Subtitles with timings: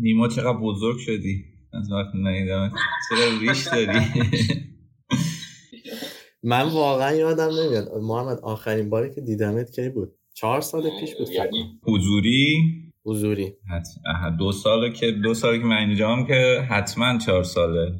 [0.00, 2.72] نیما چقدر بزرگ شدی؟ از وقت نیدم
[3.08, 4.00] چرا ریش داری؟
[6.42, 7.88] من واقعا یادم نمیاد.
[8.02, 12.56] محمد آخرین باری که دیدمت کی بود؟ چهار سال پیش بود یعنی حضوری؟
[13.04, 13.52] حضوری.
[14.38, 17.92] دو ساله که دو سال که من اینجا که حتما چهار ساله.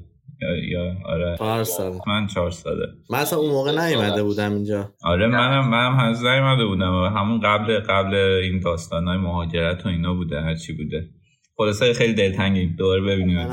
[0.71, 1.37] یا آره.
[1.39, 2.87] چهار ساله من چهار ساله.
[3.11, 4.93] من اصلا اون موقع نیومده بودم اینجا.
[5.03, 7.05] آره منم منم هنوز نیومده بودم.
[7.17, 11.11] همون قبل قبل این داستانای مهاجرت و اینا بوده هرچی بوده.
[11.59, 12.75] خلاصه خیلی دلتنگیم.
[12.79, 13.39] دوباره ببینیم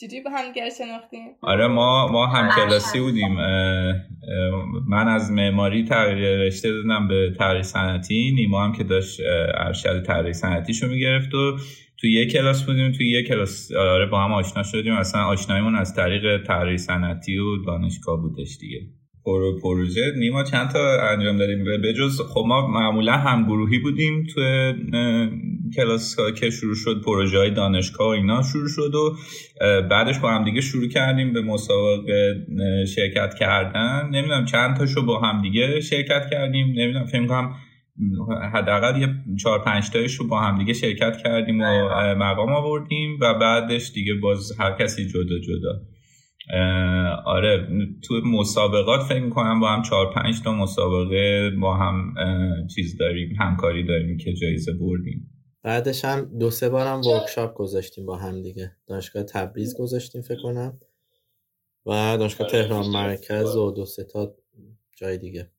[0.00, 3.34] چجوری با هم شناختیم آره ما ما هم کلاسی بودیم.
[4.88, 8.32] من از معماری تغییر رشته دادم به طراحی صنعتی.
[8.36, 9.20] نیما هم که داشت
[9.54, 11.56] ارشد طراحی صنعتیشو می‌گرفت و
[12.00, 12.92] توی یه کلاس بودیم.
[12.92, 14.92] توی یه کلاس آره با هم آشنا شدیم.
[14.92, 18.80] اصلا آشنایمون از طریق طراحی صنعتی و دانشگاه بودش دیگه.
[19.26, 20.12] پرو پروژه.
[20.16, 24.40] نیما چند تا انجام دادیم؟ به جز خب ما معمولا هم گروهی بودیم تو
[25.76, 29.16] کلاس که شروع شد پروژه های دانشگاه و اینا شروع شد و
[29.90, 32.46] بعدش با هم دیگه شروع کردیم به مسابقه
[32.94, 34.08] شرکت کردن.
[34.12, 36.66] نمی‌دونم چند تاشو با هم دیگه شرکت کردیم.
[36.66, 37.54] نمی‌دونم فکر کنم
[38.54, 39.08] حداقل یه
[39.42, 41.64] چهار پنج تایش رو با هم دیگه شرکت کردیم و
[42.14, 45.95] مقام آوردیم و بعدش دیگه باز هر کسی جدا جدا.
[47.24, 47.68] آره
[48.02, 52.14] تو مسابقات فکر می‌کنم با هم چهار پنج تا مسابقه با هم
[52.74, 55.30] چیز داریم همکاری داریم که جایزه بردیم.
[55.62, 58.72] بعدش هم دو سه بار هم ورکشاپ گذاشتیم با هم دیگه.
[58.86, 60.78] دانشگاه تبریز گذاشتیم فکر کنم.
[61.86, 64.34] و دانشگاه تهران مرکز و دو سه تا
[64.96, 65.50] جای دیگه.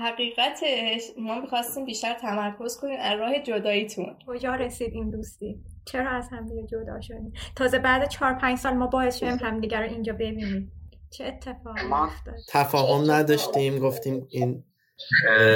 [0.00, 4.16] حقیقتش ما می‌خواستیم بیشتر تمرکز کنیم از راه جداییتون.
[4.26, 8.86] کجا رسید این دوستی؟ چرا از همدیگه جدا شدیم تازه بعد چهار پنج سال ما
[8.86, 10.72] باعث شدیم همدیگه رو اینجا ببینیم.
[11.10, 14.64] چه اتفاقی افتاد؟ تفاهم نداشتیم گفتیم این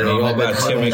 [0.03, 0.75] رابطه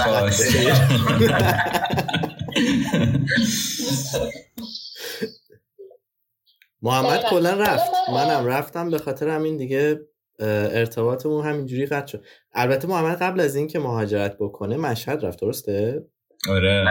[6.83, 7.91] محمد کلا رفت.
[8.09, 10.01] منم رفتم به خاطر همین دیگه
[10.41, 12.25] ارتباطمون همینجوری قطع شد.
[12.55, 16.05] البته محمد قبل از اینکه مهاجرت بکنه مشهد رفت درسته؟
[16.49, 16.85] آره.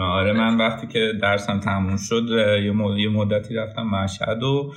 [0.00, 2.22] آره من وقتی که درسم تموم شد
[2.98, 4.72] یه مدتی رفتم مشهد و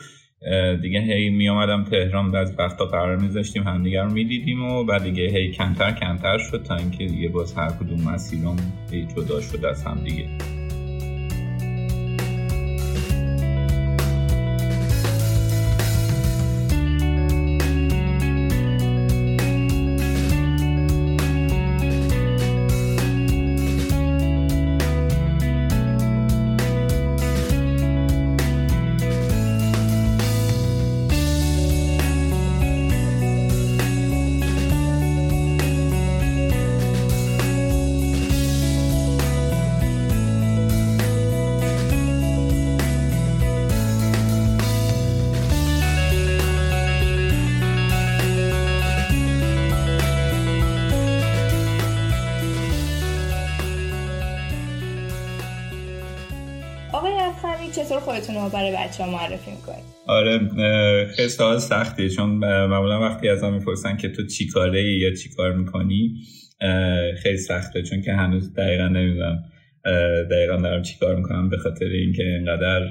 [0.81, 5.23] دیگه هی می آمدم تهران بعض وقتا قرار میذاشتیم همدیگه رو می‌دیدیم و بعد دیگه
[5.23, 8.55] هی کمتر کمتر شد تا اینکه دیگه باز هر کدوم مسیرم
[8.91, 10.27] هی جدا شد از هم دیگه
[61.15, 62.29] خیلی سوال سختیه چون
[62.65, 66.15] معمولا وقتی از هم می‌پرسن که تو چی کاره یا چی کار می‌کنی
[67.17, 69.43] خیلی سخته چون که هنوز دقیقا نمی‌دونم
[70.31, 72.89] دقیقا دارم چی کار می‌کنم به خاطر اینکه اینقدر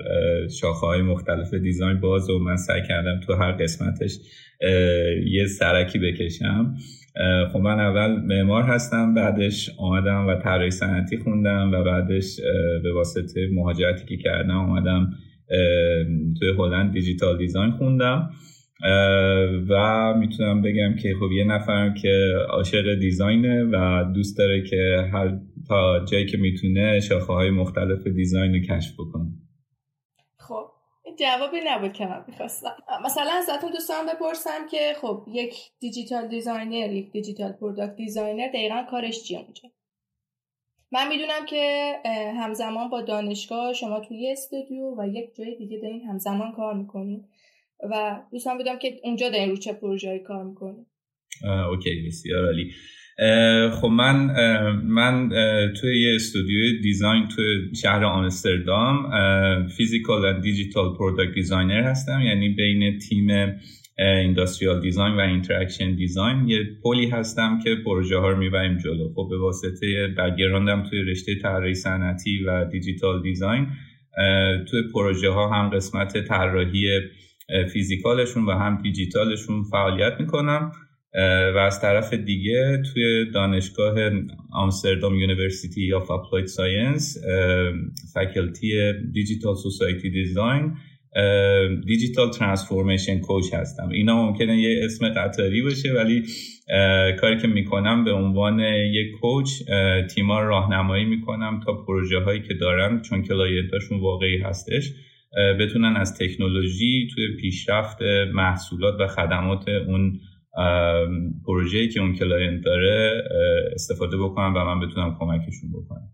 [0.60, 4.18] شاخه های مختلف دیزاین باز و من سعی کردم تو هر قسمتش
[5.26, 6.74] یه سرکی بکشم.
[7.52, 12.40] خب من اول معمار هستم بعدش آمدم و طراحی صنعتی خوندم و بعدش
[12.82, 15.10] به واسطه مهاجرتی که کردم آمدم
[16.38, 18.30] توی هلند digital design خوندم.
[19.68, 25.10] و می‌تونم بگم که خب یه نفرم که عاشق design ه و دوست داره که
[25.12, 29.26] هر تا جایی که می‌تونه شاخه های مختلف design رو کشف بکنه.
[31.18, 32.76] جوابی نبود که من می‌خواستم.
[33.04, 39.22] مثلا ازتون دوستان بپرسم که خب یک digital designer یک digital product designer دقیقا کارش
[39.22, 39.68] چیه اونجا؟
[40.92, 41.94] من می‌دونم که
[42.36, 47.24] همزمان با دانشگاه شما توی استودیو و یک جای دیگه دارین همزمان کار می‌کنین
[47.90, 50.86] و دوستان بدونم که اونجا دارین رو چه پروژه‌ای کار می‌کنین.
[51.70, 52.70] okay بسیار عالی.
[53.70, 54.16] خب من
[54.84, 55.28] من
[55.80, 59.08] توی یه استودیو design توی شهر آمستردام
[59.76, 62.20] physical و digital product designer هستم.
[62.20, 63.26] یعنی بین تیم
[63.98, 69.12] industrial design و interaction design یه پلی هستم که پروژه ها رو می‌بریم جلو.
[69.14, 73.66] خب به واسطه background م توی رشته طراحی صنعتی و digital design
[74.70, 77.00] توی پروژه ها هم قسمت طراحی
[77.72, 80.72] physical شون و هم دیجیتالشون فعالیت می‌کنم.
[81.54, 83.94] و از طرف دیگه توی دانشگاه
[84.52, 87.16] Amsterdam University of Applied Science
[88.14, 90.72] faculty digital society design
[91.86, 93.88] digital transformation coach هستم.
[93.88, 96.22] اینا ممکنه یه اسم قطاری باشه ولی
[97.20, 99.50] کاری که می‌کنم به عنوان یک coach
[100.14, 104.92] تیما راهنمایی می‌کنم تا پروژه هایی که دارن چون client اشون واقعی هستش
[105.60, 108.02] بتونن از تکنولوژی توی پیشرفت
[108.34, 110.20] محصولات و خدمات اون
[111.46, 113.24] پروژه‌ای که اون client داره
[113.74, 116.08] استفاده بکنم و من بتونم کمکشون بکنم.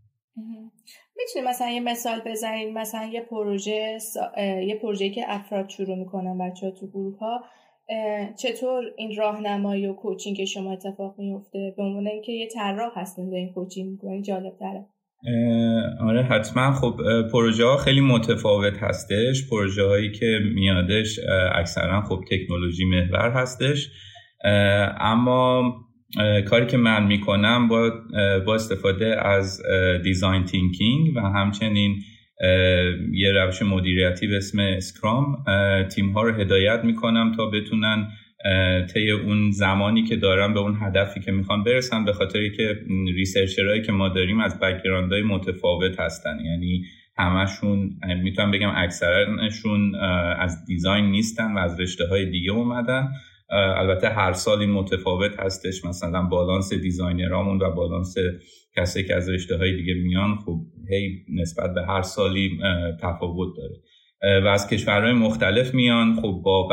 [1.18, 3.98] می‌تونی مثلا یه مثال بزنید مثلا یه پروژه
[4.66, 7.44] یه پروژه که افراد شروع می‌کنن بچه ها تو گروه ها
[8.38, 13.52] چطور این راهنمایی و coaching شما اتفاق میفته به عنوان اینکه یه طراح هستین این
[13.52, 14.86] coaching می‌کنین جالب تره
[16.00, 16.72] آره حتما.
[16.72, 16.96] خب
[17.32, 19.50] پروژه ها خیلی متفاوت هستش.
[19.50, 21.20] پروژه هایی که میادش
[21.54, 23.90] اکثرا خب تکنولوژی محور هستش.
[25.00, 25.72] اما
[26.46, 27.92] کاری که من می‌کنم با,
[28.46, 29.62] با استفاده از
[30.02, 32.02] design thinking و همچنین
[33.12, 35.44] یه روش مدیریتی به اسم Scrum
[35.88, 38.08] تیم ها رو هدایت می‌کنم تا بتونن
[38.94, 42.76] طی اون زمانی که دارم به اون هدفی که می‌خوان برسن به خاطری که
[43.14, 44.58] researcher هایی که ما داریم از
[45.10, 46.38] های متفاوت هستن.
[46.44, 46.84] یعنی
[47.18, 47.90] همشون
[48.22, 49.94] می‌تونم بگم اکثرشون
[50.38, 53.08] از design نیستن و از رشته های دیگه اومدن.
[53.50, 55.84] البته هر سال این متفاوت هستش.
[55.84, 58.14] مثلا balance designer امون و بالانس
[58.76, 60.60] کسی که از رشته های دیگه میان خب
[60.90, 62.58] هی نسبت به هر سالی
[63.02, 63.74] تفاوت داره.
[64.44, 66.68] و از کشورهای مختلف میان خب با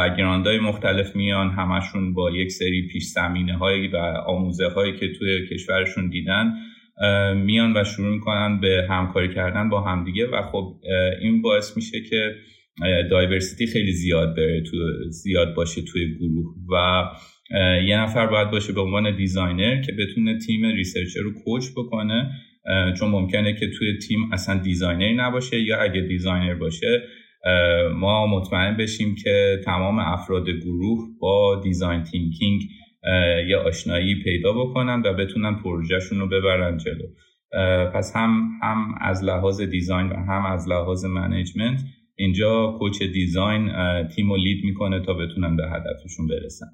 [0.45, 1.49] های مختلف میان.
[1.49, 3.97] همشون با یک سری پیش زمینه هایی و
[4.27, 6.53] آموزه هایی که توی کشورشون دیدن
[7.35, 10.27] میان و شروع می‌کنن به همکاری کردن با همدیگه.
[10.27, 10.75] و خب
[11.21, 12.35] این باعث میشه که
[13.11, 14.77] diversity خیلی زیاد بره تو
[15.09, 17.03] زیاد باشه توی گروه و
[17.87, 22.31] یه نفر باید باشه به عنوان designer که بتونه تیم researcher رو coach بکنه
[22.99, 27.03] چون ممکنه که توی تیم اصلا designer نباشه یا اگه designer باشه
[27.95, 32.61] ما مطمئن بشیم که تمام افراد گروه با design thinking
[33.47, 37.07] یا آشنایی پیدا بکنن و بتونن پروژهشون رو ببرن جلو.
[37.93, 41.79] پس هم هم از لحاظ design و هم از لحاظ management
[42.15, 43.71] اینجا coach design
[44.07, 46.65] تیم رو lead می‌کنه تا بتونن به هدفشون برسن.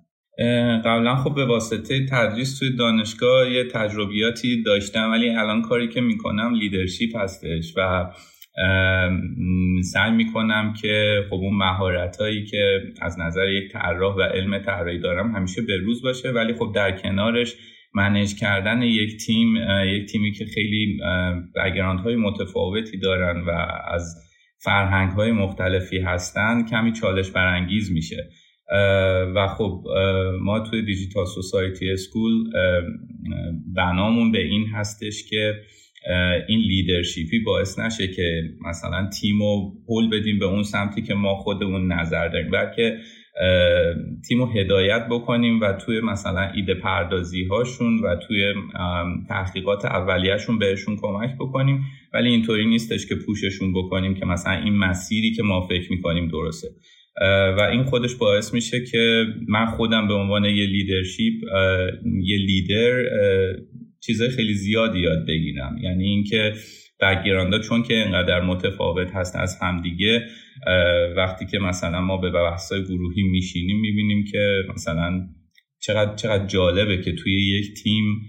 [0.86, 6.54] قبلا خب به واسطه تدریس توی دانشگاه یه تجربیاتی داشتم ولی الان کاری که می‌کنم
[6.54, 8.12] leadership هستش و
[9.94, 15.00] سعی می‌کنم که خب اون مهارت هایی که از نظر یک طراح و علم طراحی
[15.00, 17.56] دارم همیشه به روز باشه ولی خب در کنارش
[17.94, 19.56] manage کردن یک تیم
[19.86, 21.00] یک تیمی که خیلی
[21.56, 23.52] background های متفاوتی دارن و
[23.88, 24.31] از
[24.64, 28.30] فرهنگ های مختلفی هستن کمی چالش برانگیز میشه.
[29.36, 29.84] و خب
[30.42, 32.32] ما توی Digital Society School
[33.76, 35.54] بنامون به این هستش که
[36.48, 41.14] این leadership ی باعث نشه که مثلا تیم رو هل بدیم به اون سمتی که
[41.14, 42.52] ما خودمون نظر داریم.
[42.52, 42.98] بلکه
[44.28, 48.54] تیم رو هدایت بکنیم و توی مثلا ایده پردازی هاشون و توی
[49.30, 51.82] تحقیقات اولیهشون بهشون کمک بکنیم.
[52.14, 56.68] ولی اینطوری نیستش که پوششون بکنیم که مثلا این مسیری که ما فکر می‌کنیم درسته.
[57.58, 61.34] و این خودش باعث میشه که من خودم به عنوان یه لیدرشیپ
[62.22, 63.04] یه لیدر
[64.02, 65.78] چیزهای خیلی زیادی یاد بگیرم.
[65.82, 66.54] یعنی اینکه
[67.00, 70.28] بکگراندا چون که انقدر متفاوت هست از همدیگه
[71.18, 75.28] وقتی که مثلا ما به بحثای گروهی میشینیم می‌بینیم که مثلا
[75.80, 78.22] چقدر چقدر جالبه که توی یک تیم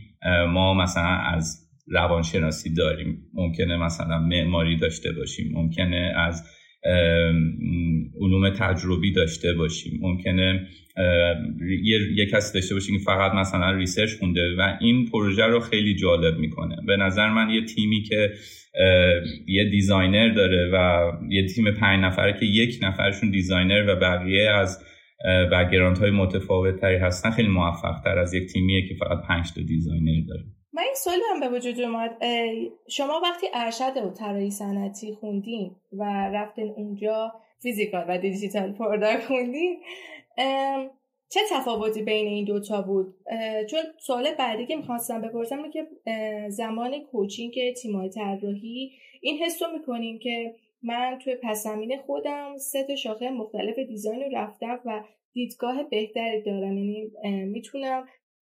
[0.48, 3.18] ما مثلا از روانشناسی داریم.
[3.34, 5.52] ممکنه مثلا معماری داشته باشیم.
[5.54, 6.44] ممکنه از
[8.20, 9.98] علوم تجربی داشته باشیم.
[10.02, 10.68] ممکنه
[12.14, 16.38] یه،, کسی داشته باشیم که فقط مثلا ریسرچ خونده و این پروژه رو خیلی جالب
[16.38, 16.76] می‌کنه.
[16.86, 18.30] به نظر من یه تیمی که
[19.46, 24.84] یه designer داره و یه تیم پنج نفره که یک نفرشون designer و بقیه از
[25.52, 29.60] background های متفاوت تری هستن خیلی موفق تر از یک تیمیه که فقط پنج تا
[29.62, 30.44] designer داره.
[30.74, 32.16] من این سوالی هم به وجود اومد.
[32.88, 39.80] شما وقتی ارشد و طراحی صنعتی خوندین و رفتین اونجا physical و digital product خوندین
[41.28, 43.14] چه تفاوتی بین این دوتا بود؟
[43.70, 45.86] چون سوال بعدی که می‌خواستم بپرسم اینه که
[46.48, 51.66] زمان کوچینگ تیمای طراحی این حس رو می‌کنیم که من توی پس
[52.06, 56.78] خودم سه تا شاخه مختلف دیزاین رو رفتم و دیدگاه بهتری دارم.
[56.78, 57.10] یعنی
[57.46, 58.08] می‌تونم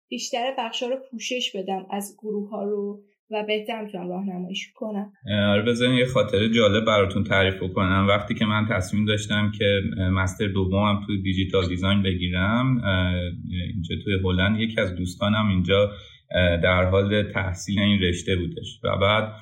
[0.10, 5.12] بیشتر بخشا رو پوشش بدم از گروه ها رو و بهتر می‌تونم راهنماییش کنم.
[5.50, 10.48] آره بذارین یه خاطره جالب براتون تعریف کنم وقتی که من تصمیم داشتم که مستر
[10.48, 12.82] دومم توی دیجیتال دیزاین بگیرم
[13.74, 15.92] اینجا توی هلند یکی از دوستانم اینجا
[16.64, 18.80] در حال تحصیل این رشته بودش.
[18.84, 19.34] و بعد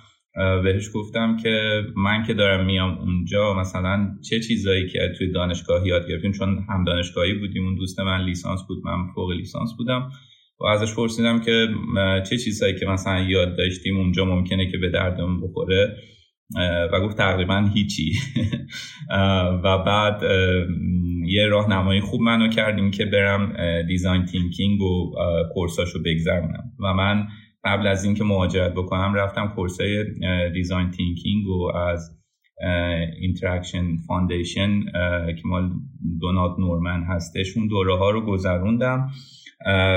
[0.64, 6.10] بهش گفتم که من که دارم میام اونجا مثلا چه چیزایی که توی دانشگاه یاد
[6.10, 10.10] گرفتیم؟ چون هم دانشگاهی بودیم اون دوست من لیسانس بود من فوق لیسانس بودم.
[10.60, 11.68] و ازش پرسیدم که
[12.30, 15.98] چه چیزهایی که مثلا یاد داشتیم اونجا ممکنه که به دردمون بخوره
[16.94, 18.14] و گفت تقریبا هیچی.
[19.64, 20.24] و بعد
[21.26, 23.54] یه راهنمایی خوب منو کردیم که برم
[23.88, 25.12] design thinking و
[25.54, 26.72] course اشو بگذرونم.
[26.80, 27.28] و من
[27.64, 30.06] قبل از اینکه مهاجرت بکنم رفتم course
[30.54, 32.18] ای design thinking و از
[33.20, 34.84] Interaction Foundation
[35.36, 35.72] که مال
[36.22, 37.58] دونالد نورمن هستش.
[37.58, 39.10] اون دوره ها رو گذروندم.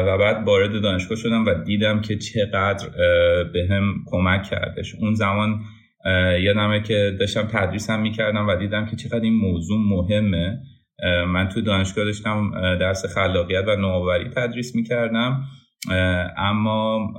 [0.07, 2.89] و بعد وارد دانشگاه شدم و دیدم که چقدر
[3.53, 4.95] بهم کمک کردش.
[5.01, 5.61] اون زمان
[6.41, 10.59] یادمه که داشتم تدریسم می‌کردم و دیدم که چقدر این موضوع مهمه.
[11.29, 12.51] من تو دانشگاه داشتم
[12.81, 15.45] درس خلاقیت و نوآوری تدریس می‌کردم.
[16.37, 17.13] اما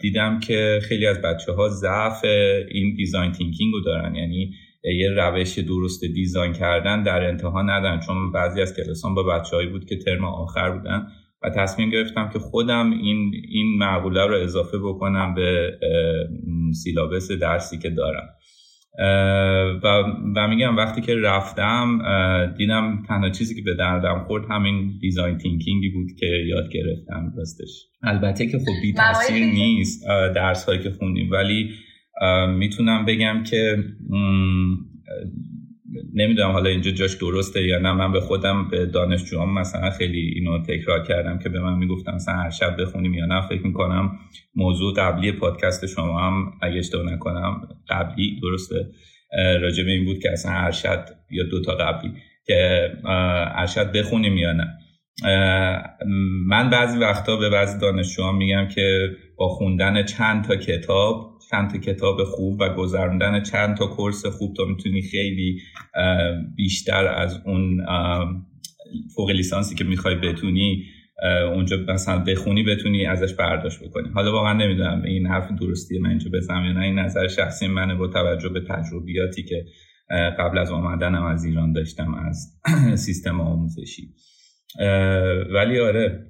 [0.00, 2.24] دیدم که خیلی از بچه ها ضعف
[2.68, 4.14] این design thinking رو دارن.
[4.14, 4.50] یعنی
[4.84, 8.00] یه روش درست design کردن در انتها ندارن.
[8.00, 11.06] چون بعضی از کلاسام با بچه هایی بود که ترم آخر بودن.
[11.42, 15.78] و تصمیم گرفتم که خودم این این مقوله رو اضافه بکنم به
[16.72, 18.28] سیلابس درسی که دارم.
[19.82, 19.86] و,
[20.36, 21.98] و میگم وقتی که رفتم
[22.58, 27.86] دیدم تنها چیزی که به دردم خورد همین دیزاین تینکینگی بود که یاد گرفتم راستش.
[28.02, 31.70] البته که خب بی تاثیر نیست درس هایی که خوندیم ولی
[32.58, 33.84] می‌تونم بگم که
[36.14, 37.92] نمی‌دونم حالا اینجا جاش درسته یا نه.
[37.92, 42.34] من به خودم به دانشجوام مثلا خیلی اینو تکرار کردم که به من می‌گفتم مثلا
[42.34, 43.48] هر شب بخونیم یا نه.
[43.48, 44.18] فکر می‌کنم
[44.54, 48.86] موضوع قبلی پادکست شما هم اگه اشتباه نکنم قبلی درسته؟
[49.60, 52.12] راجع به این بود که اصلا ارشد یا دوتا قبلی
[52.46, 52.90] که
[53.54, 54.66] ارشد بخونیم یا نه.
[56.46, 61.78] من بعضی وقتا به بعضی دانشجوام میگم که با خوندن چند تا کتاب چند تا
[61.78, 65.60] کتاب خوب و گذراندن چند تا کورس خوب تا می‌تونی خیلی
[66.56, 67.86] بیشتر از اون
[69.16, 70.84] فوق لیسانسی که می‌خوای بتونی
[71.54, 74.08] اونجا مثلا بخونی بتونی ازش برداشت بکنی.
[74.08, 76.80] حالا واقعا نمی‌دونم این حرف درستی من اینجا بزنم یا نه.
[76.80, 79.64] این نظر شخصی منه با توجه به تجربیاتی که
[80.38, 82.60] قبل از آمدنم از ایران داشتم از
[83.06, 84.14] سیستم آموزشی.
[85.54, 86.26] ولی آره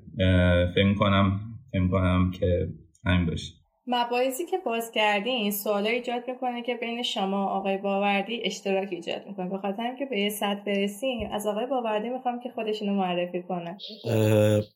[0.75, 1.41] فکر کنم
[1.73, 2.69] فکر کنم که
[3.07, 3.60] همین باشه.
[3.91, 9.49] مباحثی که باز کردین سوالا ایجاد می‌کنه که بین شما آقای باوردی اشتراک ایجاد می‌کنه.
[9.49, 13.79] به خاطر که به یه سطح برسیم از آقای باوردی می‌خوام که خودشونو معرفی کنه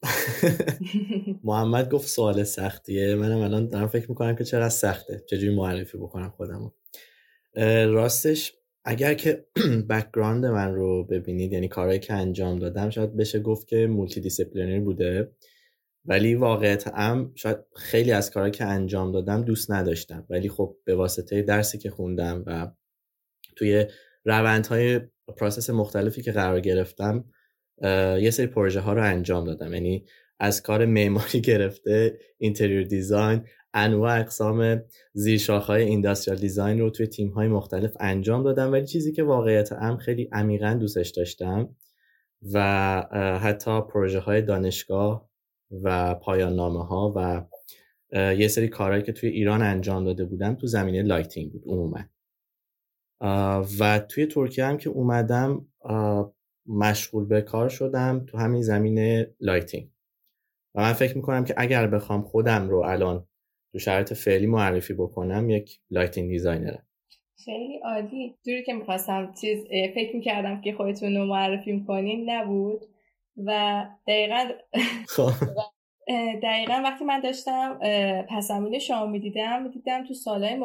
[1.45, 3.15] محمد گفت سوال سختیه.
[3.15, 5.23] منم الان دارم فکر می‌کنم که چقدر سخته.
[5.31, 6.71] چجوری معرفی بکنم خودمو.
[7.87, 8.53] راستش
[8.85, 9.45] اگر که
[9.91, 15.31] background من رو ببینید یعنی کارهایی که انجام دادم شاید بشه گفت که multidisciplinary بوده.
[16.05, 20.27] ولی واقعیت هم شاید خیلی از کارهایی که انجام دادم دوست نداشتم.
[20.31, 22.71] ولی خب به واسطه درسی که خوندم و
[23.57, 23.87] توی
[24.25, 25.01] روندهای
[25.37, 27.25] process مختلفی که قرار گرفتم
[28.21, 29.75] یه سری پروژه ها رو انجام دادم.
[29.75, 30.05] یعنی
[30.41, 34.83] از کار معماری گرفته interior design انواع اقسام
[35.49, 38.73] های industrial design رو توی تیم های مختلف انجام دادم.
[38.73, 41.77] ولی چیزی که واقعیت هم خیلی عمیقا دوستش داشتم
[42.53, 42.61] و
[43.43, 45.34] حتی پروژه های دانشگاه
[45.83, 47.45] و پایان نامه ها و
[48.35, 52.01] یه سری کارهایی که توی ایران انجام داده بودم تو زمینه lighting بود عموما.
[53.81, 55.67] و توی ترکیه هم که اومدم
[56.67, 59.91] مشغول به کار شدم تو همین زمینه lighting.
[60.75, 63.27] و من فکر می‌کنم که اگر بخوام خودم رو الان
[63.73, 66.87] تو شرایط فعلی معرفی بکنم یک lighting designer م
[67.45, 68.35] خیلی عالی.
[68.47, 72.87] جوری که می‌خواستم چیز فکر می‌کردم که خودتون رو معرفی می‌کنین نبود.
[73.37, 74.49] و دقیقا
[75.09, 75.31] خب.
[76.43, 77.79] دقیقا وقتی من داشتم
[78.31, 80.57] پسمین شما می‌دیدم می‌دیدم تو سالهای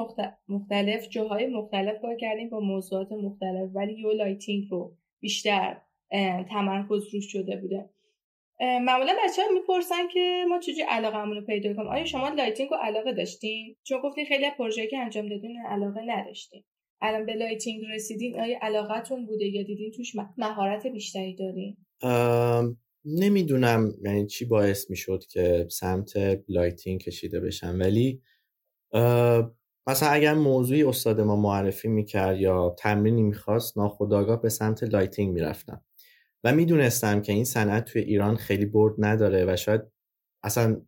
[0.47, 5.81] مختلف جاهای مختلف کار کردیم با موضوعات مختلف ولی رو lighting رو بیشتر
[6.49, 7.89] تمرکز روش شده بوده.
[8.61, 12.77] معمولا بچه ها می‌پرسن که ما چجوری علاقه رو پیدا کنیم؟ آیا شما lighting رو
[12.77, 16.63] علاقه داشتین؟ چون گفتین خیلی پروژه که انجام دادین علاقه نداشتین.
[17.01, 21.77] الان به lighting رسیدین آیا علاقتون بوده یا دیدین توش مهارت بیشتری دارین؟
[23.05, 26.13] نمی‌دونم یعنی چی باعث می‌شد که سمت
[26.47, 27.79] lighting کشیده بشم.
[27.79, 28.21] ولی
[29.87, 35.83] مثلا اگر موضوعی استاد ما معرفی می‌کرد یا تمرینی می‌خواست ناخودآگاه به سمت lighting می‌رفتم.
[36.43, 39.81] و می‌دونستم که این صنعت توی ایران خیلی برد نداره و شاید
[40.43, 40.81] اصلا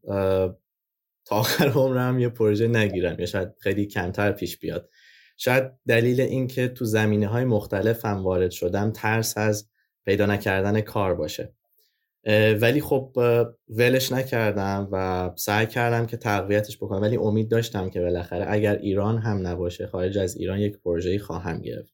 [1.25, 4.89] تا آخر عمرم یه پروژه نگیرم یا شاید خیلی کمتر پیش بیاد.
[5.37, 9.70] شاید دلیل این که تو زمینه های مختلف هم وارد شدم ترس از
[10.05, 11.53] پیدا نکردن کار باشه.
[12.61, 13.17] ولی خب
[13.69, 17.01] ولش نکردم و سعی کردم که تقویتش بکنم.
[17.01, 21.61] ولی امید داشتم که بالاخره اگر ایران هم نباشه خارج از ایران یک پروژه خواهم
[21.61, 21.93] گرفت.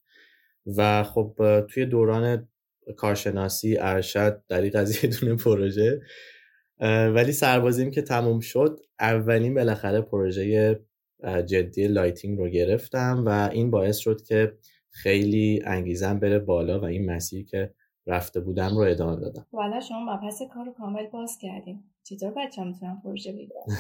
[0.78, 1.36] و خب
[1.70, 2.48] توی دوران
[2.98, 6.02] کارشناسی ارشد دریغ از یه دونه پروژه.
[7.14, 10.80] ولی سربازیم که تموم شد اولین بالاخره پروژه
[11.46, 14.54] جدی lighting رو گرفتم و این باعث شد که
[14.90, 17.74] خیلی انگیزم بره بالا و این مسیر که
[18.08, 19.46] رفته بودم رو ادامه دادم.
[19.52, 23.66] والا شما مبحث کار رو کامل باز کردیم چطور بچه هم می‌تونن پروژه بگیرن؟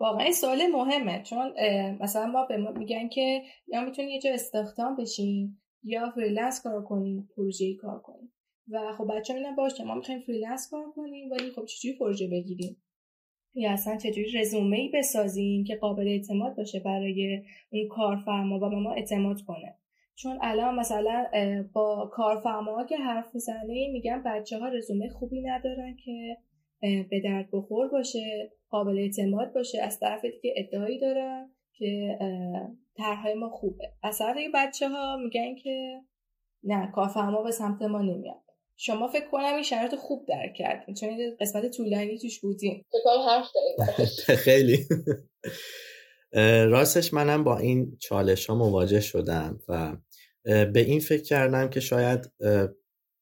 [0.00, 1.22] واقعا این سوال مهمه.
[1.22, 1.52] چون
[2.00, 6.84] مثلا ما به ما میگن که یا می‌تونی یه جا استخدام بشین یا freelance کار
[6.84, 8.32] کنیم پروژه کار کنیم
[8.68, 12.82] و خب بچه میدن باشه ما می‌خوایم freelance کار کنیم ولی خب چجوری پروژه بگیریم؟
[13.54, 18.76] یا اصلا چجوری رزومه ای بسازیم که قابل اعتماد باشه برای اون کارفرما و به
[18.76, 19.78] ما اعتماد کنه؟
[20.14, 21.26] چون الان مثلا
[21.72, 26.36] با کارفرما که حرف می‌زنه میگن بچه ها رزومه خوبی ندارن که
[27.10, 29.82] به درد بخور باشه قابل اعتماد باشه.
[29.82, 32.18] از طرف دیگه ادعایی دارن که
[32.96, 33.84] طرحهای ما خوبه.
[34.02, 36.00] از طرف دیگه بچه ها میگن که
[36.64, 38.42] نه کارفرما به سمت ما نمیاد.
[38.76, 40.94] شما فکر کنم این شرط خوب درک کردین.
[40.94, 42.84] چون قسمت طولانی توش بودین.
[43.28, 43.46] حرف
[44.44, 44.78] خیلی.
[46.70, 49.96] راستش منم با این چالش ها مواجه شدم و
[50.44, 52.32] به این فکر کردم که شاید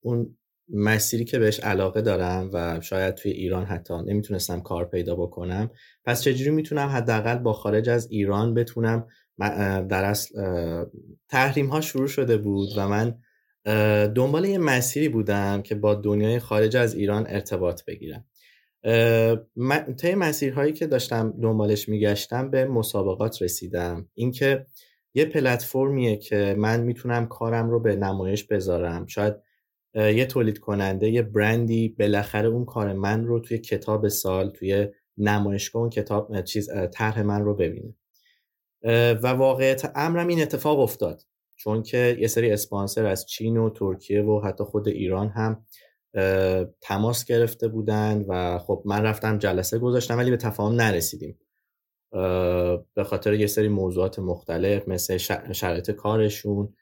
[0.00, 0.36] اون
[0.72, 5.70] مسیری که بهش علاقه دارم و شاید توی ایران حتی نمی‌تونستم کار پیدا بکنم
[6.04, 9.06] پس چجوری می‌تونم حداقل با خارج از ایران بتونم
[9.88, 10.34] در اصل
[11.28, 13.18] تحریم ها شروع شده بود و من
[14.14, 18.24] دنبال یه مسیری بودم که با دنیای خارج از ایران ارتباط بگیرم.
[19.96, 24.08] طی مسیرهایی که داشتم دنبالش میگشتم به مسابقات رسیدم.
[24.14, 24.66] اینکه
[25.14, 29.06] یه پلتفرمیه که من می‌تونم کارم رو به نمایش بذارم.
[29.06, 29.34] شاید
[29.94, 35.82] یه تولید کننده یه برندی بالاخره اون کار من رو توی کتاب سال توی نمایشگاه
[35.82, 37.94] اون کتاب چیز طرح من رو ببینه.
[39.22, 41.22] و واقعیت امرم این اتفاق افتاد.
[41.56, 45.64] چون که یه سری اسپانسر از چین و ترکیه و حتی خود ایران هم
[46.80, 51.38] تماس گرفته بودن و خب من رفتم جلسه گذاشتم ولی به تفاهم نرسیدیم.
[52.94, 55.16] به خاطر یه سری موضوعات مختلف مثل
[55.52, 56.74] شرایط کارشون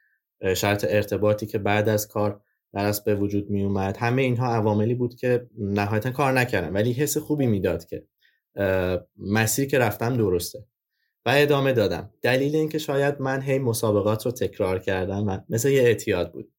[0.57, 2.41] شرط ارتباطی که بعد از کار
[2.73, 6.75] در به وجود می اومد همه اینها عواملی بود که نهایتا کار نکردم.
[6.75, 8.07] ولی حس خوبی می‌داد که
[9.17, 10.67] مسیری که رفتم درسته.
[11.27, 12.11] و ادامه دادم.
[12.23, 16.53] دلیل اینکه شاید من هی مسابقات رو تکرار کردم و مثل یه اعتیاد بود.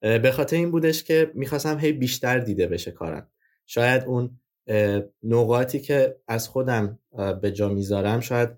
[0.00, 3.30] به خاطر این بودش که می‌خواستم هی بیشتر دیده بشه کارم.
[3.66, 4.40] شاید اون
[5.22, 6.98] نقاطی که از خودم
[7.42, 8.50] به جا می‌ذارم شاید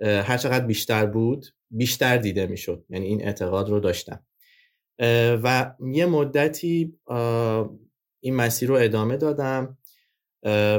[0.00, 2.84] هر چقدر بیشتر بود بیشتر دیده می‌شد.
[2.88, 4.24] یعنی این اعتقاد رو داشتم.
[5.42, 6.98] و یه مدتی
[8.20, 9.78] این مسیر رو ادامه دادم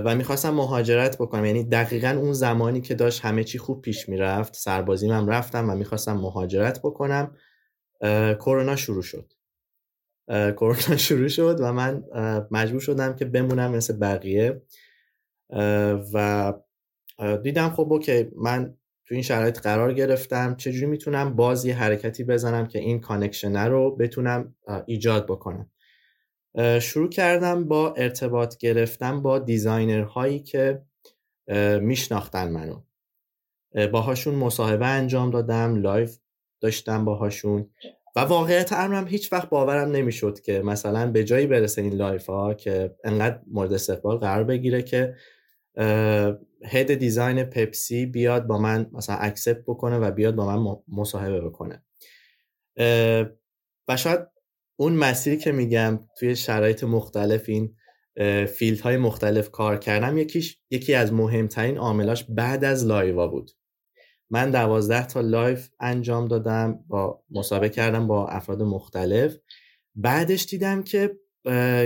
[0.06, 1.46] و می‌خواستم مهاجرت بکنم.
[1.46, 5.76] یعنی دقیقا اون زمانی که داشت همه چی خوب پیش می‌رفت سربازیم هم رفتم و
[5.76, 7.36] می‌خواستم مهاجرت بکنم
[8.40, 9.34] کرونا شروع شد.
[10.32, 12.04] کرونا شروع شد و من
[12.52, 14.62] مجبور شدم که بمونم مثل بقیه.
[16.14, 16.54] و
[17.44, 20.56] دیدم خب OK من تو این شرایط قرار گرفتم.
[20.56, 25.70] چجوری می‌تونم باز یه حرکتی بزنم که این connection رو بتونم ایجاد بکنم؟
[26.82, 30.82] شروع کردم با ارتباط گرفتم با designer هایی که
[31.82, 32.82] میشناختن منو.
[33.88, 36.18] باهاشون مصاحبه انجام دادم live
[36.62, 37.70] داشتم باهاشون.
[38.16, 42.54] و واقعیت امرم هیچ وقت باورم نمی‌شد که مثلا به جایی برسه این live ها
[42.54, 45.16] که انقدر مورد استقبال قرار بگیره که
[46.66, 51.84] head design پپسی بیاد با من مثلا accept بکنه و بیاد با من مصاحبه بکنه.
[53.88, 54.20] و شاید
[54.80, 57.76] اون مسیری که میگم توی شرایط مختلف این
[58.46, 63.52] field های مختلف کار کردم یکیش یکی از مهمترین عاملاش بعد از live ا بود.
[64.32, 69.36] من دوازده تا live انجام دادم با مصاحبه کردم با افراد مختلف.
[69.96, 71.18] بعدش دیدم که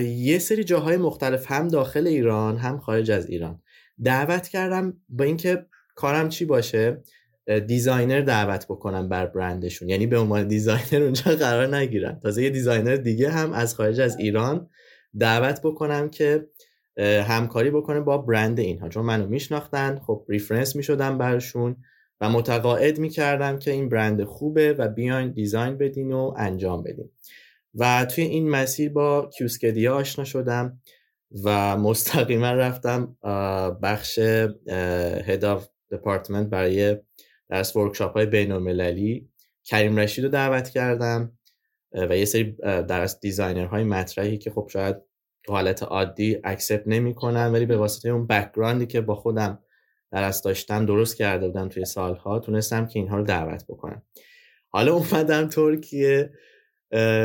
[0.04, 3.62] یه سری جاهای مختلف هم داخل ایران هم خارج از ایران.
[4.04, 7.04] دعوت کردم با اینکه کارم چی باشه؟
[7.68, 9.90] designer دعوت بکنم بر برندشون.
[9.90, 14.18] یعنی به عنوان designer اونجا قرار نگیرم تازه یه designer دیگه هم از خارج از
[14.18, 14.70] ایران
[15.20, 16.48] دعوت بکنم که
[17.28, 18.90] همکاری بکنه با برند اینها.
[18.90, 21.76] چون منو میشناختن خب reference می‌شدم برشون.
[22.22, 27.10] و متقاعد می‌کردم که این برند خوبه و بیاین design بدین و انجام بدین.
[27.76, 30.82] و توی این مسیر با کیوسکدیا آشنا شدم
[31.44, 33.18] و مستقیما رفتم
[33.84, 34.20] بخش
[35.28, 36.98] head of department برای
[37.50, 39.28] درس workshop های بین
[39.64, 41.38] کریم رشید رو دعوت کردم
[41.92, 44.96] و یه سری درس designer های مطرحی که خب شاید
[45.44, 49.60] تو حالت عادی accept نمی‌کنن ولی به واسطه اون background ی که با خودم
[50.16, 54.02] درس داشتم درست کرده بودم توی سالها تونستم که اینها رو دعوت بکنم.
[54.70, 56.32] حالا اومدم ترکیه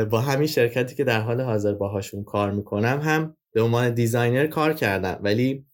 [0.09, 4.73] با همین شرکتی که در حال حاضر باهاشون کار می‌کنم هم به عنوان دیزاینر کار
[4.73, 5.19] کردم.
[5.21, 5.65] ولی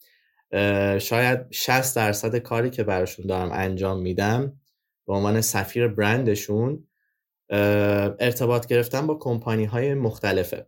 [1.00, 4.60] شاید 60 درصد کاری که براشون دارم انجام میدم
[5.08, 6.88] به عنوان سفیر برندشون
[8.20, 10.68] ارتباط گرفتن با کمپانی های مختلفه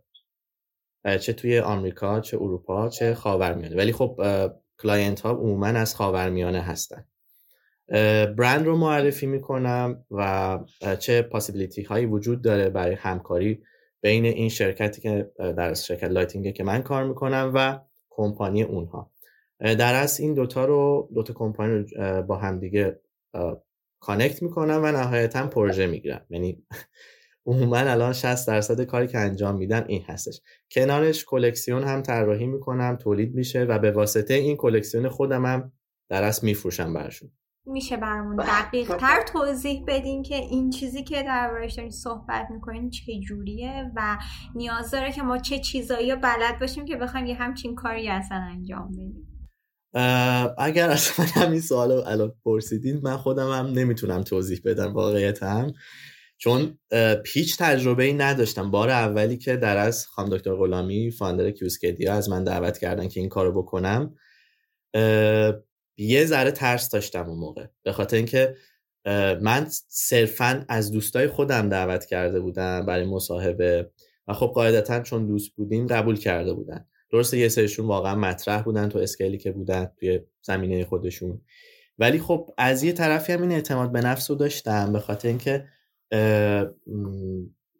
[1.20, 3.76] چه توی آمریکا چه اروپا چه خاورمیانه.
[3.76, 4.20] ولی خب
[4.82, 7.04] client ها عموما از خاورمیانه هستن.
[8.38, 10.58] برند رو معرفی می‌کنم و
[10.98, 13.62] چه possibility هایی وجود داره برای همکاری
[14.00, 19.10] بین این شرکتی که در شرکت lighting که من کار می‌کنم و کمپانی اونها.
[19.60, 23.00] در اصل این دوتا رو دوتا کمپانی رو با همدیگه
[24.00, 26.26] connect می‌کنم و نهایتا پروژه می‌گیرم.
[26.30, 26.62] یعنی
[27.46, 30.40] عموما الان 60 درصد کاری که انجام میدم این هستش.
[30.70, 35.72] کنارش کلکسیون هم طراحی می‌کنم تولید میشه و به واسطه این کلکسیون خودم هم
[36.08, 37.30] در اصل میفروشم برشون
[37.66, 43.20] میشه برامون دقیق تر توضیح بدین که این چیزی که دربارش دارین صحبت می‌کنین چه
[43.28, 44.18] جوریه و
[44.54, 48.38] نیاز داره که ما چه چیزایی رو بلد باشیم که بخوایم یه همچین کاری اصلا
[48.38, 49.26] انجام بدیم.
[50.58, 55.72] اگر اصلا همین سوال رو الان پرسیدین من خودم هم نمی‌تونم توضیح بدم واقعیت هم
[56.42, 56.78] چون
[57.26, 58.70] هیچ تجربه ای نداشتم.
[58.70, 63.20] بار اولی که در از خانم دکتر غلامی founder کیوسکدیا از من دعوت کردن که
[63.20, 64.14] این کارو بکنم
[65.96, 67.66] یه ذره ترس داشتم اون موقع.
[67.82, 68.56] به خاطر اینکه
[69.40, 73.90] من صرفا از دوستای خودم دعوت کرده بودم برای مصاحبه
[74.28, 76.86] و خب قاعدتا چون دوست بودیم قبول کرده بودن.
[77.12, 81.40] درسته یه سرشون واقعا مطرح بودن تو skill ی که بودن توی زمینه خودشون.
[81.98, 84.92] ولی خب از یه طرفی هم این اعتماد به نفس رو داشتم.
[84.92, 85.64] به خاطر اینکه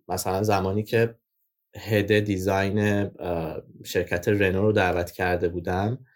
[0.08, 1.14] مثلا زمانی که
[1.76, 3.10] هد دیزاین
[3.84, 6.06] شرکت رنو رو دعوت کرده بودم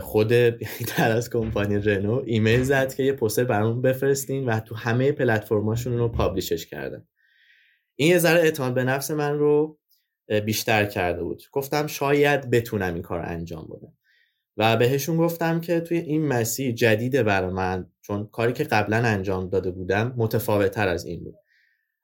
[0.00, 0.28] خود
[0.98, 5.98] در از کمپانی رنو ایمیل زد که یه پوستر برامون بفرستین و تو همه پلتفرماشون
[5.98, 7.08] رو پابلیشش کردن.
[7.96, 9.78] این یه ذره اعتماد به نفس من رو
[10.44, 11.42] بیشتر کرده بود.
[11.52, 13.95] گفتم شاید بتونم این کار انجام بدم.
[14.56, 19.48] و بهشون گفتم که توی این مسیر جدیده برای من چون کاری که قبلا انجام
[19.48, 21.34] داده بودم متفاوت تر از این بود.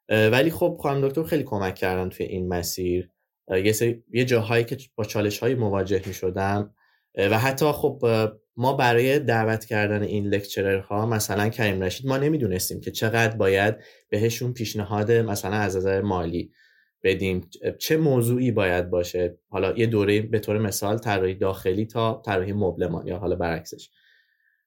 [0.09, 3.11] ولی خب خانم دکتر خیلی کمک کردن توی این مسیر.
[3.51, 6.75] یه, یه جاهایی که با چالش های مواجه می شدم
[7.19, 8.03] و حتی خب
[8.57, 13.77] ما برای دعوت کردن این لکچررها مثلا کریم رشید ما نمی‌دونستیم که چقدر باید
[14.09, 16.53] بهشون پیشنهاد مثلا از نظر مالی
[17.05, 17.51] بدیم.
[17.79, 23.07] چه موضوعی باید باشه؟ حالا یه دوره به طور مثال طراحی داخلی تا طراحی مبلمان
[23.07, 23.91] یا حالا برعکسش.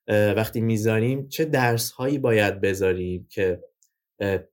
[0.07, 3.63] وقتی می‌ذاریم چه درس هایی باید بذاریم که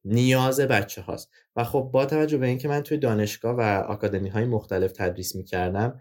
[0.04, 4.44] نیاز بچه هاست و خب با توجه به اینکه من توی دانشگاه و آکادمی های
[4.44, 6.00] مختلف تدریس می‌کردم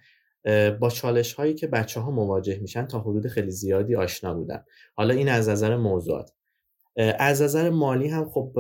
[0.80, 4.64] با چالش هایی که بچه ها مواجه میشن تا حدود خیلی زیادی آشنا بودن
[4.96, 6.32] حالا این از نظر موضوعات.
[7.20, 8.54] از نظر مالی هم خب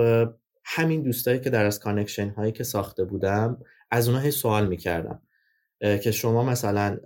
[0.74, 5.22] همین دوستایی که در از connection هایی که ساخته بودم از اونها سوال می‌کردم
[5.80, 6.98] که شما مثلا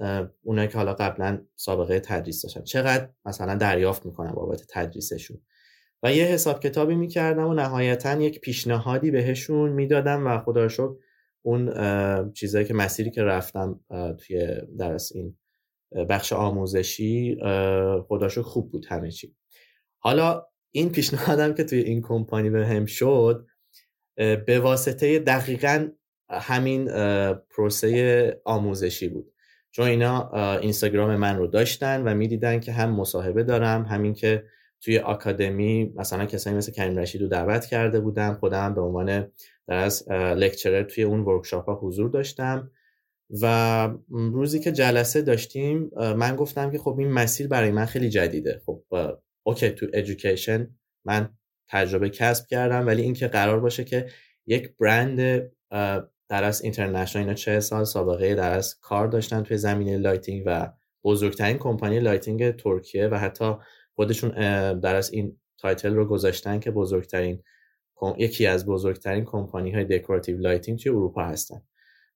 [0.43, 5.41] اونایی که حالا قبلا سابقه تدریس داشتن چقدر مثلا دریافت می‌کنن بابت تدریسشون؟
[6.04, 10.95] و یه حساب کتابی می‌کردم و نهایتا یک پیشنهادی بهشون می‌دادم و خدا شکر
[11.41, 11.73] اون
[12.32, 13.80] چیزایی که مسیری که رفتم
[14.17, 15.38] توی درس این
[16.10, 17.38] بخش آموزشی
[18.08, 19.36] خداشو خوب بود همه چی.
[19.99, 23.47] حالا این پیشنهادم که توی این کمپانی به هم شد
[24.17, 25.88] به واسطه دقیقا
[26.30, 26.86] همین
[27.49, 29.32] پروسه آموزشی بود.
[29.71, 34.43] چون اینا اینستاگرام من رو داشتن و می‌دیدن که هم مصاحبه دارم همین که
[34.82, 39.32] توی آکادمی مثلا کسایی مثل کریم رشید رو دعوت کرده بودم خودم به عنوان
[39.67, 42.71] در از لکچرر توی اون ورکشاپ ها حضور داشتم.
[43.41, 48.62] و روزی که جلسه داشتیم من گفتم که خب این مسیر برای من خیلی جدیده.
[48.65, 48.84] خب
[49.43, 50.67] okay تو education
[51.06, 51.30] من
[51.69, 54.08] تجربه کسب کردم ولی اینکه قرار باشه که
[54.45, 55.51] یک برند
[56.30, 60.71] در واقع international اینا چهل سال سابقه در واقع کار داشتن توی زمینه lighting و
[61.04, 63.54] بزرگترین کمپانی lighting ترکیه و حتی
[63.95, 64.30] خودشون
[64.80, 67.43] در واقع این title رو گذاشتن که بزرگترین
[68.17, 71.62] یکی از بزرگترین کمپانی های decorative lighting توی اروپا هستن.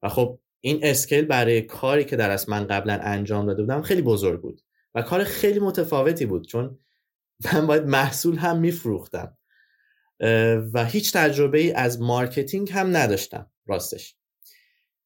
[0.04, 4.02] و خب این scale برای کاری که در واقع من قبلا انجام داده بودم خیلی
[4.02, 4.62] بزرگ بود
[4.96, 6.80] و کار خیلی متفاوتی بود چون
[7.54, 9.38] من باید محصول هم میفروختم.
[10.74, 14.16] و هیچ تجربه ای از marketing هم نداشتم راستش.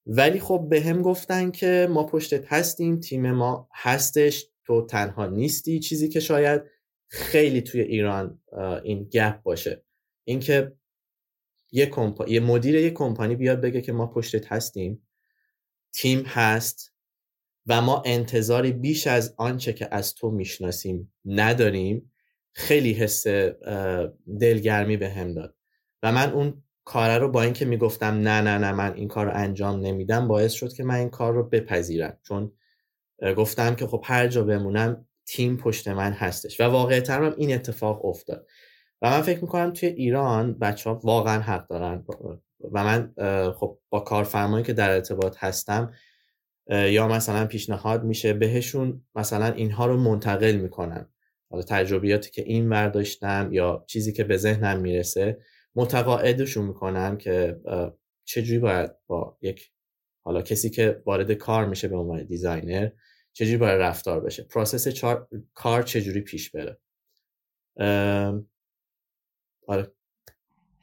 [0.06, 5.80] ولی خب به هم گفتن که ما پشتت هستیم تیم ما هستش تو تنها نیستی
[5.80, 6.62] چیزی که شاید
[7.08, 8.41] خیلی توی ایران
[8.84, 9.84] این gap باشه.
[10.23, 10.73] اینکه
[11.71, 12.28] یه, کمپا...
[12.28, 15.08] یه مدیر یه کمپانی بیاد بگه که ما پشتت هستیم
[15.93, 16.93] تیم هست
[17.67, 22.12] و ما انتظاری بیش از آنچه که از تو می‌شناسیم نداریم
[22.54, 23.28] خیلی حس
[24.39, 25.56] دلگرمی به هم داد.
[26.04, 29.32] و من اون کاره رو با اینکه می‌گفتم نه نه نه من این کار رو
[29.36, 32.18] انجام نمیدم باعث شد که من این کار رو بپذیرم.
[32.24, 32.52] چون
[33.38, 36.62] گفتم که خب هر جا بمونم تیم پشت من هستش.
[36.62, 38.48] و واقعیت هم این اتفاق افتاد.
[39.02, 42.06] و من فکر می‌کنم توی ایران بچه ها واقعا حق دارن.
[42.72, 43.13] و من
[43.52, 45.94] خب با کارفرمایی که در ارتباط هستم
[46.70, 51.10] یا مثلا پیشنهاد میشه بهشون مثلا اینها رو منتقل می‌کنم.
[51.54, 55.38] حالا تجربیاتی که این داشتم یا چیزی که به ذهنم می‌رسه
[55.76, 57.60] متقاعدشون می‌کنم که
[58.26, 59.72] چجوری باید با یک
[60.26, 62.89] حالا کسی که وارد کار میشه به عنوان designer
[63.34, 64.88] چجوری باید رفتار بشه؟ process
[65.54, 66.80] کار چجوری پیش بره؟
[69.68, 69.92] آره.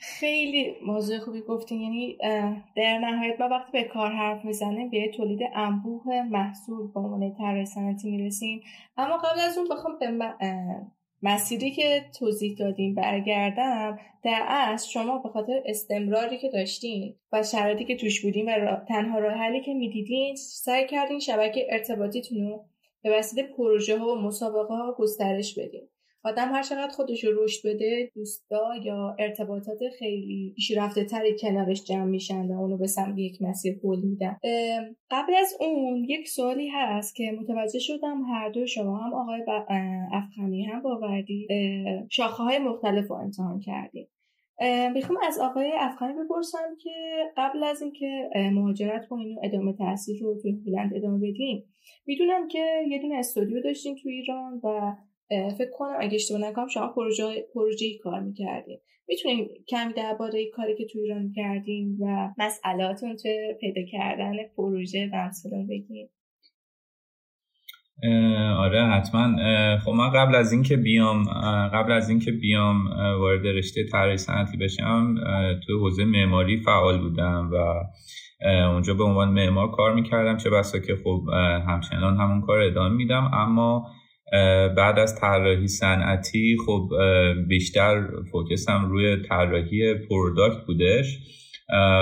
[0.02, 2.16] خیلی موضوع خوبی گفتین یعنی
[2.76, 7.64] در نهایت ما وقتی به کار حرف می‌زنیم به تولید انبوه محصول به عنوان طراح
[7.64, 8.60] صنعتی می‌رسیم.
[8.96, 10.34] اما قبل از اون بخوام به
[11.22, 13.98] مسیری که توضیح دادیم برگردم.
[14.24, 19.18] در اصل شما به خاطر استمراری که داشتین و شرایطی که توش بودین و تنها
[19.18, 22.64] راه حلی که می‌دیدین سعی کردین شبکه ارتباطیتون رو
[23.02, 25.88] به وسیله پروژه ها و مسابقه ها گسترش بدین.
[26.24, 32.46] آدم هر چقدر خودش رشد بده دوستا یا ارتباطات خیلی پیشرفته تری کنارش جمع میشن
[32.46, 34.38] و اونو به سمت یک مسیر قول میدن.
[35.10, 39.42] قبل از اون یک سوالی هست که متوجه شدم هر دو شما هم آقای
[40.12, 41.48] افغانی هم باوردی.
[42.10, 44.08] شاخه های مختلف رو امتحان کردیم
[44.94, 46.90] می‌خوام از آقای افغانی بپرسم که
[47.36, 51.64] قبل از اینکه مهاجرت با اینو ادامه تاثیر رو توی هلند ادامه بدیم
[52.06, 54.96] می‌دونم که یه دونه استودیو داشتیم تو ایران و
[55.30, 58.78] فکر کنم اگه اشتباه نکنم شما پروژه پروژه‌ای کار می‌کردین.
[59.08, 63.28] می‌تونین کمی درباره کاری که تو ایران می‌کردین و مسئلاتون تو
[63.60, 66.08] پیدا کردن پروژه و امثال بگین.
[68.58, 69.36] آره حتما.
[69.78, 71.24] خب من قبل از اینکه بیام
[71.72, 72.86] قبل از اینکه بیام
[73.20, 75.14] وارد رشته طراحی صنعتی بشم
[75.66, 77.56] تو حوزه معماری فعال بودم و
[78.46, 80.36] اونجا به عنوان معمار کار می‌کردم.
[80.36, 81.22] چه بسا که خب
[81.68, 83.30] همچنان همون کار ادامه میدم.
[83.34, 83.86] اما
[84.76, 86.90] بعد از طراحی صنعتی خب
[87.48, 91.18] بیشتر فوکسم روی طراحی پروداکت بودش.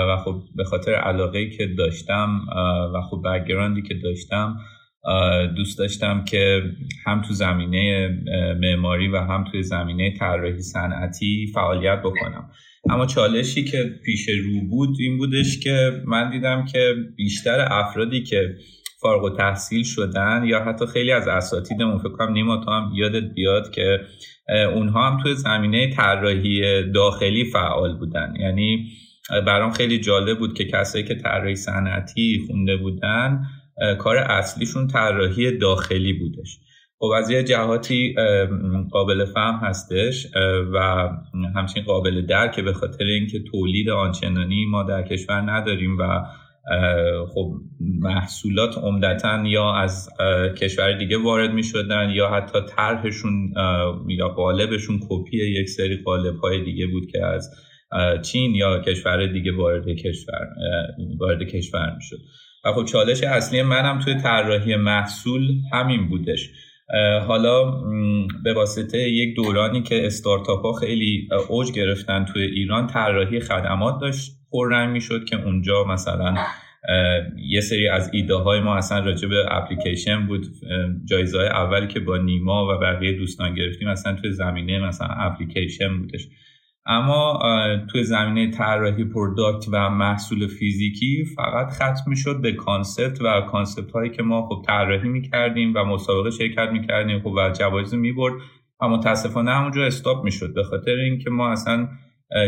[0.09, 2.41] و خب به خاطر علاقه که داشتم
[2.95, 4.57] و خب بگراندی که داشتم
[5.55, 6.61] دوست داشتم که
[7.05, 8.09] هم تو زمینه
[8.61, 12.49] معماری و هم توی زمینه طراحی صنعتی فعالیت بکنم.
[12.89, 18.55] اما چالشی که پیش رو بود این بودش که من دیدم که بیشتر افرادی که
[19.01, 23.33] فارغ و تحصیل شدن یا حتی خیلی از اساتیدمون فکر کنم نیما تو هم یادت
[23.35, 23.99] بیاد که
[24.73, 28.33] اونها هم توی زمینه طراحی داخلی فعال بودن.
[28.39, 28.87] یعنی
[29.47, 33.43] برام خیلی جالب بود که کسایی که طراحی صنعتی خونده بودن
[33.99, 36.59] کار اصلیشون طراحی داخلی بودش.
[36.99, 38.15] خب از یه جهاتی
[38.91, 40.27] قابل فهم هستش
[40.73, 41.09] و
[41.55, 46.21] همچنین قابل درک به خاطر اینکه تولید آنچنانی ما در کشور نداریم و
[47.33, 50.09] خب محصولات عمدتا یا از
[50.57, 53.53] کشور دیگه وارد می شدن یا حتی طرحشون
[54.07, 57.49] یا قالبشون کپی یک سری قالب های دیگه بود که از
[58.21, 60.47] چین یا کشور دیگه وارد کشور
[61.19, 62.17] وارد کشور می شد
[62.65, 66.49] و خب چالش اصلی منم توی طراحی محصول همین بودش.
[67.27, 67.71] حالا
[68.43, 74.31] به واسطه یک دورانی که استارتاپ ها خیلی اوج گرفتن توی ایران طراحی خدمات داشت
[74.51, 76.35] پررنگ می‌شد که اونجا مثلا
[77.49, 80.47] یه سری از ایده های ما اصلا راجع به اپلیکیشن بود.
[81.05, 86.27] جایزه اولی که با نیما و بقیه دوستان گرفتیم اصلا توی زمینه مثلا اپلیکیشن بودش.
[86.91, 87.39] اما
[87.91, 94.09] توی زمینه طراحی product و محصول فیزیکی فقط ختم می‌شد به concept و concept هایی
[94.09, 98.33] که ما خب طراحی می‌کردیم و مسابقه شرکت می‌کردیم خب و جوایز می‌برد
[98.81, 101.87] اما متاسفانه همونجا stop می‌شد به خاطر اینکه ما اصلا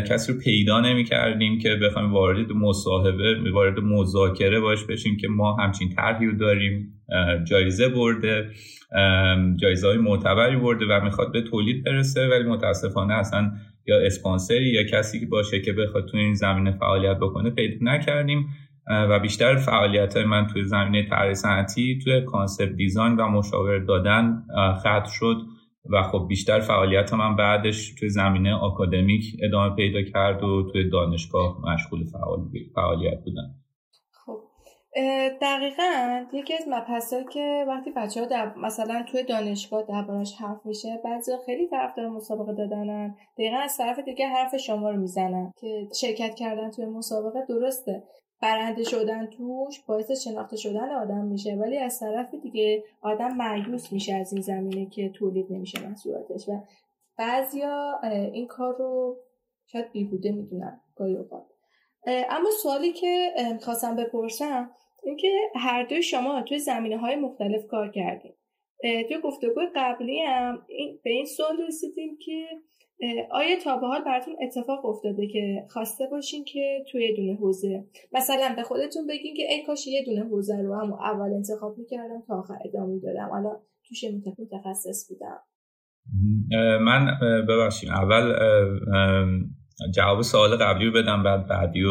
[0.10, 5.56] کسی رو پیدا نمی کردیم که بخوایم وارد مصاحبه وارد مذاکره باش بشیم که ما
[5.56, 6.94] همچین طرحی رو داریم
[7.44, 8.50] جایزه برده
[9.56, 13.52] جایزه های معتبری برده و می‌خواد به تولید برسه ولی متاسفانه اصلا
[13.88, 18.48] یا اسپانسری یا کسی که باشه که بخواد تو این زمینه فعالیت بکنه پیدا نکردیم.
[18.88, 24.44] و بیشتر فعالیت های من توی زمینه طراحی صنعتی توی concept design و مشاور دادن
[24.80, 25.38] ختم شد
[25.90, 31.58] و خب بیشتر فعالیت من بعدش توی زمینه آکادمیک ادامه پیدا کرد و توی دانشگاه
[31.74, 32.40] مشغول فعال
[32.76, 33.61] فعالیت بودم.
[35.42, 41.32] دقیقا یکی از مبحثایی که وقتی بچه ها مثلا توی دانشگاه دربارش حرف میشه بعضی
[41.46, 43.16] خیلی طرفدار مسابقه دادنن.
[43.38, 48.04] دقیقا از طرف دیگه حرف شما رو می‌زنن که شرکت کردن توی مسابقه درسته.
[48.42, 54.14] برنده شدن توش باعث شناخته شدن آدم میشه ولی از طرف دیگه آدم معیوس میشه
[54.16, 56.50] از این زمینه که تولید نمیشه محصولاتش.
[56.50, 56.52] و
[57.18, 58.00] بعضیا
[58.34, 59.18] این کار رو
[59.66, 61.18] شاید بیهوده می‌دونن گاهی
[62.06, 64.70] اما سوالی که خواستم بپرسم
[65.04, 68.34] اینکه هر دوی شما توی زمینه های مختلف کار کردیم
[68.82, 70.66] توی گفتگو قبلی هم
[71.04, 72.46] به این سوال رسیدیم که
[73.32, 78.54] آیا تا به حال براتون اتفاق افتاده که خواسته باشین که توی دونه حوزه مثلا
[78.56, 82.40] به خودتون بگین که ای کاش یه دونه حوزه رو هم اول انتخاب می‌کردم تا
[82.40, 83.30] آخر ادامه دادم.
[83.30, 83.50] حالا
[83.88, 84.04] توش
[84.40, 85.40] متخصص بودم.
[86.82, 87.08] من
[87.50, 87.90] ببخشید.
[87.90, 88.34] اول
[89.96, 91.90] جواب سوال قبلی رو بدم بعد بعدی و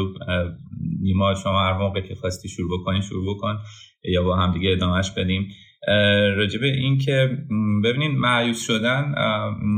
[1.00, 3.58] نیما شما هر موقع که خواستی شروع بکنی شروع بکن
[4.04, 5.48] یا با هم دیگه ادامهش بدیم
[6.36, 7.38] راجبه این که
[7.84, 9.14] ببینید معیوس شدن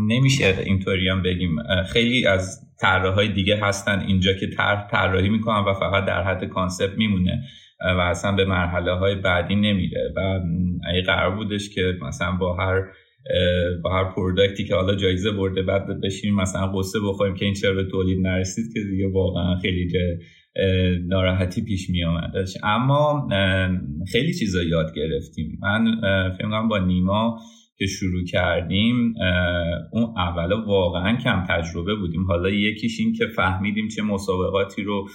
[0.09, 1.57] نمیشه اینطوری هم بگیم.
[1.93, 6.99] خیلی از طراح دیگه هستن اینجا که طرح طراحی می‌کنن و فقط در حد کانسپت
[6.99, 7.43] میمونه.
[7.97, 10.13] و اصلا به مرحله های بعدی نمیره.
[10.17, 10.41] و
[10.89, 12.83] اگه قرار بودش که مثلا با هر
[13.83, 17.75] با هر پروداکتی که حالا جایزه برده بعد بشیم مثلا قصه بخوریم که این چرا
[17.75, 19.93] به تولید نرسید که دیگه واقعا خیلی
[21.07, 23.29] ناراحتی پیش می آمدش اما
[24.13, 25.59] خیلی چیزا یاد گرفتیم.
[25.63, 26.01] من
[26.39, 27.39] فکر با نیما
[27.79, 29.15] که شروع کردیم
[29.93, 32.25] اون اولا واقعا کم تجربه بودیم.
[32.25, 35.09] حالا یکیش این که فهمیدیم چه مسابقاتی رو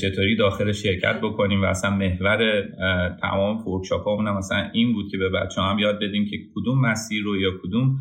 [0.00, 2.62] چطوری داخل شرکت بکنیم و اصلا محور
[3.22, 7.22] تمام ورکشاپ هم مثلا این بود که به بچه هم یاد بدیم که کدوم مسیر
[7.22, 7.96] رو یا کدوم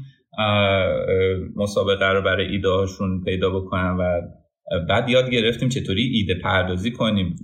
[1.55, 4.21] مسابقه رو برای ایده هاشون پیدا بکنن و
[4.89, 7.36] بعد یاد گرفتیم چطوری ایده پردازی کنیم.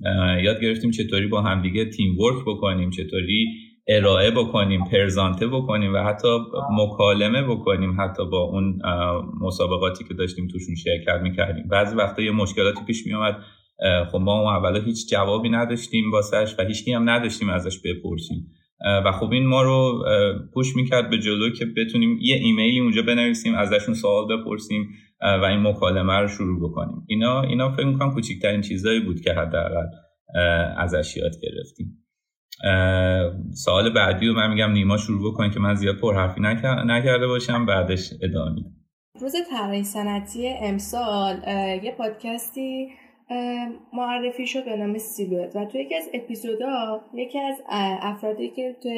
[0.44, 3.48] یاد گرفتیم چطوری با همدیگه تیم ورک بکنیم چطوری
[3.88, 6.28] ارائه بکنیم پرزانته بکنیم و حتی
[6.72, 8.80] مکالمه بکنیم حتی با اون
[9.42, 11.68] مسابقاتی که داشتیم توشون شرکت می‌کردیم.
[11.68, 13.38] بعضی وقتا یه مشکلاتی پیش میومد
[14.12, 18.48] خب ما اون اولا هیچ جوابی نداشتیم واسش و هیچ هم نداشتیم ازش بپرسیم.
[19.06, 20.04] و خب این ما رو
[20.54, 24.90] پوش می‌کرد به جلو که بتونیم یه ایمیلی اونجا بنویسیم ازشون سوال بپرسیم.
[25.22, 27.06] و این مکالمه رو شروع بکنیم.
[27.08, 29.88] اینا اینا فکر می‌کنم کوچکترین چیزایی بود که حداقل
[30.78, 32.06] ازش یاد گرفتیم.
[33.54, 36.42] سوال بعدی رو من میگم نیما شروع بکنیم که من زیاد پرحرفی
[36.86, 38.72] نکرده باشم بعدش ادامه میدم.
[39.22, 41.36] روز طراحی صنعتی امسال
[41.84, 42.88] یه پادکستی
[43.94, 45.56] معرفی شد به نام سیلوت.
[45.56, 47.56] و تو یکی از اپیزودا یکی از
[48.02, 48.90] افرادی که تو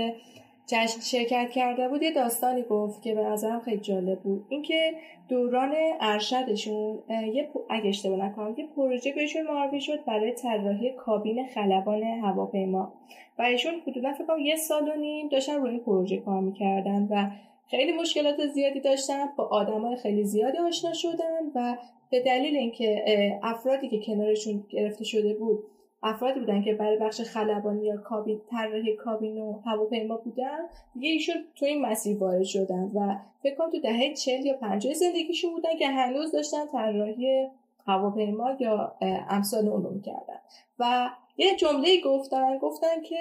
[0.71, 4.45] جشن شرکت کرده بود یه داستانی گفت که به نظرم خیلی جالب بود.
[4.49, 4.93] اینکه
[5.29, 6.99] دوران ارشدشون
[7.33, 12.93] یه اگه اشتباه نکنم یه پروژه بهشون معرفی شد برای طراحی کابین خلبان هواپیما.
[13.39, 17.29] و ایشون حدودا فکر یه سال و نیم داشتن روی این پروژه کار می‌کردن و
[17.67, 21.77] خیلی مشکلات زیادی داشتن با آدمای خیلی زیادی آشنا شدن و
[22.09, 25.63] به دلیل اینکه افرادی که کنارشون گرفته شده بود
[26.03, 30.59] افرادی بودن که برای بخش خلبانی یا کابین طراحی کابین و هواپیما بودن
[30.93, 34.93] دیگه ایشون تو این مسیر وارد شدن و فکر کنم تو دهه چل یا پنجاه
[34.93, 37.47] زندگیشون بودن که هنوز داشتن طراحی
[37.87, 38.95] هواپیما یا
[39.29, 40.39] امثال اون رو می‌کردن.
[40.79, 43.17] و یه جمله گفتن گفتن که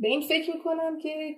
[0.00, 1.36] به این فکر می‌کنم که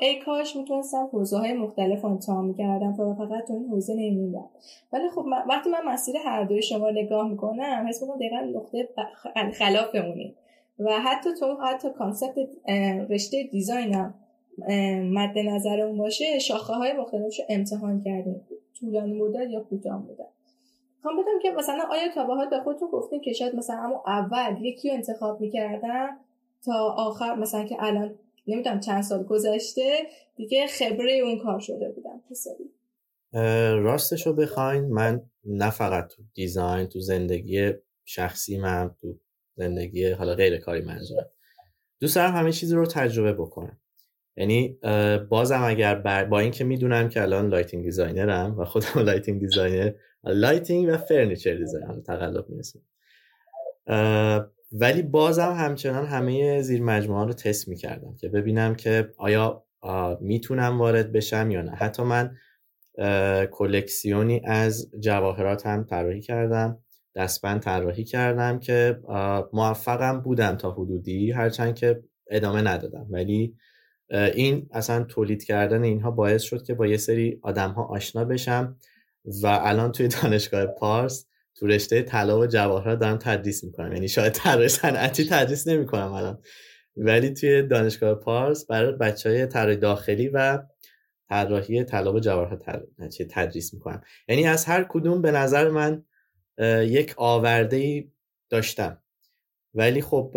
[0.00, 4.50] ای کاش می‌تونستم حوزه های مختلف امتحان می‌کردم و فقط تو این حوزه نمیموندم.
[4.92, 8.88] ولی خب وقتی من مسیر هر دوی شما نگاه می‌کنم حس می‌کنم دقیقا نقطه
[9.52, 10.34] خلافمونی
[10.78, 12.48] و حتی تو حتی concept
[13.10, 14.14] رشته design م
[15.12, 18.40] مد نظرمون باشه شاخه های مختلفش رو امتحان کردیم.
[18.80, 20.28] طولانی مدت یا کوتاه مدت.
[21.02, 24.88] می‌خوام بدونم که مثلا آیا تا به خودتون گفتین که شاید مثلا اما اول یکی
[24.88, 26.18] رو انتخاب می‌کردم؟
[26.64, 32.22] تا آخر مثلا که الان نمی‌دونم چند سال گذشته دیگه خبره اون کار شده بودم
[32.30, 32.64] حسابی
[33.84, 37.72] راستش رو بخواین من نه فقط تو design تو زندگی
[38.04, 39.14] شخصی من تو
[39.56, 41.30] زندگی حالا غیر کاری منظورم.
[42.00, 43.80] دوست دارم همه چیزی رو تجربه بکنم.
[44.36, 44.78] یعنی
[45.28, 45.94] بازم اگر
[46.24, 49.92] با اینکه می‌دونم که الان lighting designer م و خودم lighting designer
[50.24, 52.82] lighting و furniture designer تقلب می‌رسیم
[54.72, 59.64] ولی بازم همچنان همه زیر مجموعه رو تست می‌کردم که ببینم که آیا
[60.20, 61.70] می‌تونم وارد بشم یا نه.
[61.70, 62.36] حتی من
[63.50, 66.78] کلکسیونی از جواهرات هم طراحی کردم
[67.16, 69.00] دستبند طراحی کردم که
[69.52, 73.06] موفقم بودم تا حدودی هرچند که ادامه ندادم.
[73.10, 73.56] ولی
[74.10, 78.76] این اصلا تولید کردن اینها باعث شد که با یه سری آدم ها آشنا بشم
[79.42, 81.26] و الان توی دانشگاه پارس
[81.58, 83.92] تو رشته طلا و جواهرات دارم تدریس می‌کنم.
[83.92, 86.42] یعنی شاید طراحی صنعتی تدریس نمی‌کنم الان.
[86.96, 90.62] ولی توی دانشگاه پارس برای بچه های داخلی و
[91.28, 92.62] طراحی طلا و جواهرات
[93.30, 94.02] تدریس می‌کنم.
[94.28, 96.04] یعنی از هر کدوم به نظر من
[96.86, 98.08] یک آورده
[98.50, 99.02] داشتم.
[99.74, 100.36] ولی خب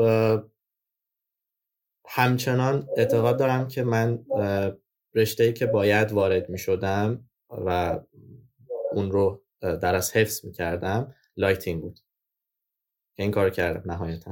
[2.07, 4.26] همچنان اعتقاد دارم که من
[5.15, 7.99] رشته که باید وارد می شدم و
[8.91, 11.99] اون رو در واقع حفظ می کردم lighting بود.
[13.18, 14.32] این کار کردم نهایتا.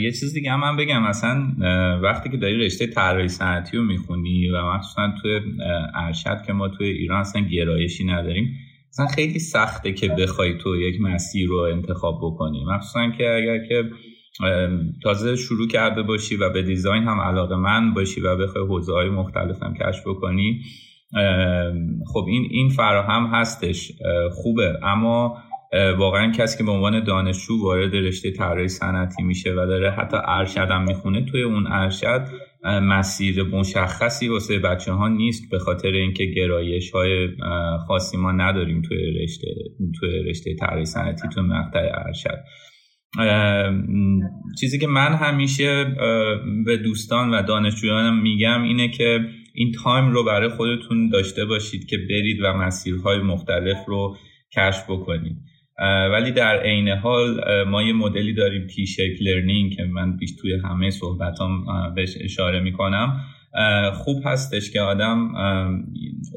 [0.00, 1.48] یه چیز دیگه هم من بگم مثلا
[2.02, 5.40] وقتی که داری رشته طراحی صنعتی رو می‌خونی و مخصوصا توی
[5.94, 8.56] ارشد که ما توی ایران اصلا گرایشی نداریم
[8.88, 12.64] مثلا خیلی سخته که بخوای تو یک مسیر رو انتخاب بکنی.
[12.64, 13.90] مخصوصا که اگر که
[15.02, 19.62] تازه شروع کرده باشی و به design هم علاقه‌مند باشی و بخوای حوزه های مختلف
[19.62, 20.62] هم کشف بکنی
[22.12, 23.92] خب این این فراهم هستش
[24.32, 24.78] خوبه.
[24.82, 25.38] اما
[25.98, 30.70] واقعا کسی که به عنوان دانشجو وارد رشته طراحی صنعتی میشه و داره حتی ارشد
[30.70, 32.26] هم می‌خونه توی اون ارشد
[32.64, 37.28] مسیر مشخصی واسه بچه ها نیست به خاطر اینکه گرایش های
[37.86, 39.48] خاصی ما نداریم توی رشته
[40.00, 42.38] توی رشته طراحی صنعتی توی مقطع ارشد.
[44.60, 45.84] چیزی که من همیشه
[46.64, 49.20] به دوستان و دانشجویانم میگم اینه که
[49.54, 54.16] این time رو برای خودتون داشته باشید که برید و مسیرهای مختلف رو
[54.56, 55.36] کشف بکنید.
[56.12, 60.90] ولی در عین حال ما یه مدلی داریم T-shape learning که من بیش توی همه
[60.90, 63.20] صحبتام بهش اشاره می‌کنم.
[63.94, 65.34] خوب هستش که آدم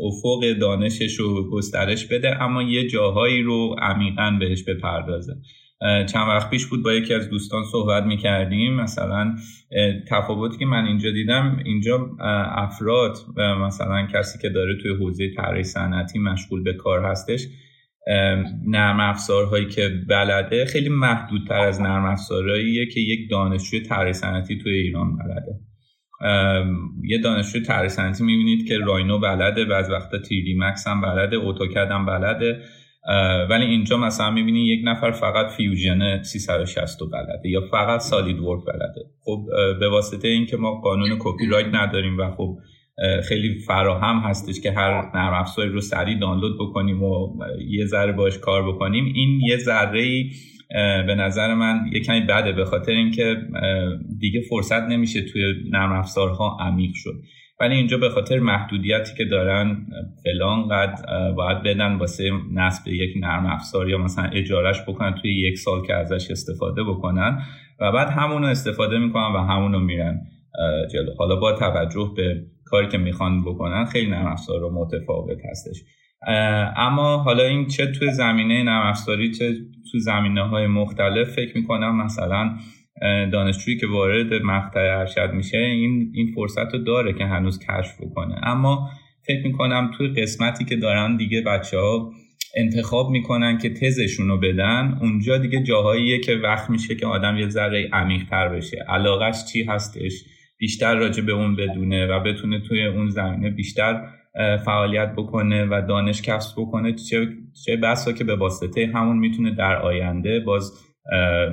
[0.04, 5.36] افق دانشش رو گسترش بده اما یه جاهایی رو عمیقا بهش بپردازه.
[5.82, 8.74] چند وقت پیش بود با یکی از دوستان صحبت می‌کردیم.
[8.74, 9.36] مثلا
[10.10, 12.10] تفاوتی که من اینجا دیدم اینجا
[12.56, 13.18] افراد
[13.62, 17.48] مثلا کسی که داره توی حوزه طراحی صنعتی مشغول به کار هستش
[18.68, 24.74] نرم افزارهایی که بلده خیلی محدودتر از نرم افزارهاییه که یک دانشجوی طراحی صنعتی توی
[24.74, 25.60] ایران بلده.
[27.04, 31.38] یه دانشجوی طراحی صنعتی می‌بینید که Rhino بلده و بعضی وقتا 3D Max هم بلده
[31.38, 32.62] AutoCAD هم بلده.
[33.50, 39.02] ولی اینجا مثلا می‌بینی یک نفر فقط Fusion 360 بلده یا فقط SolidWork بلده.
[39.26, 39.46] خب
[39.80, 42.58] به واسطه اینکه ما قانون کپی رایت نداریم و خب
[43.24, 47.38] خیلی فراهم هستش که هر نرم افزاری رو سریع دانلود بکنیم و
[47.70, 49.06] یه ذره باش کار بکنیم.
[49.06, 50.24] این یه ذره
[51.08, 53.36] به نظر من یه کمی بده به خاطر اینکه
[54.20, 57.14] دیگه فرصت نمیشه توی نرم افزارها عمیق شد.
[57.60, 59.86] ولی اینجا به خاطر محدودیتی که دارن
[60.24, 61.00] فلان قد
[61.36, 65.94] باید بدن واسه نصب یک نرم افزار یا مثلا اجارش بکنن توی یک سال که
[65.94, 67.42] ازش استفاده بکنن.
[67.80, 70.22] و بعد همونو استفاده می‌کنن و همونو میرن
[70.94, 71.12] جلو.
[71.18, 75.84] حالا با توجه به کاری که می‌خوان بکنن خیلی نرم افزار رو متفاوت هستش.
[76.78, 79.54] اما حالا این چه توی زمینه نرم افزاری چه
[79.92, 82.58] تو زمینه های مختلف فکر می‌کنم مثلا
[83.32, 88.36] دانشجویی که وارد مقطع ارشد میشه این این فرصت رو داره که هنوز کشف بکنه.
[88.44, 88.90] اما
[89.28, 92.12] فکر می‌کنم توی قسمتی که دارن دیگه بچه ها
[92.56, 97.50] انتخاب می‌کنن که تزشون رو بدن اونجا دیگه جاهاییه که وقت میشه که آدم یه
[97.50, 98.86] ذره عمیق تر بشه.
[98.90, 100.24] علاقش چی هستش؟
[100.58, 104.02] بیشتر راجع به اون بدونه و بتونه توی اون زمینه بیشتر
[104.66, 106.94] فعالیت بکنه و دانش کسب بکنه.
[106.94, 107.28] چه
[107.66, 110.87] چه بسا که به واسطه همون می‌تونه در آینده باز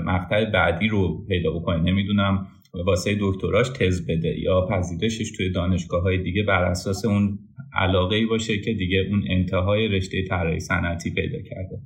[0.05, 1.83] مقطع بعدی رو پیدا بکنه.
[1.83, 2.47] نمی‌دونم
[2.87, 7.39] واسه دکتراش تز بده یا پذیرشش توی دانشگاه های دیگه بر اساس اون
[7.75, 11.79] علاقه ای باشه که دیگه اون انتهای رشته طراحی صنعتی پیدا کرده.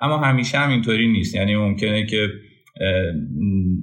[0.00, 1.34] اما همیشه هم اینطوری نیست.
[1.34, 2.28] یعنی ممکنه که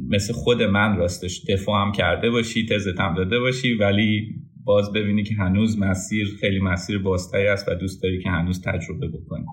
[0.10, 5.24] مثل خود من راستش دفاع هم کرده باشی تزت هم داده باشی ولی باز ببینی
[5.24, 9.46] که هنوز مسیر خیلی مسیر باستایی است و دوست داری که هنوز تجربه بکنی.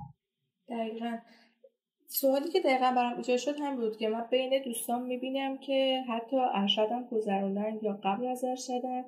[2.12, 6.36] سوالی که دقیقا برام ایجاد شد هم بود که من بین دوستان می‌بینم که حتی
[6.36, 9.04] ارشدم گذروندن یا قبل از ارشدن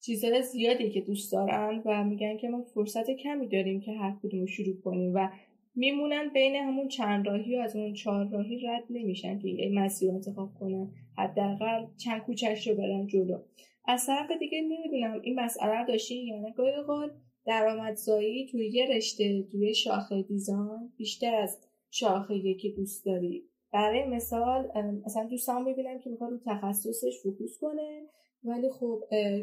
[0.00, 4.46] چیزهای زیادی که دوست دارن و میگن که ما فرصت کمی داریم که هر کدوم
[4.46, 5.28] شروع کنیم و
[5.74, 10.08] میمونن بین همون چند راهی و از اون چهار راهی رد نمیشن که این مسیر
[10.08, 13.38] رو انتخاب کنن حداقل چند کوچش رو برن جلو.
[13.84, 17.10] از طرف دیگه نمی‌دونم این مسئله داشتین یا نه گاهی
[17.46, 21.58] درآمدزایی توی یه رشته توی شاخه دیزاین بیشتر از
[21.94, 23.48] شاخه که دوست داری.
[23.72, 24.68] برای مثال
[25.06, 28.08] مثلا دوستان می‌بینم که می‌خواد رو تخصصش فوکوس کنه
[28.44, 29.02] ولی خب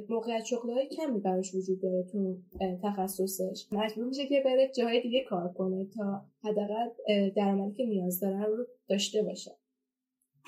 [0.09, 2.37] موقعیت های کمی براش وجود داره تو
[2.83, 3.67] تخصصش.
[3.71, 6.89] مجبور میشه که بره جای دیگه کار کنه تا حداقل
[7.35, 9.51] درآمدی که نیاز داره رو داشته باشه.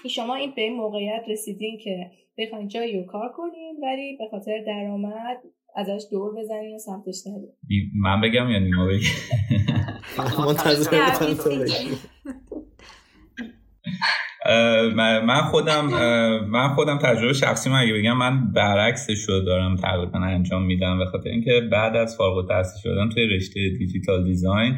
[0.10, 4.64] شما این به این موقعیت رسیدین که بخواین جایی رو کار کنین ولی به خاطر
[4.68, 5.38] درآمد
[5.76, 7.54] ازش دور بزنیم و سمتش ندیم
[8.02, 8.98] من بگم یا نیما بگم
[15.26, 15.86] من خودم
[16.50, 21.06] من خودم تجربه شخصی من اگه بگم من برعکسش رو دارم تقریبا انجام میدم به
[21.06, 24.78] خاطر اینکه بعد از فارغ التحصیل شدن توی رشته دیجیتال دیزاین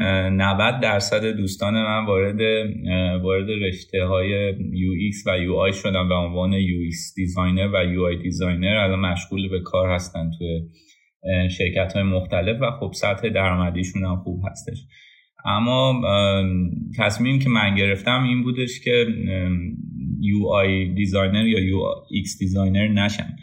[0.00, 2.40] 90 درصد دوستان من وارد
[3.22, 8.76] وارد رشته های UX و UI شدن به عنوان UX designer و UI designer.
[8.76, 10.62] الان مشغول به کار هستن توی
[11.48, 14.78] شرکت های مختلف و خب سطح درآمدیشون هم خوب هستش.
[15.44, 16.02] اما
[16.98, 19.06] تصمیم که من گرفتم این بودش که
[20.20, 23.36] UI designer یا UX designer نشم.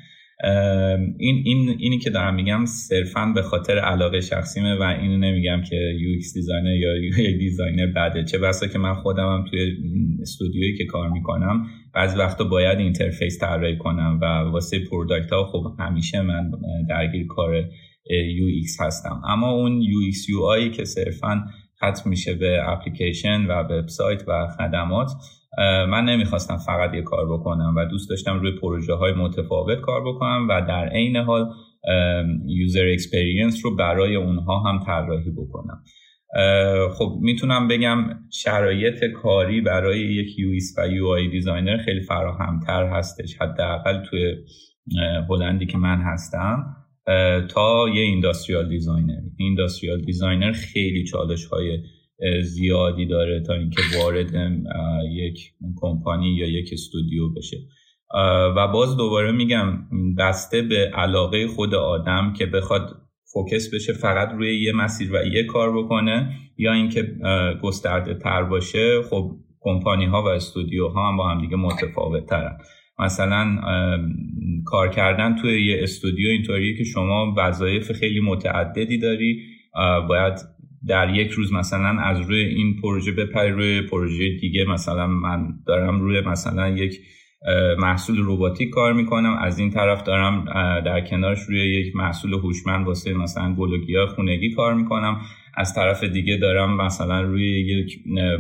[1.20, 5.76] این, این اینی که دارم میگم صرفا به خاطر علاقه شخصیمه و اینو نمیگم که
[5.76, 8.24] UX designer یا UI designer بده.
[8.24, 9.72] چه بسا که من خودم هم توی
[10.22, 15.64] استودیویی که کار می‌کنم بعضی وقتا باید interface طراحی کنم و واسه product ها خب
[15.80, 16.52] همیشه من
[16.90, 17.70] درگیر کار
[18.36, 19.22] UX هستم.
[19.28, 21.44] اما اون UX UI که صرفا
[21.86, 25.12] ختم میشه به اپلیکیشن و وبسایت و خدمات.
[25.88, 30.48] من نمی‌خواستم فقط یه کار بکنم و دوست داشتم روی پروژه های متفاوت کار بکنم
[30.50, 31.50] و در عین حال
[32.46, 35.84] user experience رو برای اونها هم طراحی بکنم.
[36.98, 37.98] خب می‌تونم بگم
[38.32, 43.38] شرایط کاری برای یک UX و UI designer خیلی فراهمتر هستش.
[43.42, 44.36] حداقل توی
[45.30, 46.76] هلندی که من هستم.
[47.50, 51.80] تا یه industrial designer industrial designer خیلی چالش های
[52.44, 54.62] زیادی داره تا اینکه وارد
[55.12, 55.40] یک
[55.82, 57.58] کمپانی یا یک استودیو بشه.
[58.58, 59.88] و باز دوباره میگم
[60.18, 63.02] بسته به علاقه خود آدم که بخواد
[63.34, 67.16] فوکس بشه فقط روی یه مسیر و یه کار بکنه یا اینکه
[67.64, 72.58] گسترده تر باشه خب کمپانی ها و استودیو ها هم با هم دیگه متفاوت ترن
[73.02, 73.60] مثلا
[74.66, 79.42] کار کردن توی یه استودیو اینطوریه که شما وظایف خیلی متعددی داری
[80.10, 80.34] باید
[80.88, 86.02] در یک روز مثلا از روی این پروژه بپری روی پروژه دیگه مثلا من دارم
[86.02, 87.00] روی مثلا یک
[87.80, 90.46] محصول روباتیک کار می‌کنم از این طرف دارم
[90.86, 95.22] در کنارش روی یک محصول هوشمند واسه مثلا گل و گیاه خونگی کار می‌کنم.
[95.56, 98.00] از طرف دیگه دارم مثلا روی یک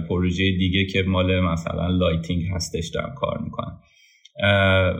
[0.10, 3.80] پروژه دیگه که مال مثلا lighting هستش دارم کار می‌کنم.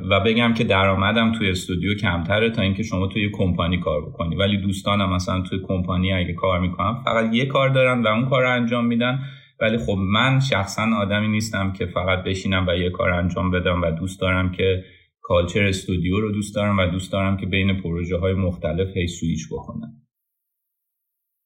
[0.10, 4.36] و بگم که درآمدم توی استودیو کمتره تا اینکه شما توی کمپانی کار بکنی.
[4.36, 8.42] ولی دوستانم مثلا توی کمپانی اگه کار می‌کنم فقط یه کار دارن و اون کار
[8.42, 9.20] رو انجام میدن.
[9.60, 13.92] ولی خب من شخصا آدمی نیستم که فقط بشینم و یه کار انجام بدم و
[13.92, 14.84] دوست دارم که
[15.22, 19.48] کالچر استودیو رو دوست دارم و دوست دارم که بین پروژه های مختلف هی سویچ
[19.52, 20.02] بکنم.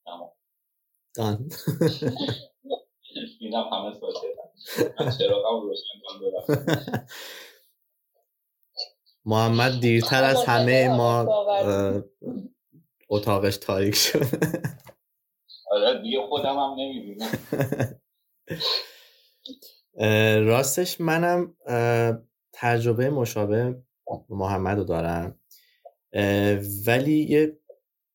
[1.16, 1.50] دان
[9.26, 11.26] محمد دیرتر از همه ما
[13.10, 14.26] اتاقش تاریک شد.
[15.72, 17.30] آره دیگه خودم هم نمی‌بینم.
[20.50, 21.56] راستش منم
[22.54, 23.84] تجربه مشابه
[24.30, 25.40] محمد رو دارم.
[26.88, 27.58] ولی یه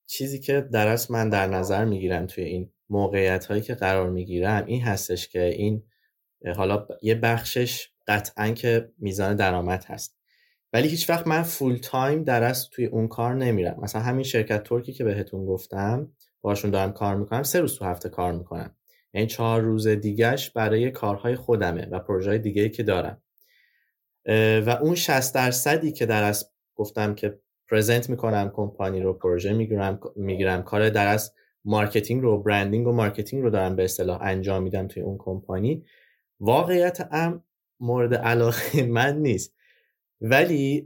[0.07, 4.83] چیزی که درست من در نظر می‌گیرم توی این موقعیت هایی که قرار می‌گیرم این
[4.83, 5.83] هستش که این
[6.57, 10.20] حالا یه بخشش قطعا که میزان درآمد هست.
[10.73, 13.79] ولی هیچ وقت من فول تایم درست توی اون کار نمیرم.
[13.83, 16.13] مثلا همین شرکت ترکی که بهتون گفتم
[16.43, 18.75] باشون دارم کار می‌کنم سه روز تو هفته کار می‌کنم.
[19.15, 23.23] یعنی چهار روز دیگهش برای کارهای خودمه و پروژه دیگه که دارم.
[24.67, 27.39] و اون 60 درصدی که در از گفتم که
[27.71, 31.33] present می‌کنم کمپانی رو پروژه می‌گیرم می‌گیرم کار در از
[31.65, 35.85] marketing رو branding و marketing رو دارم به اصطلاح انجام میدم توی اون کمپانی.
[36.41, 37.45] واقعیت ام
[37.81, 39.60] مورد علاقه من نیست.
[40.21, 40.85] ولی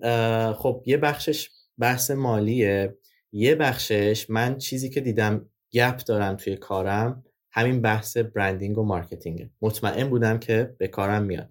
[0.57, 2.97] خب یه بخشش بحث مالیه.
[3.32, 9.51] یه بخشش من چیزی که دیدم gap دارم توی کارم همین بحث branding و marketing
[9.62, 11.51] مطمئن بودم که به کارم میاد.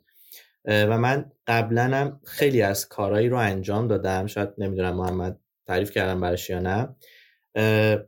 [0.66, 4.28] و من قبلا هم خیلی از کارهایی رو انجام دادم.
[4.28, 6.96] شاید نمی‌دونم محمد تعریف کردم براش یا نه.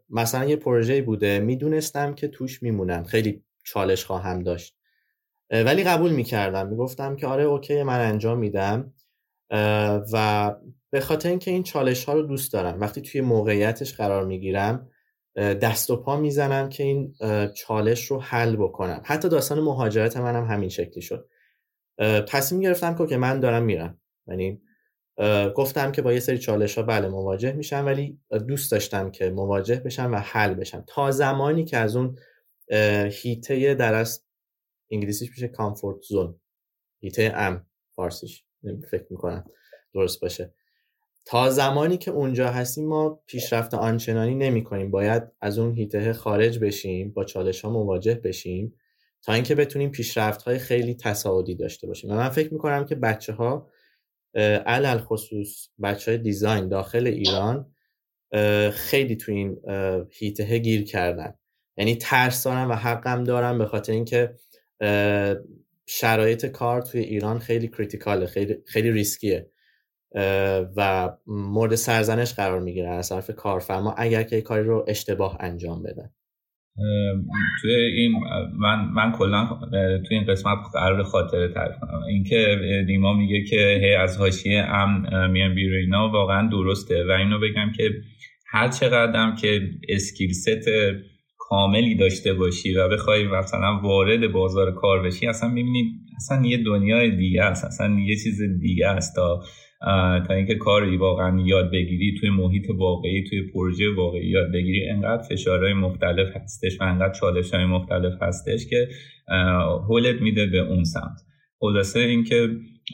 [0.09, 1.39] مثلا یه پروژه بوده.
[1.39, 4.77] می‌دونستم که توش میمونم خیلی چالش خواهم داشت.
[5.51, 6.67] ولی قبول می‌کردم.
[6.67, 8.93] می‌گفتم که آره okay من انجام میدم.
[10.13, 10.55] و
[10.89, 12.79] به خاطر اینکه این چالش ها رو دوست دارم.
[12.79, 14.89] وقتی توی موقعیتش قرار می‌گیرم
[15.35, 17.13] دست و پا می‌زنم که این
[17.53, 19.01] چالش رو حل بکنم.
[19.05, 21.29] حتی داستان مهاجرت منم همین شکلی شد.
[22.27, 24.01] تصمیم گرفتم که من دارم میرم.
[24.27, 24.61] یعنی
[25.55, 29.75] گفتم که با یه سری چالش ها بله مواجه میشم ولی دوست داشتم که مواجه
[29.75, 30.83] بشم و حل بشم.
[30.87, 32.17] تا زمانی که از اون
[33.11, 34.27] هیته درست
[34.91, 36.39] انگلیسیش میشه کامفورت زون
[37.01, 37.65] هیته ام
[37.95, 38.44] فارسیش.
[38.91, 39.45] فکر می‌کنم
[39.93, 40.53] درست باشه.
[41.25, 44.91] تا زمانی که اونجا هستیم ما پیشرفت آنچنانی نمی کنیم.
[44.91, 48.75] باید از اون هیته خارج بشیم با چالش ها مواجه بشیم
[49.21, 52.11] تا اینکه بتونیم پیشرفت های خیلی تصاعدی داشته باشیم.
[52.11, 53.69] و من فکر می‌کنم که بچه ها
[54.65, 57.71] علل خصوص بچه های دیزاین داخل ایران
[58.71, 59.61] خیلی تو این
[60.11, 61.33] هیته گیر کردن.
[61.77, 64.35] یعنی ترس دارم و حقم دارم به خاطر اینکه
[65.87, 69.49] شرایط کار توی ایران خیلی critical ه خیلی, خیلی ریسکیه.
[70.77, 76.09] و مورد سرزنش قرار می‌گیره از طرف کارفرما اگر که کاری رو اشتباه انجام بدن
[77.61, 78.11] توی این
[78.59, 79.59] من من کلا
[80.07, 82.03] توی این قسمت قرار خاطره تعریف کنم.
[82.03, 82.57] اینکه
[82.87, 87.03] نیما میگه که هی از حاشیه ام میان بیرو اینا واقعا درسته.
[87.09, 87.89] و اینو بگم که
[88.47, 90.69] هر چقدرم که skill set
[91.49, 97.15] کاملی داشته باشی و بخوای مثلا وارد بازار کار بشی اصلا می‌بینی اصلا یه دنیای
[97.15, 99.43] دیگه است اصلا یه چیز دیگه است تا
[100.27, 104.89] تا اینکه کاری واقعا یاد بگیری توی محیط واقعی توی پروژه واقعی یاد بگیری.
[104.89, 108.87] انقدر فشارهای مختلف هستش و انقدر چالش های مختلف هستش که
[109.89, 111.21] هولت میده به اون سمت.
[111.59, 112.49] خلاصه اینکه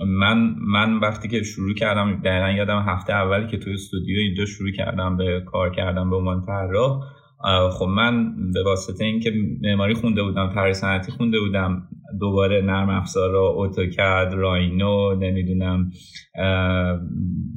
[0.07, 4.71] من من وقتی که شروع کردم دقیقا یادم هفته اولی که توی استودیو اینجا شروع
[4.71, 7.01] کردم به کار کردم به عنوان طراح
[7.71, 9.31] خب من به واسطه اینکه
[9.61, 11.87] معماری خونده بودم طراحی صنعتی خونده بودم
[12.19, 15.91] دوباره نرم افزارا اتوکد راینو نمی‌دونم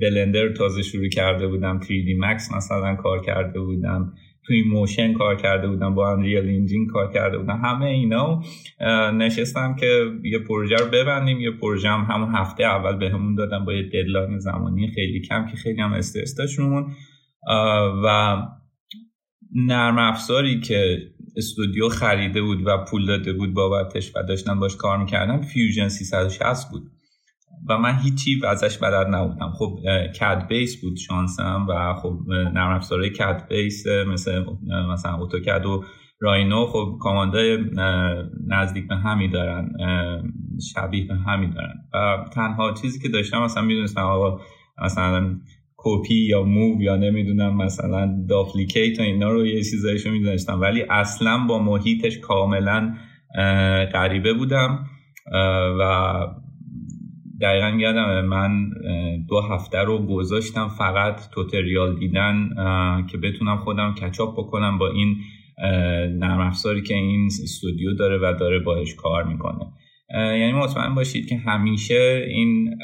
[0.01, 4.12] بلندر تازه شروع کرده بودم 3D Max مثلا کار کرده بودم
[4.47, 8.43] توی موشن کار کرده بودم با Unreal Engine کار کرده بودم همه اینا
[9.12, 13.72] نشستم که یه پروژه رو ببندیم یه پروژه هم همون هفته اول به دادم با
[13.72, 16.87] یه deadline زمانی خیلی کم که خیلی هم استرس داشتمون
[18.05, 18.37] و
[19.55, 20.99] نرم افزاری که
[21.37, 26.71] استودیو خریده بود و پول داده بود بابتش و داشتم باش کار می‌کردم Fusion 360
[26.71, 26.83] بود.
[27.69, 29.53] و من هیچی ازش بلد نبودم.
[29.59, 29.79] خب
[30.20, 34.45] CAD base بود شانسم و خب نرم افزارهای CAD base مثل
[34.93, 35.85] مثلا اتوکد و
[36.21, 37.59] راینو خب command ای
[38.47, 39.69] نزدیک به همی دارن
[40.75, 41.75] شبیه به همی دارن.
[41.95, 44.41] و تنها چیزی که داشتم مثلا می‌دونستم آقا
[44.85, 45.41] مثلا
[45.85, 50.61] کپی یا موو یا نمی‌دونم مثلا داپلیکیت و اینا رو یه چیزایشو می‌دونستم.
[50.61, 52.95] ولی اصلا با محیطش کاملا
[53.93, 54.87] غریبه بودم.
[55.80, 56.26] و
[57.41, 58.70] دقیقا یادم من
[59.28, 62.49] دو هفته رو گذاشتم فقط توتریال دیدن
[63.11, 65.16] که بتونم خودم کچاپ بکنم با این
[66.18, 69.66] نرم افزاری که این استودیو داره و داره باش کار می‌کنه.
[70.15, 72.75] یعنی مطمئن باشید که همیشه این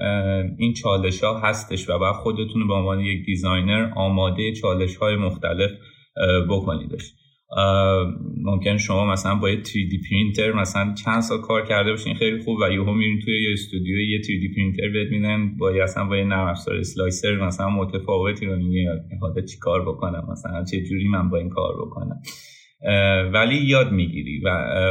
[0.58, 5.70] این چالش ها هستش و باید خودتون به عنوان یک designer آماده چالش های مختلف
[6.48, 7.14] بکنیدش.
[8.42, 12.58] ممکن شما مثلا با یه 3D پرینتر مثلا چند سال کار کرده باشین خیلی خوب
[12.58, 16.48] و یهو میرین توی یه استودیو یه 3D پرینتر ببینن با اصلا با یه نرم
[16.48, 18.86] افزار slicer مثلا متفاوتی رو میگه
[19.20, 22.22] حالا چی کار بکنم مثلا چه جوری من با این کار بکنم.
[23.32, 24.48] ولی یاد می‌گیری و,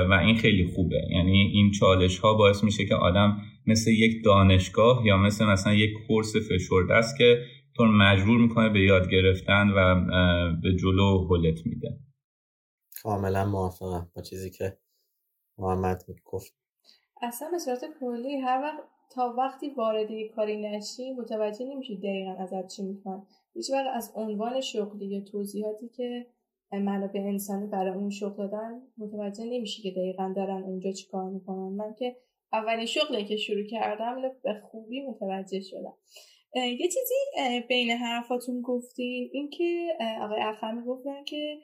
[0.10, 1.02] و این خیلی خوبه.
[1.10, 5.90] یعنی این چالش ها باعث میشه که آدم مثل یک دانشگاه یا مثل مثلا یک
[6.08, 7.42] کورس فشرده است که
[7.76, 10.06] تو مجبور می‌کنه به یاد گرفتن و
[10.62, 12.00] به جلو هلت میده.
[13.04, 14.78] کاملا موافقم با چیزی که
[15.58, 16.54] محمد گفت.
[17.22, 18.84] اصلا به صورت کلی هر وقت
[19.16, 23.26] تا وقتی وارد کاری نشی متوجه نمیشی دقیقا ازت چی می‌خوان.
[23.54, 26.26] هیچ وقت از عنوان شغلی یا توضیحاتی که
[26.72, 31.74] منابع انسانی برای اون شغل دادن متوجه نمیشی که دقیقا دارن اونجا چی کار می‌کنن.
[31.76, 32.16] من که
[32.54, 35.94] اولین شغلی که شروع کردم به خوبی متوجه شدم.
[36.56, 37.14] یه چیزی
[37.70, 39.88] بین حرفاتون گفتین اینکه
[40.22, 41.58] آقای افخمی گفتن که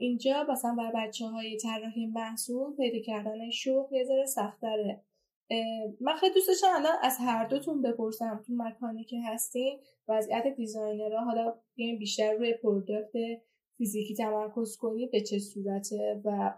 [0.00, 5.04] اینجا مثلا برای بچه های طراحی محصول پیدا کردن شغل یه ذره سختره.
[6.00, 9.78] من خیلی دوست داشتم الان از هر دوتون بپرسم تو مکانی که هستین
[10.08, 13.12] وضعیت designer ها حالا بیشتر روی product
[13.82, 16.54] فیزیکی تمرکز کنید به چه صورته و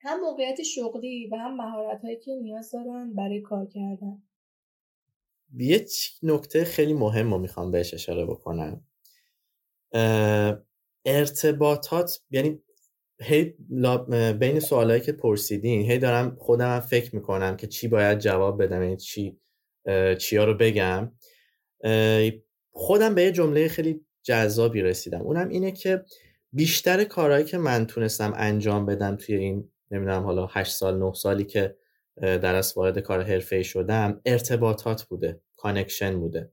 [0.00, 4.22] هم موقعیت شغلی و هم مهارت هایی که نیاز دارن برای کار کردن.
[5.56, 5.86] یه
[6.22, 8.84] نکته خیلی مهم رو می‌خوام بهش اشاره بکنم.
[11.04, 12.62] ارتباطات یعنی
[13.20, 13.44] هی
[14.40, 18.96] بین سوالایی که پرسیدین هی دارم خودم فکر می‌کنم که چی باید جواب بدم یعنی
[18.96, 19.40] چی
[20.18, 21.12] چیا رو بگم.
[22.70, 25.20] خودم به یه جمله خیلی جذابی رسیدم.
[25.22, 26.04] اونم اینه که
[26.52, 31.44] بیشتر کارهایی که من تونستم انجام بدم توی این نمی‌دونم حالا 8 سال 9 سالی
[31.44, 31.76] که
[32.16, 36.50] در از وارد کار حرفه شدم ارتباطات بوده connection بوده.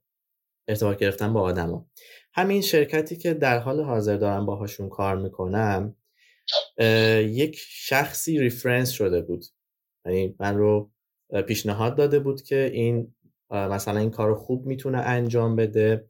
[0.68, 1.90] ارتباط گرفتن با آدما.
[2.34, 5.96] همین شرکتی که در حال حاضر دارم باهاشون کار می‌کنم
[7.20, 9.46] یک شخصی reference شده بود.
[10.06, 10.92] یعنی من رو
[11.48, 13.16] پیشنهاد داده بود که این
[13.52, 16.10] مثلا این کار خوب می‌تونه انجام بده.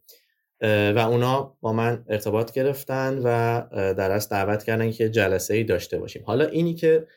[0.62, 3.62] و اونا با من ارتباط گرفتن و
[3.94, 6.24] در از دعوت کردن که جلسه ای داشته باشیم.
[6.26, 7.08] حالا اینی که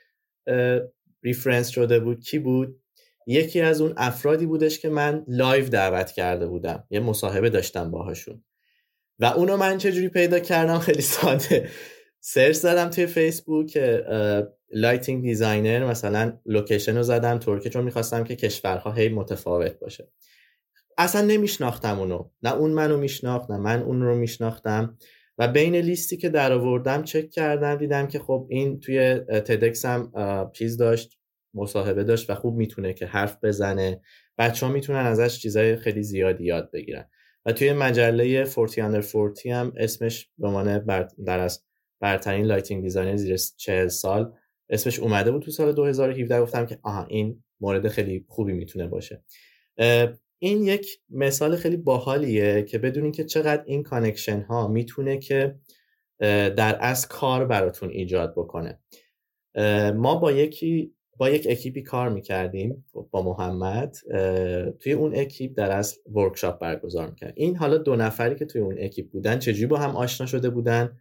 [1.23, 2.83] reference شده بود کی بود؟
[3.27, 6.85] یکی از اون افرادی بودش که من live دعوت کرده بودم.
[6.91, 8.45] یه مصاحبه داشتم باهاشون.
[9.19, 11.69] و اونو من چجوری پیدا کردم؟ خیلی ساده.
[12.21, 13.79] سرچ زدم توی فیسبوک
[14.73, 20.09] lighting designer مثلا location رو زدم ترکیه چون می‌خواستم که کشورها هی متفاوت باشه.
[20.99, 22.31] اصلا نمیشناختم اونو.
[22.43, 24.99] نه اون منو میشناخت نه من اون رو میشناختم.
[25.39, 30.13] و بین لیستی که در آوردم چک کردم دیدم که خب این توی TEDx هم
[30.53, 31.19] چیز داشت
[31.55, 34.01] مصاحبه داشت و خوب می‌تونه که حرف بزنه.
[34.39, 37.09] بچه ها می‌تونن ازش چیزای خیلی زیادی یاد بگیرن.
[37.47, 40.79] و توی مجله 40 under 40 هم اسمش به عنوان
[41.27, 41.65] در اصل
[42.01, 44.33] برترین lighting designer زیر 40 سال
[44.71, 49.25] اسمش اومده بود تو سال 2017 گفتم که آها این مورد خیلی خوبی می‌تونه باشه.
[50.45, 55.55] این یک مثال خیلی باحالیه که بدونین که چقدر این connection ها می‌تونه که
[56.57, 58.81] در اصل کار براتون ایجاد بکنه.
[59.95, 63.97] ما با یکی با یک اکیپی کار می‌کردیم با محمد
[64.81, 67.33] توی اون اکیپ در اصل ورکشاپ برگزار می‌کرد.
[67.37, 70.99] این حالا دو نفری که توی اون اکیپ بودن چجوری با هم آشنا شده بودن؟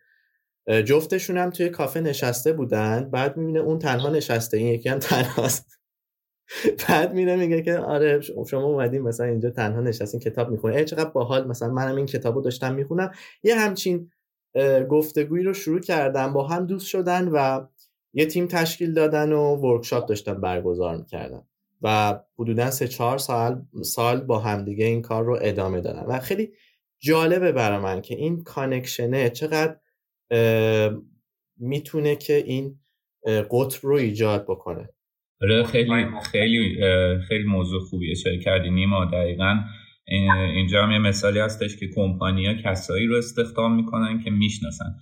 [0.86, 5.81] جفتشون هم توی کافه نشسته بودن بعد می‌بینه اون تنها نشسته این یکی هم تنهاست.
[6.90, 10.78] بعد میره میگه که آره شما اومدین مثلا اینجا تنها نشستین کتاب می‌خونین.
[10.78, 11.48] ای چقدر باحال.
[11.48, 13.12] مثلا منم این کتابو داشتم می‌خونم.
[13.44, 14.12] یه همچین
[14.90, 17.66] گفتگویی رو شروع کردن با هم دوست شدن و
[18.14, 21.42] یه تیم تشکیل دادن و ورکشاپ داشتن برگزار می‌کردن
[21.82, 26.52] و حدودا سه چهار سال سال با همدیگه این کار رو ادامه دادن و خیلی
[27.00, 29.78] جالبه برای من که این کانکشنه چقدر
[31.58, 32.80] می‌تونه که این
[33.52, 34.90] قطر رو ایجاد بکنه.
[35.42, 36.78] آره خیلی خیلی
[37.28, 39.60] خیلی موضوع خوبی اشاره کردی نیما دقیقا.
[40.56, 44.96] اینجا هم یه مثالی هستش که کمپانیا کسایی رو استخدام می‌کنن که می‌شناسن.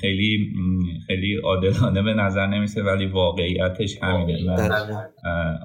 [0.00, 0.52] خیلی
[1.06, 4.56] خیلی عادلانه به نظر نمیسه ولی واقعیتش همینه.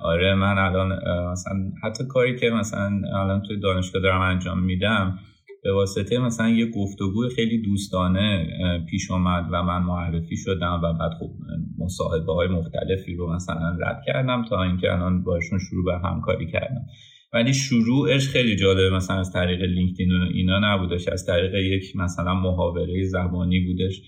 [0.02, 1.00] آره من الان
[1.32, 5.20] مثلا حتی کاری که مثلا الان توی دانشگاه دارم انجام میدم
[5.66, 8.48] به واسطه مثلا یه گفتگو خیلی دوستانه
[8.90, 11.32] پیش آمد و من معرفی شدم و بعد خب
[11.80, 16.86] مصاحبه های مختلفی رو مثلا رد کردم تا اینکه الان باشون شروع به همکاری کردم.
[17.34, 22.34] ولی شروعش خیلی جالبه مثلا از طریق لینکدین و اینا نبودش از طریق یک مثلا
[22.34, 24.02] محاوره زبانی بودش.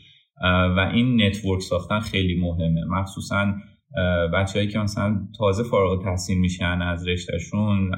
[0.78, 2.86] و این network ساختن خیلی مهمه.
[2.90, 3.54] مخصوصا
[4.34, 7.92] بچههایی که مثلا تازه فارغ تحصیل میشن از رشتهشون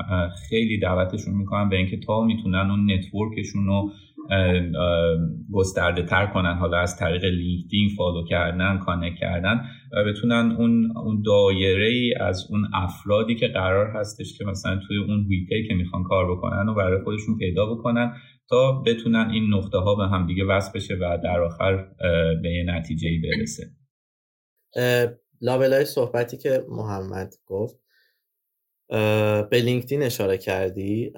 [0.50, 3.92] خیلی دعوتشون می‌کنن به اینکه تا می‌تونن اون network شون رو
[5.54, 9.62] گسترده تر کنن حالا از طریق LinkedIn follow کردن connect کردن
[9.94, 14.98] و بتونن اون اون دایره ای از اون افرادی که قرار هستش که مثلا توی
[14.98, 18.14] اون ویکه که می‌خوان کار بکنن و برای خودشون پیدا بکنن
[18.50, 21.76] تا بتونن این نقطه ها به هم دیگه وصل بشه و در آخر
[22.42, 23.64] به یه نتیجه ای برسه
[25.42, 27.80] لابلای صحبتی که محمد گفت
[29.50, 31.14] به LinkedIn اشاره کردی.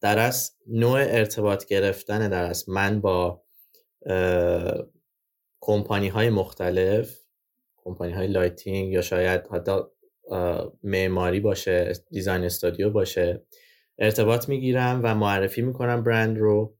[0.00, 3.42] در اصل نوع ارتباط گرفتن در اصل من با
[5.60, 7.18] کمپانی های مختلف
[7.76, 9.72] کمپانی های lighting یا شاید حتی
[10.82, 13.46] معماری باشه design studio باشه
[13.98, 16.76] ارتباط می‌گیرم و معرفی می‌کنم برند رو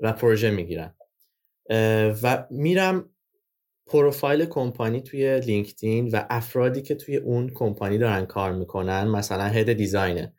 [0.00, 0.94] و پروژه می‌گیرم.
[2.22, 3.10] و میرم
[3.86, 9.72] پروفایل کمپانی توی لینکدین و افرادی که توی اون کمپانی دارن کار می‌کنن مثلا هد
[9.72, 10.34] دیزاینه.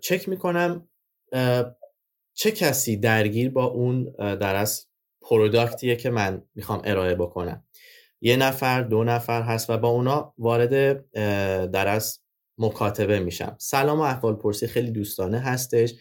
[0.00, 0.88] چک می‌کنم
[2.34, 4.86] چه کسی درگیر با اون در از
[5.22, 7.64] پروداکتیه که من می‌خوام ارائه بکنم.
[8.20, 11.04] یه نفر دو نفر هست و با اونا وارد
[11.70, 12.20] در از
[12.58, 13.56] مکاتبه میشم.
[13.58, 15.94] سلام و احوال پرسی خیلی دوستانه هستش.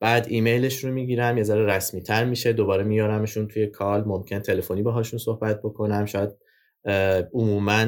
[0.00, 4.82] بعد ایمیلش رو می‌گیرم یه ذره رسمی تر میشه دوباره میارمشون توی کال ممکن تلفنی
[4.82, 6.06] باهاشون صحبت بکنم.
[6.06, 6.30] شاید
[7.32, 7.86] عموما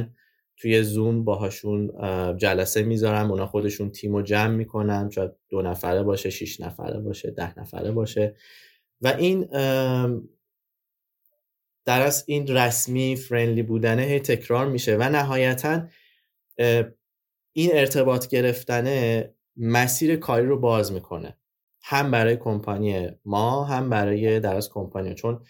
[0.56, 1.92] توی زوم باهاشون
[2.36, 7.30] جلسه می‌ذارم اونا خودشون تیم رو جمع می‌کنم شاید دو نفره باشه شیش نفره باشه
[7.30, 8.34] ده نفره باشه.
[9.00, 9.48] و این
[11.84, 14.96] در از این رسمی فرندلی بودنه هی تکرار میشه.
[14.96, 15.86] و نهایتا
[17.52, 21.36] این ارتباط گرفتنه مسیر کاری رو باز می‌کنه.
[21.91, 25.45] هم برای کمپانی ما هم برای در از کمپانی چون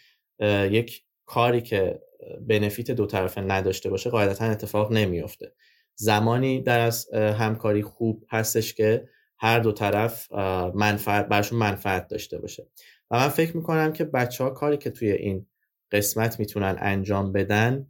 [0.71, 2.01] یک کاری که
[2.41, 5.53] بنفیت دو طرفه نداشته باشه قاعدتا اتفاق نمیافته.
[5.95, 10.33] زمانی در از همکاری خوب هستش که هر دو طرف
[10.75, 12.67] منفعت برشون منفعت داشته باشه.
[13.11, 15.47] و من فکر می‌کنم که بچه ها کاری که توی این
[15.93, 17.87] قسمت می‌تونن انجام بدن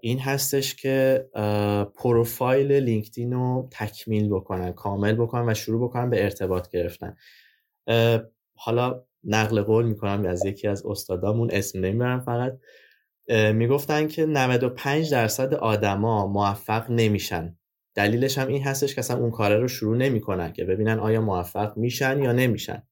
[0.00, 1.26] این هستش که
[1.94, 7.16] پروفایل لینکدین رو تکمیل بکنن کامل بکنن و شروع بکنن به ارتباط گرفتن.
[8.56, 12.58] حالا نقل قول می‌کنم از یکی از استادامون اسم نمی‌برم فقط.
[13.54, 17.56] می‌گفتن که 95 درصد آدما موفق نمیشن.
[17.94, 21.76] دلیلش هم این هستش که اصلا اون کاره رو شروع نمی‌کنن که ببینن آیا موفق
[21.76, 22.82] میشن یا نمیشن.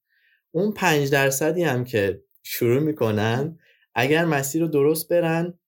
[0.51, 3.59] اون 5 درصدی هم که شروع می‌کنن
[3.95, 5.59] اگر مسیر رو درست برن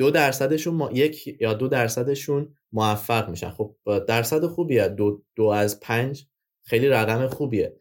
[0.00, 3.50] دو درصدشون یک یا دو درصدشون موفق میشن.
[3.50, 3.76] خب
[4.08, 4.88] درصد خوبیه.
[4.88, 6.26] دو, دو از پنج
[6.62, 7.76] خیلی رقم خوبیه.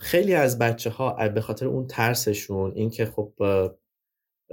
[0.00, 3.32] خیلی از بچه ها به خاطر اون ترسشون اینکه خب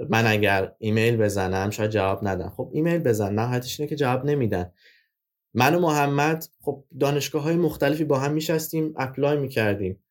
[0.08, 2.48] من اگر ایمیل بزنم شاید جواب ندن.
[2.48, 3.34] خب ایمیل بزن.
[3.34, 4.72] نهایتش اینه که جواب نمیدن.
[5.54, 10.04] من و محمد خب دانشگاه های مختلفی با هم میشستیم apply می‌کردیم.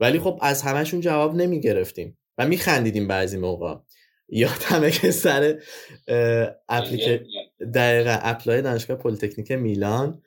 [0.00, 3.74] ولی خب از همهشون جواب نمی‌گرفتیم و میخندیدیم بعضی موقع.
[4.28, 5.62] یادمه که سر
[6.68, 7.24] apply که
[7.74, 10.22] دقیقا apply دانشگاه پلی‌تکنیک میلان.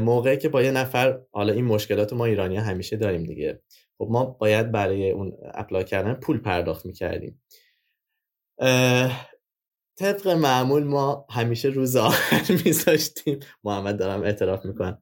[0.00, 3.62] موقعی که با یه نفر حالا این مشکلات ما ایرانی همیشه داریم دیگه.
[3.98, 7.42] خب ما باید برای اون apply کردن پول پرداخت می‌کردیم.
[9.98, 13.40] طبق معمول ما همیشه روز آخر میذاشتیم.
[13.64, 15.00] محمد دارم اعتراف می‌کنم.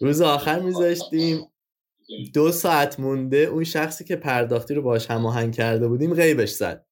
[0.00, 1.40] روز آخر میذاشتیم.
[2.34, 6.86] دو ساعت مونده اون شخصی که پرداختی رو باش هماهنگ کرده بودیم غیبش زد.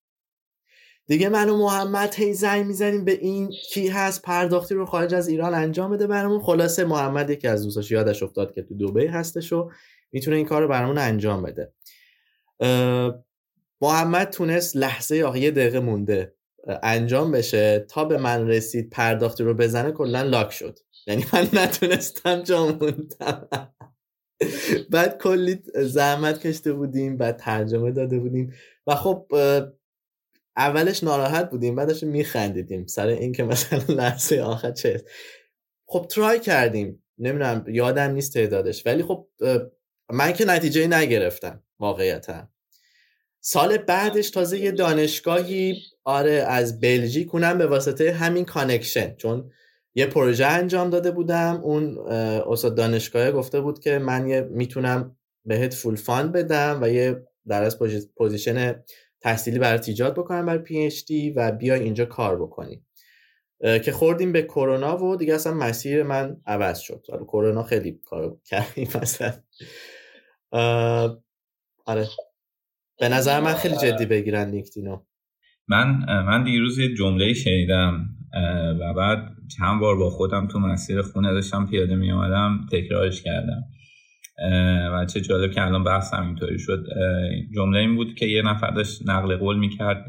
[1.08, 5.28] دیگه من و محمد هی زنگ می‌زنیم به این کی هست پرداختی رو خارج از
[5.28, 6.40] ایران انجام بده برامون.
[6.40, 9.70] خلاصه محمد یکی از دوستاش یادش افتاد که تو دبی هستش و
[10.12, 11.72] می‌تونه این کار رو برامون انجام بده.
[13.80, 16.34] محمد تونست لحظه آخر یه دقیقه مونده.
[16.82, 17.86] انجام بشه.
[17.90, 20.78] تا به من رسید پرداختی رو بزنه کلا لاک شد.
[21.06, 23.48] یعنی من نتونستم جا موندم.
[24.90, 28.52] بعد کلی زحمت کشیده بودیم بعد ترجمه داده بودیم.
[28.86, 29.26] و خب
[30.58, 32.86] اولش ناراحت بودیم بعدش میخندیدیم.
[32.86, 35.04] سر اینکه مثلا لحظه آخر چه
[35.86, 37.04] خب try کردیم.
[37.18, 38.86] نمی‌دونم یادم نیست تعدادش.
[38.86, 39.28] ولی خب
[40.12, 42.48] من که نتیجه نگرفتم واقعیتا.
[43.40, 47.34] سال بعدش تازه یه دانشگاهی آره از بلژیک.
[47.34, 49.50] اونم به واسطه همین connection چون
[49.94, 51.60] یه پروژه انجام داده بودم.
[51.62, 51.98] اون
[52.48, 57.62] استاد دانشگاه گفته بود که من یه می‌تونم بهت full fund بدم و یه در
[57.62, 57.78] اصل
[58.16, 58.82] position
[59.20, 62.82] تحصیلی برات ایجاد بکنم برای PhD و بیای اینجا کار بکنی.
[63.84, 67.04] که خوردیم به کرونا و دیگه اصلا مسیر من عوض شد.
[67.10, 69.32] حالا کرونا خیلی کار کردیم مثلا
[71.86, 72.08] آره.
[73.00, 75.02] به نظر من خیلی جدی بگیرن LinkedIn و
[75.68, 78.08] من من دیروز یه جمله شنیدم
[78.80, 79.18] و بعد
[79.58, 83.62] چند بار با خودم تو مسیر خونه داشتم پیاده می آمدم تکرارش کردم.
[84.92, 86.86] و چه جالب که الان بحث اینطوری شد.
[87.54, 90.06] جمله این بود که یه نفر داشت نقل قول می‌کرد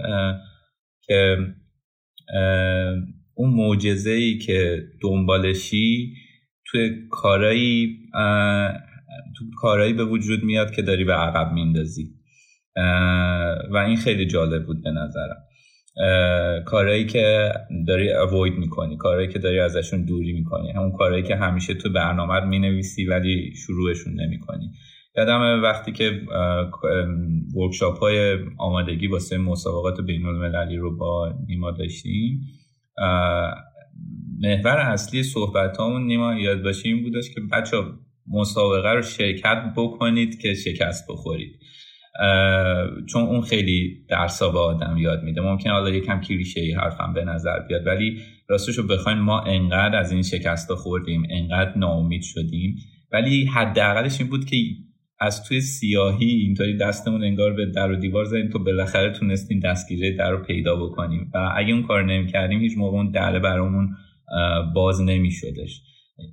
[1.01, 1.37] که
[3.33, 6.13] اون معجزه ای که دنبالشی
[6.65, 7.99] توی کارایی
[9.37, 12.09] تو کارایی به وجود میاد که داری به عقب میندازی
[13.71, 15.37] و این خیلی جالب بود به نظرم.
[16.65, 17.51] کارهایی که
[17.87, 22.45] داری اوید می‌کنی کارهایی که داری ازشون دوری می‌کنی همون کارهایی که همیشه تو برنامه
[22.45, 24.71] می‌نویسی ولی شروعشون نمی‌کنی.
[25.17, 26.21] یادم وقتی که
[27.55, 32.41] ورکشاپ های آمادگی واسه مسابقات بین المللی رو با نیما داشتیم
[34.39, 37.77] محور اصلی صحبت همون نیما یاد باشه این بودش که بچه
[38.27, 41.59] مسابقه رو شرکت بکنید که شکست بخورید.
[43.09, 45.41] چون اون خیلی درسا به آدم یاد میده.
[45.41, 48.17] ممکن حالا یکم کلیشه ای حرفم به نظر بیاد ولی
[48.47, 52.75] راستش رو بخواین ما انقدر از این شکست خوردیم انقدر ناامید شدیم.
[53.11, 54.57] ولی حداقلش این بود که
[55.19, 60.15] از توی سیاهی اینطوری دستمون انگار به در و دیوار زدیم تو بالاخره تونستیم دستگیره
[60.15, 61.31] در رو پیدا بکنیم.
[61.33, 63.89] و اگه اون کار نمی‌کردیم هیچ موقع اون در برامون
[64.75, 65.81] باز نمیشدش.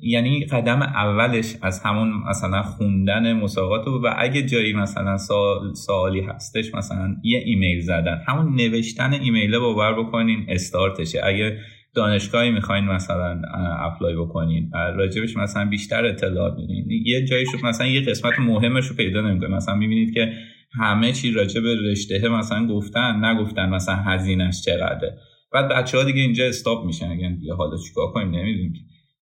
[0.02, 6.74] یعنی قدم اولش از همون مثلا خوندن مسابقات و اگه جایی مثلا سوال سوالی هستش
[6.74, 8.22] مثلا یه ایمیل زدن.
[8.28, 11.20] همون نوشتن ایمیل باور بکنین استارتشه.
[11.24, 11.58] اگه
[11.94, 13.42] دانشگاهی می‌خواین مثلا
[13.80, 18.96] apply بکنین راجبش مثلا بیشتر اطلاعات میدین یه جایی شد مثلا یه قسمت مهمش رو
[18.96, 20.32] پیدا نمی‌کنه مثلا می‌بینید که
[20.80, 25.18] همه چی راجب رشته مثلا گفتن نگفتن مثلا هزینهش چقدره.
[25.52, 27.18] بعد بچه ها دیگه اینجا stop میشن.
[27.18, 28.72] یعنی دیگه حالا چیکار کنیم؟ نمی‌دونیم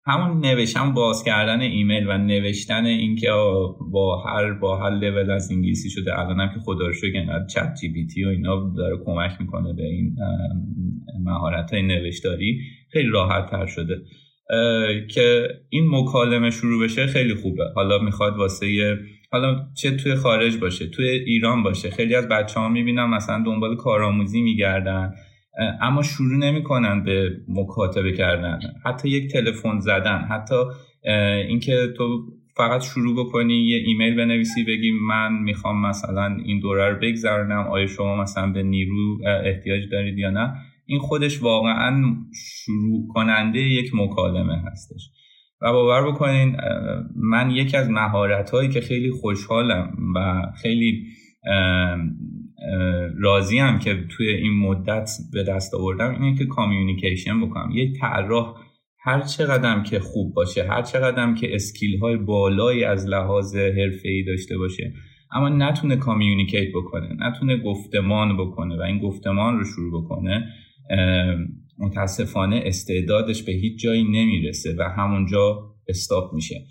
[0.06, 3.28] همون نوشتن باز کردن ایمیل و نوشتن اینکه
[3.92, 6.18] با هر با هر لول از انگلیسی شده.
[6.18, 10.16] الانم که خدا رو شکر انقدر ChatGPT و اینا داره کمک می‌کنه به این
[11.24, 12.60] مهارت های نوشتاری.
[12.92, 14.02] خیلی راحت تر شده
[15.10, 17.64] که این مکالمه شروع بشه خیلی خوبه.
[17.74, 18.96] حالا می‌خواد واسه
[19.32, 21.90] حالا چه توی خارج باشه توی ایران باشه.
[21.90, 25.12] خیلی از بچه ها می‌بینم مثلا دنبال کارآموزی میگردن.
[25.80, 28.58] اما شروع نمی‌کنن به مکاتبه کردن.
[28.84, 30.54] حتی یک تلفن زدن حتی
[31.48, 32.04] اینکه تو
[32.56, 37.86] فقط شروع بکنی یه ایمیل بنویسی بگی من می‌خوام مثلا این دوره رو بگذرونم آیا
[37.86, 40.54] شما مثلا به نیرو احتیاج دارید یا نه؟
[40.86, 45.10] این خودش واقعا شروع کننده یک مکالمه هستش.
[45.62, 46.56] و باور بکنین
[47.16, 51.06] من یکی از مهارت هایی که خیلی خوشحالم و خیلی
[53.18, 57.70] راضیم که توی این مدت به دست آوردم اینه که کامیونیکیشن بکنم.
[57.74, 58.54] یک طراح
[58.98, 64.22] هر چقدر که خوب باشه هر چقدر که اسکیل های بالایی از لحاظ حرفه ای
[64.22, 64.92] داشته باشه
[65.32, 70.48] اما نتونه communicate بکنه نتونه گفتمان بکنه و این گفتمان رو شروع بکنه
[71.78, 76.64] متاسفانه استعدادش به هیچ جایی نمی‌رسه و همونجا stop میشه.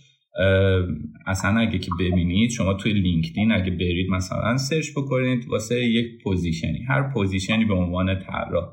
[1.27, 6.68] اصلا اگه که ببینید شما توی LinkedIn اگه برید مثلا search بکنید واسه یک position
[6.68, 6.79] ی.
[6.87, 8.65] هر position ی به عنوان طراح.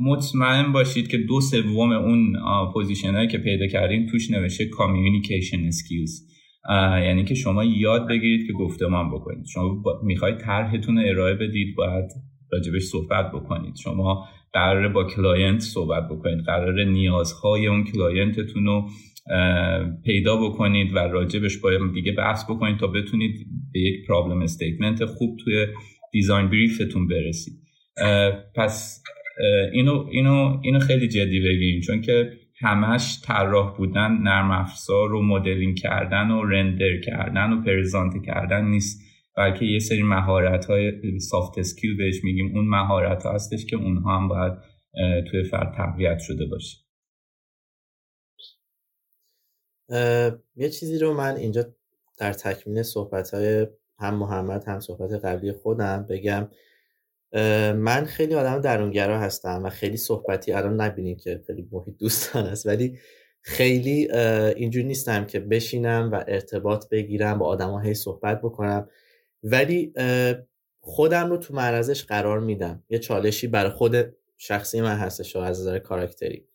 [0.00, 2.36] مطمئن باشید که دو سوم اون
[2.74, 6.20] position هایی که پیدا کردین توش نوشته communication skills
[7.04, 9.46] یعنی که شما یاد بگیرید که گفتمان بکنید.
[9.52, 12.04] شما می‌خواید طرحتون رو ارائه بدید باید
[12.52, 13.76] راجبش صحبت بکنید.
[13.76, 16.44] شما قراره با client صحبت بکنید.
[16.46, 18.88] قراره نیازهای اون client تون رو
[20.04, 25.36] پیدا بکنید و راجبش باید دیگه بحث بکنید تا بتونید به یک problem statement خوب
[25.44, 25.66] توی
[26.12, 27.54] design brief تون برسید.
[28.56, 29.02] پس
[29.72, 35.76] اینو, اینو, اینو خیلی جدی بگیریم چون که همش طراح بودن نرم افزار و مدلینگ
[35.76, 39.00] کردن و رندر کردن و پرزانت کردن نیست.
[39.36, 42.50] بلکه یه سری مهارت های سافت اسکیل بهش میگیم.
[42.54, 44.52] اون مهارت ها هستش که اونها هم باید
[45.30, 46.83] توی فرد تقویت شده باشه.
[50.56, 51.66] یه چیزی رو من اینجا
[52.18, 53.66] در تکمیل صحبت های
[53.98, 56.48] هم محمد هم صحبت قبلی خودم بگم.
[57.76, 62.66] من خیلی آدم درونگرا هستم و خیلی صحبتی الان نبینیم که خیلی محیط دوستان است
[62.66, 62.98] ولی
[63.40, 64.12] خیلی
[64.56, 68.88] اینجوری نیستم که بشینم و ارتباط بگیرم با آدم هی صحبت بکنم.
[69.42, 69.92] ولی
[70.80, 72.82] خودم رو تو معرضش قرار میدم.
[72.88, 76.46] یه چالشی برای خود شخصی من هستش از نظر کاراکتری.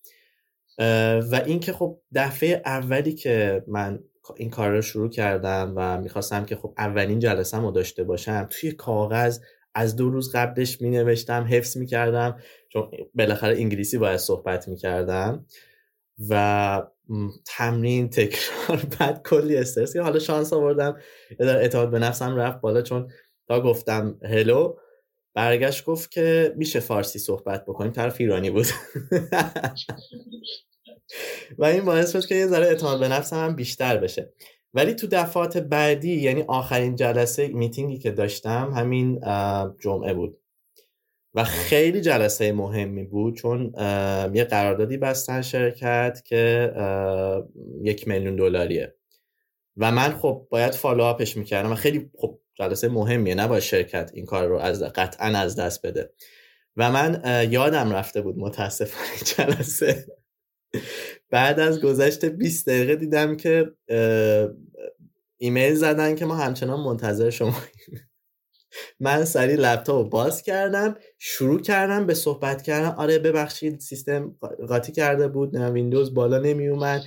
[1.32, 4.00] و اینکه خب دفعه اولی که من
[4.36, 8.72] این کار رو شروع کردم و می‌خواستم که خب اولین جلسه رو داشته باشم توی
[8.72, 9.40] کاغذ
[9.76, 14.78] از دو روز قبلش می نوشتم حفظ می کردم چون بالاخره انگلیسی باید صحبت می
[14.78, 15.46] کردم
[16.30, 16.84] و
[17.46, 19.98] تمرین تکرار بعد کلی استرس.
[19.98, 20.98] حالا شانس آوردم
[21.40, 23.12] در اعتماد به نفسم رفت بالا چون
[23.48, 24.76] تا گفتم هلو
[25.40, 28.66] برگشت گفت که میشه فارسی صحبت بکنیم طرف ایرانی بود.
[31.58, 34.34] و این باعث شد که یه ذره اعتماد به نفسم هم بیشتر بشه.
[34.74, 39.22] ولی تو دفعات بعدی یعنی آخرین جلسه میتینگی که داشتم همین
[39.80, 40.38] جمعه بود.
[41.34, 43.74] و خیلی جلسه مهمی بود چون
[44.34, 46.74] یه قراردادی بستن شرکت که
[47.84, 48.96] یک میلیون دلاریه.
[49.78, 54.26] و من خب باید فالو آپش می‌کردم و خیلی خب جلسه مهمیه نباید شرکت این
[54.26, 56.14] کار رو از قطعا از دست بده.
[56.78, 60.06] و من یادم رفته بود متاسفانه جلسه.
[61.30, 63.72] بعد از گذشت 20 دقیقه دیدم که
[65.38, 67.56] ایمیل زدن که ما همچنان منتظر شما
[69.00, 72.90] من سری لپتاپ باز کردم شروع کردم به صحبت کردن.
[72.90, 74.36] آره ببخشید سیستم
[74.68, 77.02] قاطی کرده بود نه ویندوز بالا نمی اومد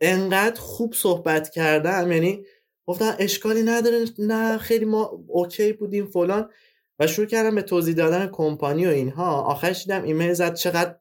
[0.00, 2.44] انقدر خوب صحبت کردم یعنی
[2.86, 6.50] گفتن اشکالی نداره نه خیلی ما OK بودیم فلان.
[6.98, 9.40] و شروع کردم به توضیح دادن کمپانی و اینها.
[9.40, 10.96] آخرش دیدم ایمیل زد چقدر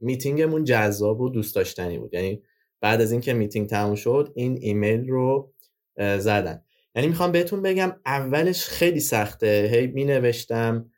[0.00, 2.14] میتینگمون جذاب و دوست داشتنی بود.
[2.14, 2.42] یعنی
[2.80, 5.52] بعد از اینکه میتینگ تموم شد این ایمیل رو
[5.98, 6.62] زدن.
[6.94, 9.70] یعنی می‌خوام بهتون بگم اولش خیلی سخته.
[9.72, 10.90] هی می نوشتم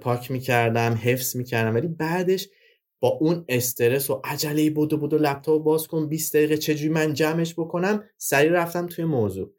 [0.00, 1.74] پاک می‌کردم حفظ می‌کردم.
[1.74, 2.48] ولی بعدش
[3.00, 7.14] با اون استرس و عجله بود بود و لپتاپ باز کن 20 دقیقه چجوری من
[7.14, 9.52] جمعش بکنم سریع رفتم توی موضوع.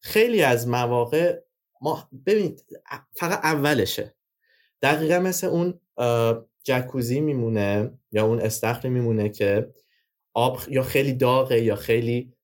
[0.00, 1.40] خیلی از مواقع
[1.80, 2.64] ما ببینید
[3.12, 4.14] فقط اولشه.
[4.82, 5.80] دقیقا مثل اون
[6.64, 9.74] جکوزی میمونه یا اون استخر میمونه که
[10.34, 12.34] آب یا خیلی داغه یا خیلی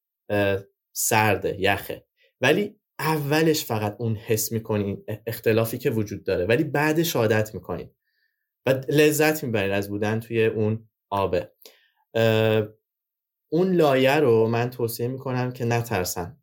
[0.93, 2.07] سرده یخه.
[2.41, 6.45] ولی اولش فقط اون حس می‌کنین اختلافی که وجود داره.
[6.45, 7.91] ولی بعدش عادت می‌کنین
[8.66, 11.53] و لذت می‌برین از بودن توی اون آبه.
[13.49, 16.39] اون لایه رو من توصیه می‌کنم که نترسن.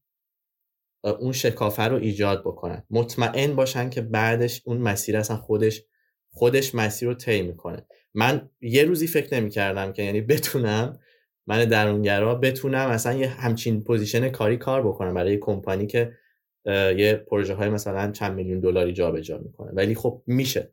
[1.04, 2.84] اون شکافه رو ایجاد بکنن.
[2.90, 5.84] مطمئن باشن که بعدش اون مسیر اصلا خودش
[6.32, 7.86] خودش مسیر رو طی می‌کنه.
[8.14, 11.00] من یه روزی فکر نمی‌کردم که یعنی بتونم
[11.48, 16.14] من درونگرا بتونم اصلا یه همچین position کاری کار بکنم برای کمپانی که
[16.98, 19.72] یه پروژه های مثلا چند میلیون دلاری جابجا می‌کنه.
[19.72, 20.72] ولی خب میشه.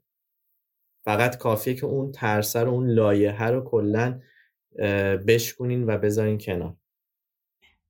[1.05, 4.21] فقط کافیه که اون ترسه رو اون لایه رو کلا
[5.27, 6.77] بشکنین و بذارین کنار.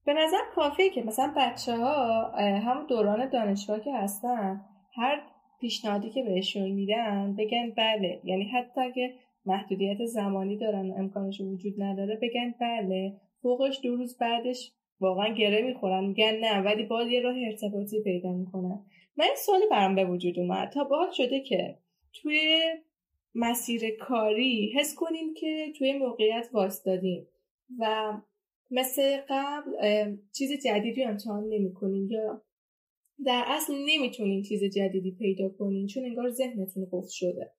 [0.05, 4.61] به نظر کافیه که مثلا بچه ها هم دوران دانشگاه که هستن
[4.95, 5.21] هر
[5.59, 8.21] پیشنهادی که بهشون میدن بگن بله.
[8.23, 9.13] یعنی حتی که
[9.45, 13.13] محدودیت زمانی دارن و امکانش وجود نداره بگن بله.
[13.41, 16.03] فوقش دو روز بعدش واقعا گره می‌خورن.
[16.03, 18.85] میگن نه ولی باز یه راه ارتباطی پیدا می‌کنن.
[19.17, 20.69] من این سوالی برام به وجود اومد.
[20.69, 21.77] تا باید شده که
[22.13, 22.61] توی
[23.35, 26.49] مسیر کاری حس کنین که توی موقعیت
[26.85, 27.25] دادین
[27.79, 28.13] و
[28.71, 29.71] مثل قبل
[30.31, 32.41] چیز جدیدی امتحان نمی‌کنین یا
[33.25, 37.51] در اصل نمی‌تونین چیز جدیدی پیدا کنین چون انگار ذهنتون قفل شده.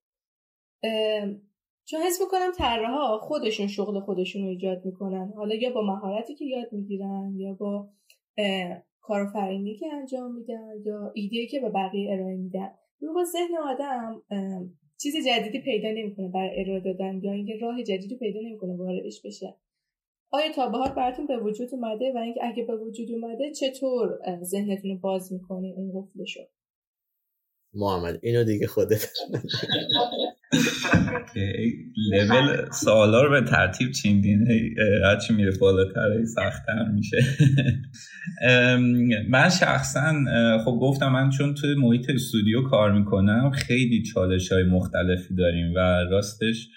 [1.84, 5.32] چون حس می‌کنم طراحا خودشون شغل خودشون رو ایجاد می‌کنن.
[5.36, 7.88] حالا یا با مهارتی که یاد می‌گیرن یا با
[9.00, 12.70] کارآفرینی که انجام میدن یا ایده که به بقیه ارائه میدن.
[13.00, 14.22] رو ذهن آدم
[15.02, 19.54] چیز جدیدی پیدا نمی‌کنه برای ارائه دادن یا اینکه راه جدیدی پیدا نمی‌کنه واردش بشه.
[20.34, 24.18] آیا تا به حال براتون به وجود اومده و اینکه اگه به وجود اومده چطور
[24.42, 26.40] ذهنتون رو باز می‌کنه این قفلشو؟
[27.74, 29.06] محمد اینو دیگه خودت.
[32.12, 34.60] لول سوالا رو به ترتیب چیندینه
[35.04, 37.16] هرچی میره بالاتر؟ سختتر میشه.
[39.28, 40.14] من شخصا
[40.64, 45.78] خب گفتم من چون توی محیط استودیو کار می‌کنم خیلی چالش های مختلفی داریم و
[46.10, 46.68] راستش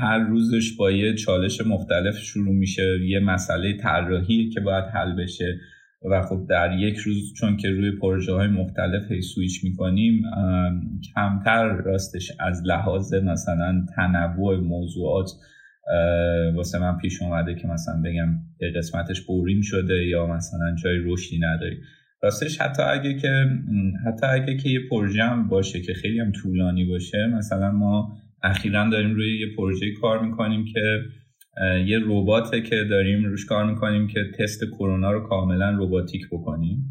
[0.00, 5.60] هر روزش با یه چالش مختلف شروع میشه یه مسئله طراحی که باید حل بشه.
[6.10, 10.22] و خب در یک روز چون که روی پروژه های مختلف هی سویچ می‌کنیم
[11.14, 15.30] کمتر راستش از لحاظ مثلا تنوع موضوعات
[16.54, 21.38] واسه من پیش اومده که مثلا بگم به قسمتش بورین شده یا مثلا جای رشدی
[21.38, 21.76] نداری.
[22.22, 23.46] راستش حتی اگه که
[24.06, 28.88] حتی اگه که یه پروژه هم باشه که خیلی هم طولانی باشه مثلا ما اخیرا
[28.90, 31.02] داریم روی یه پروژه کار می‌کنیم که
[31.86, 36.90] یه رباته که داریم روش کار می‌کنیم که تست کرونا رو کاملا robotic بکنیم.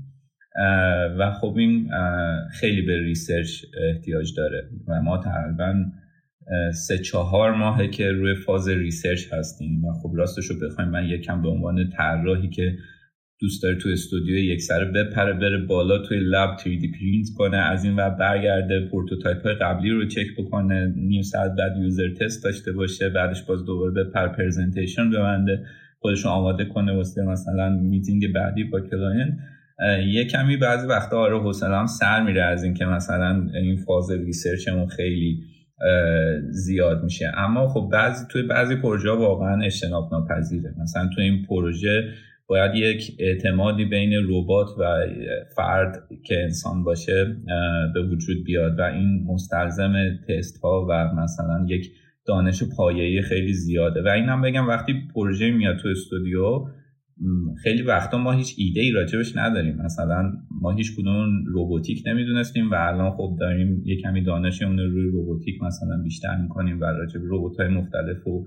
[1.20, 1.90] و خب این
[2.60, 4.70] خیلی به research احتیاج داره.
[4.88, 5.76] و ما تقریبا
[6.74, 11.42] سه چهار ماهه که روی فاز research هستیم و خب راستش رو بخوایم من یکم
[11.42, 12.78] به عنوان طراحی که
[13.44, 17.84] دوست داره تو استودیو یک سره بپره بره بالا توی lab 3D پرینت کنه از
[17.86, 22.72] این و برگرده prototype های قبلی رو چک بکنه نیم ساعت بعد user test داشته
[22.72, 25.66] باشه بعدش باز دوباره بپر presentation ببنده
[26.00, 29.34] خودش آماده کنه واسه مثلا میتینگ بعدی با client.
[30.08, 34.88] یه کمی بعضی وقتا آره حوصله‌ام سر میره از اینکه مثلا این فاز research مون
[34.88, 35.44] خیلی
[36.50, 37.32] زیاد میشه.
[37.38, 42.14] اما خب بعضی توی بعضی پروژه واقعا اجتناب ناپذیره مثلا توی این پروژه
[42.48, 44.84] باید یک اعتمادی بین ربات و
[45.56, 47.38] فرد که انسان باشه
[47.94, 49.94] به وجود بیاد و این مستلزم
[50.30, 51.92] تست ها و مثلا یک
[52.28, 54.02] دانش پایه‌ای خیلی زیاده.
[54.02, 56.66] و اینم بگم وقتی پروژه میاد تو استودیو
[57.64, 59.76] خیلی وقتا ما هیچ ایده ای راجبش نداریم.
[59.86, 60.32] مثلا
[60.62, 66.04] ما هیچ کدوم روباتیک نمی‌دونستیم و الان خب داریم یه کمی دانشمون روی روباتیک مثلا
[66.04, 68.46] بیشتر می‌کنیم و راجب ربات های مختلف و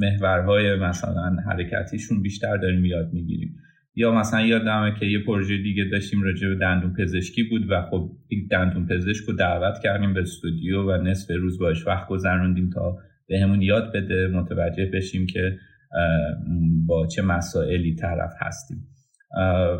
[0.00, 3.56] محورهای مثلا حرکتیشون بیشتر داریم یاد می‌گیریم.
[3.94, 8.10] یا مثلا یادمه که یه پروژه دیگه داشتیم راجع به دندون پزشکی بود و خب
[8.30, 12.98] یک دندون پزشک رو دعوت کردیم به استودیو و نصف روز باش وقت گذروندیم تا
[13.28, 15.58] بهمون یاد بده متوجه بشیم که
[16.86, 18.86] با چه مسائلی طرف هستیم.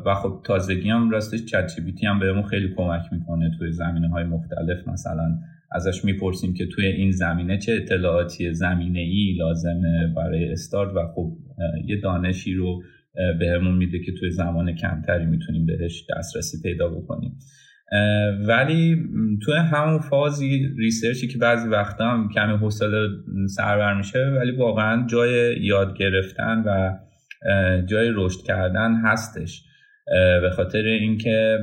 [0.06, 1.70] و خب تازگی هم راستش چت
[2.06, 5.38] هم بهمون خیلی کمک می‌کنه توی زمینه های مختلف مثلا
[5.72, 11.32] ازش می‌پرسیم که توی این زمینه چه اطلاعاتی زمینه ای لازمه برای استارت و خب
[11.86, 12.82] یه دانشی رو
[13.38, 17.38] بهمون میده که توی زمان کمتری می‌تونیم بهش دسترسی پیدا بکنیم.
[18.48, 18.96] ولی
[19.44, 23.08] توی همون فازی ریسرچی که بعضی وقتا هم کمی حوصله
[23.56, 26.98] سربر میشه ولی واقعا جای یاد گرفتن و
[27.86, 29.62] جای رشد کردن هستش.
[30.42, 31.58] به خاطر اینکه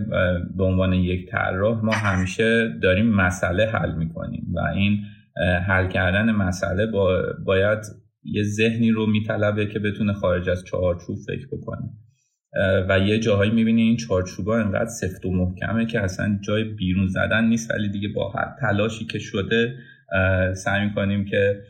[0.58, 5.00] به عنوان یک طراح ما همیشه داریم مسئله حل می‌کنیم و این
[5.68, 7.80] حل کردن مسئله با باید
[8.24, 11.90] یه ذهنی رو میطلبه که بتونه خارج از چهارچوب فکر بکنه.
[12.90, 17.46] و یه جاهایی می‌بینی این چارچوبا انقدر سفت و محکمه که اصلا جای بیرون زدن
[17.46, 19.76] نیست ولی دیگه با هر تلاشی که شده
[20.54, 21.62] سعی می‌کنیم که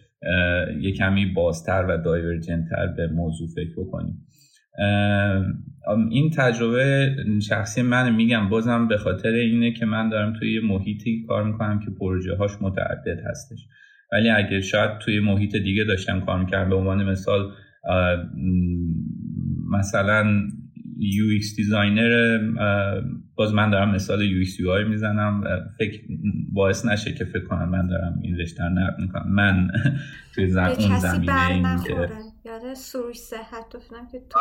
[0.81, 4.26] یه کمی بازتر و دایورجنتر به موضوع فکر بکنیم.
[6.09, 11.25] این تجربه شخصی من میگم بازم به خاطر اینه که من دارم توی یه محیطی
[11.27, 13.67] کار می‌کنم که پروژه هاش متعدد هستش.
[14.11, 17.51] ولی اگه شاید توی محیط دیگه داشتم کار می‌کردم به عنوان مثال
[19.71, 20.47] مثلا
[20.99, 22.39] UX دیزاینر
[23.35, 25.43] باز من دارم مثال UX UI می‌زنم
[25.77, 26.01] فکر
[26.53, 29.31] باعث نشه که فکر کنم من دارم این رشته نقد می‌کنم.
[29.31, 29.67] من
[30.35, 30.63] توی زم...
[30.63, 32.09] اون زمینه این که
[32.47, 34.39] بعد سروش صحت گفتم که تو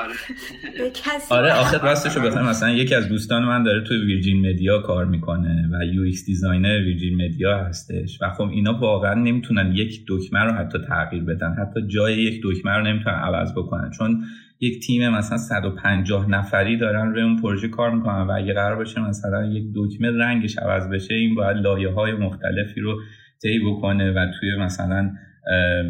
[1.31, 1.53] آره.
[1.63, 5.85] آخر راستشو بخوایم مثلا یکی از دوستان من داره توی Virgin Media کار می‌کنه و
[5.85, 11.25] UX designer Virgin Media هستش و خب اینا واقعا نمی‌تونن یک دکمه رو حتی تغییر
[11.25, 14.25] بدن حتی جای یک دکمه رو نمی‌تونن عوض بکنن چون
[14.61, 19.01] یک تیم مثلا 150 نفری دارن روی اون پروژه کار می‌کنن و اگه قرار باشه
[19.01, 23.01] مثلا یک دکمه رنگش عوض بشه این باید لایه های مختلفی رو
[23.43, 25.13] طی بکنه و توی مثلا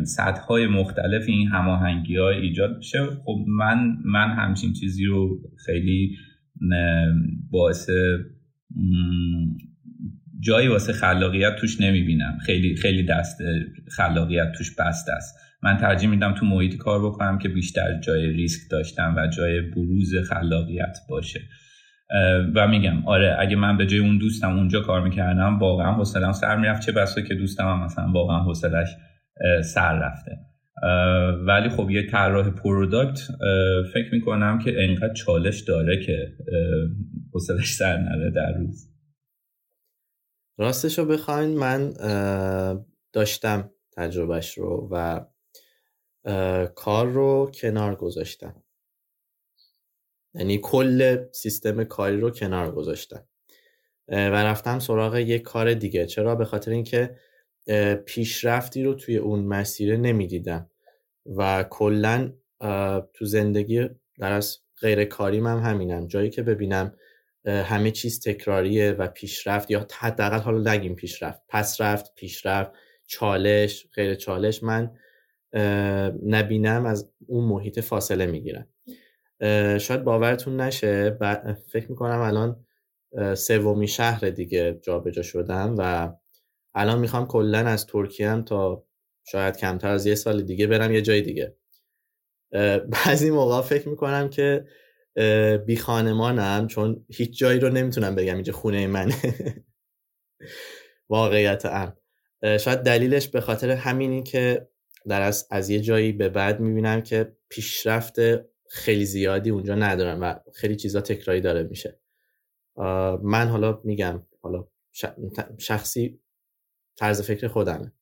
[0.04, 6.16] سطح های مختلف این هماهنگی ها ایجاد بشه خب من من همچین چیزی رو خیلی
[7.50, 7.90] باعث
[10.40, 12.38] جایی واسه خلاقیت توش نمی‌بینم.
[12.46, 13.38] خیلی خیلی دست
[13.96, 15.36] خلاقیت توش بسته است.
[15.62, 20.14] من ترجیح میدم تو محیط کار بکنم که بیشتر جای ریسک داشتم و جای بروز
[20.28, 21.40] خلاقیت باشه.
[22.54, 26.56] و میگم آره اگه من به جای اون دوستم اونجا کار می‌کردم واقعا حوصلم سر
[26.56, 26.86] می‌رفت.
[26.86, 28.88] چه بسا که دوستم هم مثلا واقعا حوصلش
[29.64, 30.38] سر رفته.
[31.46, 33.18] ولی خب یه طراح پروداکت
[33.94, 36.32] فکر می‌کنم که انقدر چالش داره که
[37.32, 38.92] حوصلش سر نره در روز.
[40.58, 41.92] راستش رو بخواین من
[43.12, 45.20] داشتم تجربهش رو و
[46.74, 48.62] کار رو کنار گذاشتم.
[50.34, 53.28] یعنی کل سیستم کاری رو کنار گذاشتم.
[54.08, 56.06] و رفتم سراغ یک کار دیگه.
[56.06, 57.16] چرا؟ به خاطر اینکه
[58.06, 60.70] پیشرفتی رو توی اون مسیر نمی‌دیدم.
[61.36, 62.32] و کلا
[63.14, 63.88] تو زندگی
[64.18, 66.06] در از غیر کاری هم همینم.
[66.06, 66.94] جایی که ببینم
[67.46, 72.70] همه چیز تکراریه و پیشرفت یا حداقل حالا نگیم پیشرفت پس رفت پیشرفت
[73.06, 74.90] چالش غیر چالش من
[76.26, 78.68] نبینم از اون محیط فاصله می‌گیرم.
[79.78, 81.18] شاید باورتون نشه
[81.68, 82.66] فکر می‌کنم الان
[83.34, 86.12] سومی شهر دیگه جابجا شدم و
[86.76, 88.86] الان می‌خوام کلا از ترکیه هم تا
[89.24, 91.56] شاید کمتر از یه سال دیگه برم یه جای دیگه.
[92.88, 94.64] بعضی موقع فکر می‌کنم که
[95.66, 99.14] بی خانمانم چون هیچ جایی رو نمی‌تونم بگم اینجا خونه منه.
[101.08, 101.96] واقعیت ام
[102.42, 104.68] شاید دلیلش به خاطر همینی که
[105.08, 108.16] در از, از یه جایی به بعد می‌بینم که پیشرفت
[108.70, 112.00] خیلی زیادی اونجا ندارم و خیلی چیزا تکراری داره میشه.
[113.22, 114.68] من حالا میگم حالا
[115.58, 116.20] شخصی
[116.96, 117.92] طرز فکر خودمه.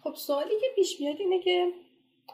[0.00, 1.66] خب سوالی که پیش میاد اینه که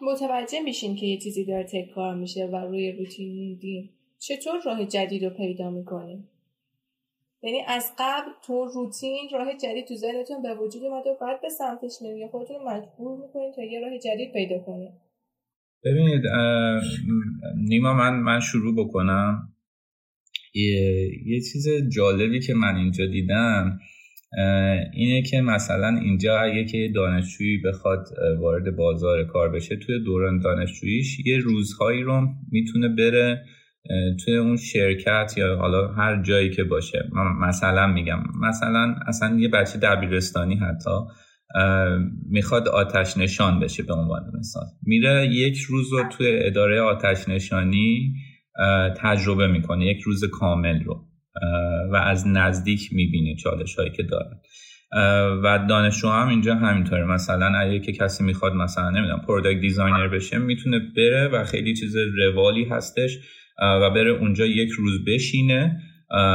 [0.03, 5.25] متوجه میشین که یه چیزی داره تکرار میشه و روی روتین موندین چطور راه جدید
[5.25, 6.25] رو پیدا می‌کنین
[7.43, 11.49] یعنی از قبل تو روتین راه جدید تو ذهنتون به وجود اومده و بعد به
[11.49, 14.93] سمتش میرین یا خودتون مجبور می‌کنین تا یه راه جدید پیدا کنین
[15.85, 16.23] ببینید
[17.69, 19.55] نیما من من شروع بکنم.
[20.55, 23.79] یه, یه چیز جالبی که من اینجا دیدم
[24.93, 28.09] اینه که مثلا اینجا اگه که دانشجویی بخواد
[28.41, 33.45] وارد بازار کار بشه توی دوران دانشجوییش یه روزهایی رو می‌تونه بره
[34.25, 37.11] توی اون شرکت یا حالا هر جایی که باشه.
[37.41, 40.91] مثلا میگم مثلا اصلا یه بچه دبیرستانی حتی
[42.31, 44.65] می‌خواد آتش نشان بشه به عنوان مثال.
[44.83, 48.15] میره یک روز رو توی اداره آتش نشانی
[48.97, 51.08] تجربه می‌کنه یک روز کامل رو.
[51.93, 54.41] و از نزدیک می‌بینه چالش هایی که داره
[55.45, 57.05] و دانشجو هم اینجا همینطوره.
[57.05, 61.97] مثلا اگه که کسی می‌خواد مثلا نمی‌دونم product designer بشه می‌تونه بره و خیلی چیز
[61.97, 63.19] روالی هستش
[63.63, 65.81] و بره اونجا یک روز بشینه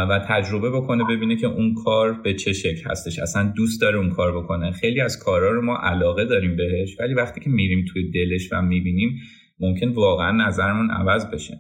[0.10, 3.20] و تجربه بکنه ببینه که اون کار به چه شکل هستش.
[3.20, 4.72] اصلا دوست داره اون کار بکنه.
[4.72, 8.62] خیلی از کارها رو ما علاقه داریم بهش ولی وقتی که میریم توی دلش و
[8.62, 9.20] می‌بینیم
[9.60, 11.58] ممکن واقعا نظرمون عوض بشه.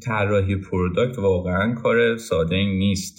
[0.00, 3.18] طراحی product واقعا کار ساده نیست.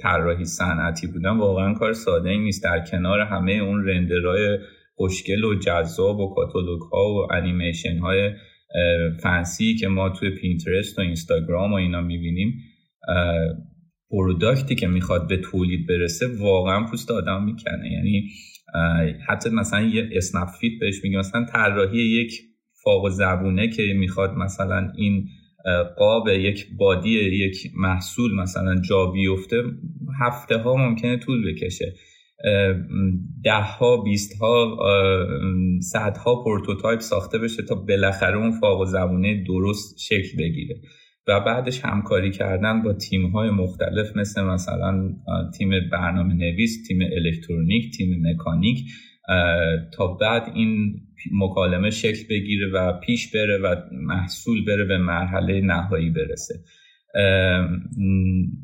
[0.00, 2.64] طراحی صنعتی بودن واقعا کار ساده نیست.
[2.64, 4.58] در کنار همه اون render های
[4.94, 8.30] خوشگل و جذاب و کاتالوگ ها و انیمیشن های
[9.22, 12.54] fancy که ما توی Pinterest و اینستاگرام و اینا می‌بینیم
[14.10, 17.92] product ی که می‌خواد به تولید برسه واقعا پوست آدم می‌کنه.
[17.92, 18.28] یعنی
[19.28, 22.32] حتی مثلا یه snap fit بهش میگه مثلا طراحی یک
[22.84, 25.28] فاق زبونه که می‌خواد مثلا این
[25.98, 29.62] قاب یک body یک محصول مثلا جا بیفته
[30.20, 31.94] هفته ها ممکنه طول بکشه.
[33.44, 34.76] ده ها بیست ها
[35.80, 40.80] صد ها prototype ساخته بشه تا بالاخره اون فاق و زبونه درست شکل بگیره.
[41.26, 45.10] و بعدش همکاری کردن با تیم های مختلف مثل مثلا
[45.58, 48.78] تیم برنامه نویس تیم الکترونیک تیم مکانیک.
[49.96, 51.00] تا بعد این
[51.32, 56.54] مکالمه شکل بگیره و پیش بره و محصول بره به مرحله نهایی برسه.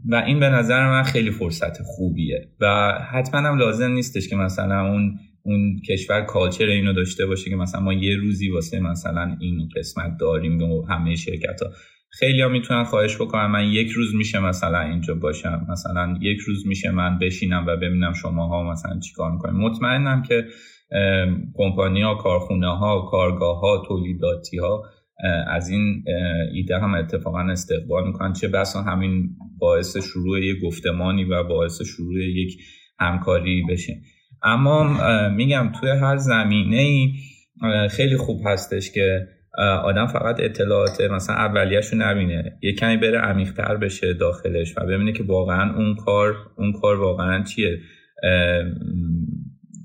[0.08, 4.92] و این به نظر من خیلی فرصت خوبیه و حتما هم لازم نیستش که مثلا
[4.92, 9.68] اون اون کشور culture اینو داشته باشه که مثلا ما یه روزی واسه مثلا این
[9.76, 11.70] قسمت داریم به همه شرکت ها
[12.18, 16.66] خیلی ها می‌تونن خواهش بکنن من یک روز میشه مثلا اینجا باشم مثلا یک روز
[16.66, 19.56] میشه من بشینم و ببینم شماها مثلا چیکار می‌کنیم.
[19.56, 20.44] مطمئنم که
[21.54, 24.82] کمپانی ها کارخونه ها کارگاه ها تولیداتی ها
[25.48, 26.04] از این
[26.54, 28.32] ایده هم اتفاقا استقبال می‌کنن.
[28.32, 32.58] چه بسا همین باعث شروع یک گفتمانی و باعث شروع یک
[32.98, 33.92] همکاری بشه.
[34.42, 37.12] اما میگم توی هر زمینه ای
[37.90, 39.26] خیلی خوب هستش که
[39.84, 42.58] آدم فقط اطلاعات مثلا اولیهش رو نبینه.
[42.62, 47.42] یه کمی بره عمیقتر بشه داخلش و ببینه که واقعا اون کار اون کار واقعا
[47.42, 47.78] چیه.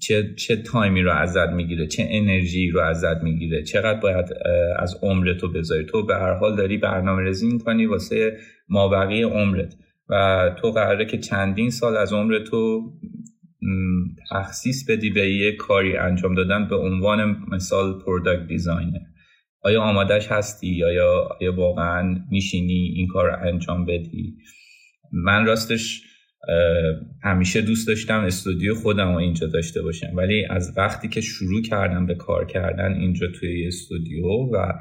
[0.02, 4.26] چه, چه تایمی رو ازت می‌گیره چه انرژی رو ازت می‌گیره چقدر باید
[4.80, 5.86] از عمرتو بذاری.
[5.86, 8.38] تو به هر حال داری برنامه ریزی می‌کنی واسه
[8.70, 9.76] مابقی عمرت
[10.10, 12.92] و تو قراره که چندین سال از عمرتو
[14.32, 19.00] تخصیص بدی به یه کاری انجام دادن به عنوان مثال product designer
[19.62, 24.36] آیا آمادش هستی؟ آیا, آیا واقعا میشینی این کار رو انجام بدی؟
[25.12, 26.02] من راستش
[27.24, 30.08] همیشه دوست داشتم استودیو خودم رو اینجا داشته باشم.
[30.16, 34.74] ولی از وقتی که شروع کردم به کار کردن اینجا توی استودیو و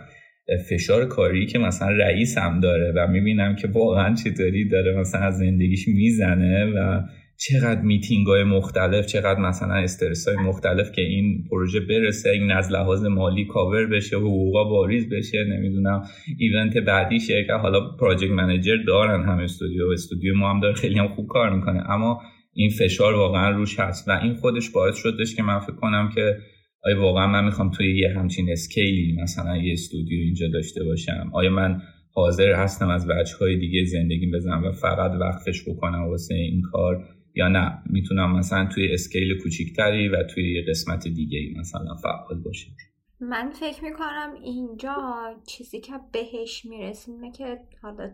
[0.71, 5.39] فشار کاری که مثلا رئیس هم داره و می‌بینم که واقعا چطوری داره مثلا از
[5.39, 7.03] زندگیش می‌زنه و
[7.41, 12.73] چقدر میتینگ های مختلف چقدر مثلا استرس های مختلف که این پروژه برسه این از
[12.73, 16.03] لحاظ مالی کاور بشه حقوقا واریز بشه نمی‌دونم
[16.39, 17.51] event بعدی شرکت.
[17.51, 21.91] حالا project manager دارن هم استودیو استودیو ما هم داره خیلی هم خوب کار می‌کنه.
[21.91, 22.21] اما
[22.53, 26.37] این فشار واقعا روش هست و این خودش باعث شدش که من فکر کنم که
[26.85, 31.31] آیا واقعا من می‌خوام توی یه همچین scale ی مثلا یه استودیو اینجا داشته باشم؟
[31.35, 31.81] آیا من
[32.15, 37.05] حاضر هستم از وجه های دیگه زندگی بزنم و فقط وقفش بکنم واسه این کار؟
[37.39, 37.83] یا نه.
[37.87, 42.71] می‌تونم مثلا توی اسکیل کوچیکتری و توی قسمت دیگه مثلا فعال باشم
[43.21, 44.97] من فکر می‌کنم اینجا
[45.47, 48.11] چیزی که بهش می‌رسیم که حالا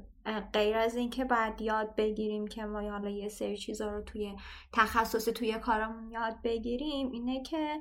[0.52, 4.32] غیر از اینکه بعد یاد بگیریم که ما حالا یه سری چیزا رو توی
[4.72, 7.80] تخصص توی کارمون یاد بگیریم اینه که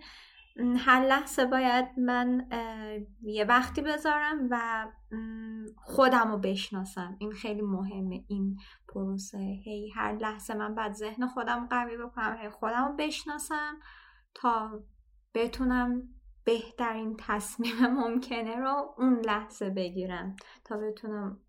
[0.78, 2.48] هر لحظه باید من
[3.22, 4.88] یه وقتی بذارم و
[5.76, 7.16] خودم رو بشناسم.
[7.20, 8.58] این خیلی مهمه این
[8.88, 9.38] پروسه.
[9.38, 13.80] هی هر لحظه من باید ذهن خودم قوی بکنم هی خودم رو بشناسم
[14.34, 14.84] تا
[15.34, 16.04] بتونم
[16.46, 20.36] بهترین تصمیم ممکنه رو اون لحظه بگیرم.
[20.66, 21.42] تا بتونم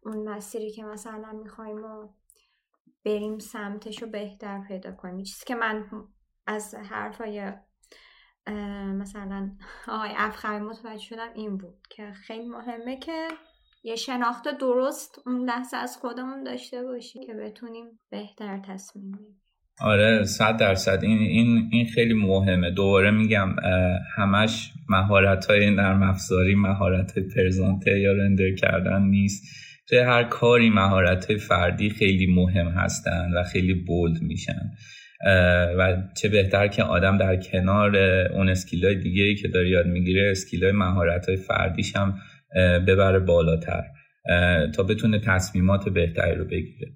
[0.00, 2.14] اون مسیری که مثلا می‌خوایم رو
[3.04, 5.24] بریم سمتش رو بهتر پیدا کنیم.
[5.24, 5.86] چیزی که من
[6.46, 7.52] از حرفای
[8.98, 9.50] مثلا
[9.88, 13.28] آقای افخمی متوجه شدم این بود که خیلی مهمه که
[13.82, 19.40] یه شناخت درست اون لحظه از خودمون داشته باشیم که بتونیم بهتر تصمیم بگیریم.
[19.80, 20.98] آره صد درصد.
[21.02, 22.70] این, این, این خیلی مهمه.
[22.70, 23.56] دوباره میگم
[24.16, 29.42] همش مهارت های نرم افزاری مهارت های پرزنته یا رندر کردن نیست.
[29.88, 34.70] توی هر کاری مهارت فردی خیلی مهم هستن و خیلی بولد میشن.
[35.78, 37.96] و چه بهتر که آدم در کنار
[38.32, 42.14] اون skill ای دیگه ای که داره یاد می‌گیره skill ای مهارت های فردیش هم
[42.86, 43.82] ببره بالاتر
[44.74, 46.92] تا بتونه تصمیمات بهتری رو بگیره.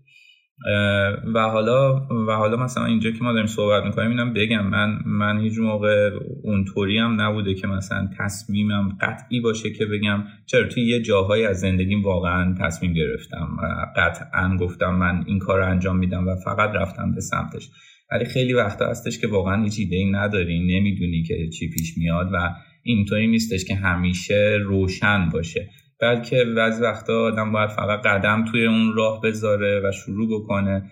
[1.35, 5.41] و حالا و حالا مثلا اینجا که ما داریم صحبت می‌کنیم اینم بگم من من
[5.41, 6.11] هیچ موقع
[6.43, 11.61] اونطوری هم نبوده که مثلا تصمیمم قطعی باشه که بگم چرا توی یه جاهایی از
[11.61, 13.57] زندگیم واقعا تصمیم گرفتم
[13.97, 17.71] قطعا گفتم من این کار رو انجام میدم و فقط رفتم به سمتش.
[18.11, 22.31] ولی خیلی وقتا هستش که واقعا هیچ ایده ای نداری نمی‌دونی که چی پیش میاد
[22.33, 22.51] و
[22.83, 25.71] اینطوری نیستش که همیشه روشن باشه.
[26.01, 30.91] بلکه بعضی وقتا آدم باید فقط قدم توی اون راه بذاره و شروع بکنه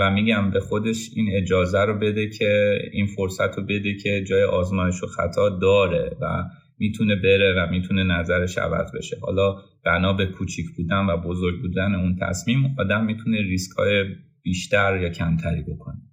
[0.00, 4.42] و میگم به خودش این اجازه رو بده که این فرصت رو بده که جای
[4.42, 6.44] آزمایش و خطا داره و
[6.78, 9.16] می‌تونه بره و می‌تونه نظرش عوض بشه.
[9.22, 14.04] حالا بنا به کوچیک بودن و بزرگ بودن اون تصمیم آدم می‌تونه ریسک های
[14.42, 16.07] بیشتر یا کمتری بکنه.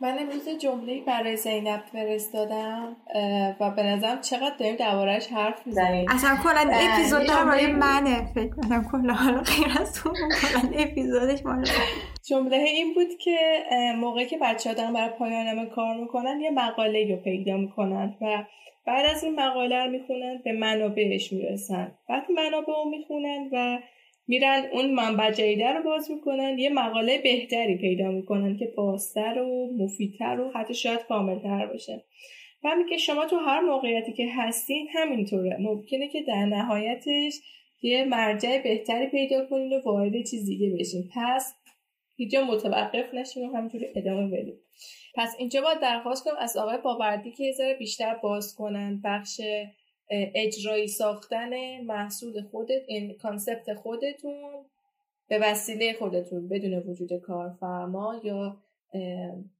[0.00, 2.96] من امروز جمله برای زینب فرستادم
[3.60, 6.06] و به نظرم چقدر داریم دوارش حرف می‌زنیم.
[6.08, 11.64] اصلا کلا اپیزود درباره منه فکر کنم کلا حالا غیر از تو کلا اپیزودش مال
[12.28, 13.36] جمله این بود که
[13.96, 18.44] موقعی که بچه ها دارن برای پایانامه کار می‌کنن یه مقاله رو پیدا می‌کنن و
[18.86, 21.92] بعد از این مقاله رو می‌خونن به منابعش می‌رسن.
[22.08, 23.78] بعد منابع رو می‌خونن و
[24.28, 29.76] میرن اون منبع جدیده رو باز می‌کنن یه مقاله بهتری پیدا می‌کنن که بازتر و
[29.78, 32.04] مفیدتر و حتی شاید کاملتر باشه.
[32.64, 35.56] و که شما تو هر موقعیتی که هستین همینطوره.
[35.60, 37.40] ممکنه که در نهایتش
[37.82, 41.10] یه مرجع بهتری پیدا کنین و وارد چیز دیگه بشین.
[41.14, 41.54] پس
[42.16, 44.60] اینجا متوقف نشیم و همینجوری ادامه بدیم
[45.14, 49.40] پس اینجا باید درخواست کنم از آقای باوردی که یه بیشتر باز کنن بخش
[50.10, 54.64] اجرایی ساختن محصول خودت این کانسپت خودتون
[55.28, 58.62] به وسیله خودتون بدون وجود کارفرما یا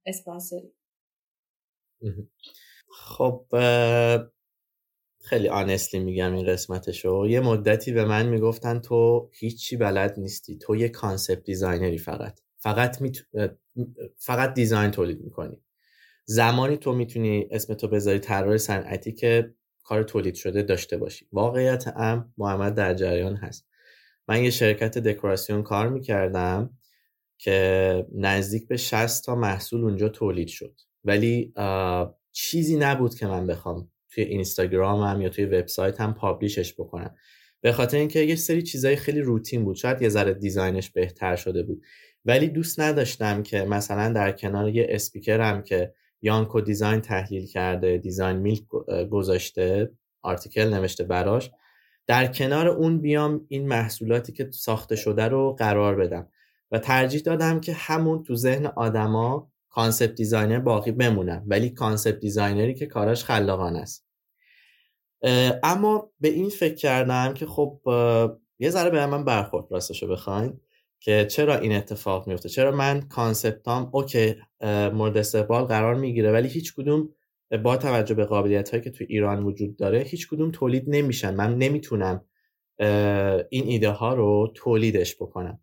[0.05, 0.73] اسپانسری
[2.91, 3.45] خب
[5.21, 7.25] خیلی honestly میگم این قسمتشو.
[7.29, 10.57] یه مدتی به من می‌گفتن تو هیچی بلد نیستی.
[10.57, 12.39] تو یه concept designer ی فقط.
[12.57, 13.11] فقط می
[14.17, 15.63] فقط design تولید می‌کنی.
[16.25, 19.53] زمانی تو می‌تونی اسم تو بذاری طراح صنعتی که
[19.89, 21.27] کار تولید شده داشته باشی.
[21.31, 23.67] واقعیت ام محمد در جریان هست.
[24.27, 26.77] من یه شرکت دکوراسیون کار می‌کردم
[27.37, 30.75] که نزدیک به 60 تا محصول اونجا تولید شد.
[31.03, 31.53] ولی
[32.31, 37.15] چیزی نبود که من بخوام توی اینستاگرامم یا توی وبسایتم publish ش بکنم.
[37.61, 39.75] به خاطر اینکه یه سری چیزای خیلی روتین بود.
[39.75, 41.81] شاید یه ذره design ش بهتر شده بود.
[42.25, 48.37] ولی دوست نداشتم که مثلا در کنار یه اسپیکرم که Yanko Design تحلیل کرده Design
[48.37, 48.63] Milk
[49.11, 49.91] گذاشته
[50.21, 51.51] article نوشته براش.
[52.07, 56.27] در کنار اون بیام این محصولاتی که ساخته شده رو قرار بدم
[56.71, 62.67] و ترجیح دادم که همون تو ذهن آدما concept designer باقی بمونم ولی concept designer
[62.67, 64.05] ی که کاراش خلاقانه است.
[65.63, 67.81] اما به این فکر کردم که خب
[68.59, 70.59] یه ذره به من برخورد راستشو بخواین.
[70.99, 74.35] که چرا این اتفاق میفته؟ چرا من concept ام okay
[74.93, 77.09] مورد استقبال قرار می‌گیره ولی هیچ کدوم
[77.63, 81.35] با توجه به قابلیت هایی که تو ایران وجود داره هیچ کدوم تولید نمیشن.
[81.35, 82.25] من نمی‌تونم
[83.49, 85.59] این ایده ها رو تولیدش بکنم.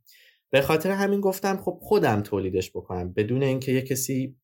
[0.51, 3.13] به خاطر همین گفتم خب خودم تولیدش بکنم.
[3.13, 4.37] بدون اینکه یه کسی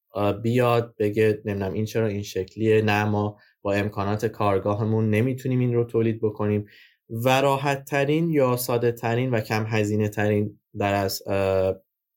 [0.43, 5.85] بیاد بگه نمی‌دونم این چرا این شکلیه نه ما با امکانات کارگاهمون نمی‌تونیم این رو
[5.85, 6.66] تولید بکنیم.
[7.09, 11.23] و راحت ترین یا ساده ترین و کم هزینه ترین در از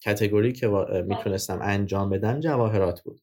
[0.01, 0.67] کتگوری که
[1.07, 3.21] می‌تونستم انجام بدم جواهرات بود.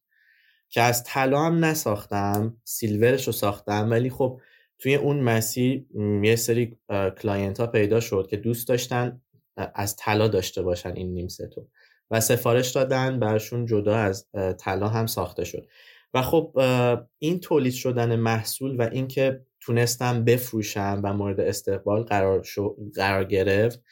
[0.69, 4.41] که از طلا هم نساختم سیلورش رو ساختم ولی خب
[4.79, 5.87] توی اون مسیر
[6.23, 6.79] یه سری
[7.19, 9.21] client ها پیدا شد که دوست داشتن
[9.57, 11.69] از طلا داشته باشن این نیم ستو
[12.11, 14.29] و سفارش دادن براشون جدا از
[14.59, 15.67] طلا هم ساخته شد.
[16.15, 16.59] و خب
[17.19, 22.47] این تولید شدن محصول و اینکه تونستم بفروشم و مورد استقبال قرار,
[22.95, 23.83] قرار گرفت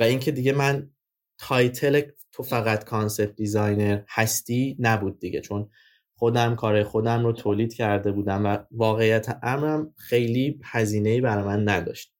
[0.00, 0.90] و اینکه دیگه من
[1.38, 2.00] title
[2.32, 5.70] تو فقط concept designer هستی نبود دیگه چون
[6.14, 12.14] خودم کار خودم رو تولید کرده بودم و واقعیت امرم خیلی هزینه برای من نداشت.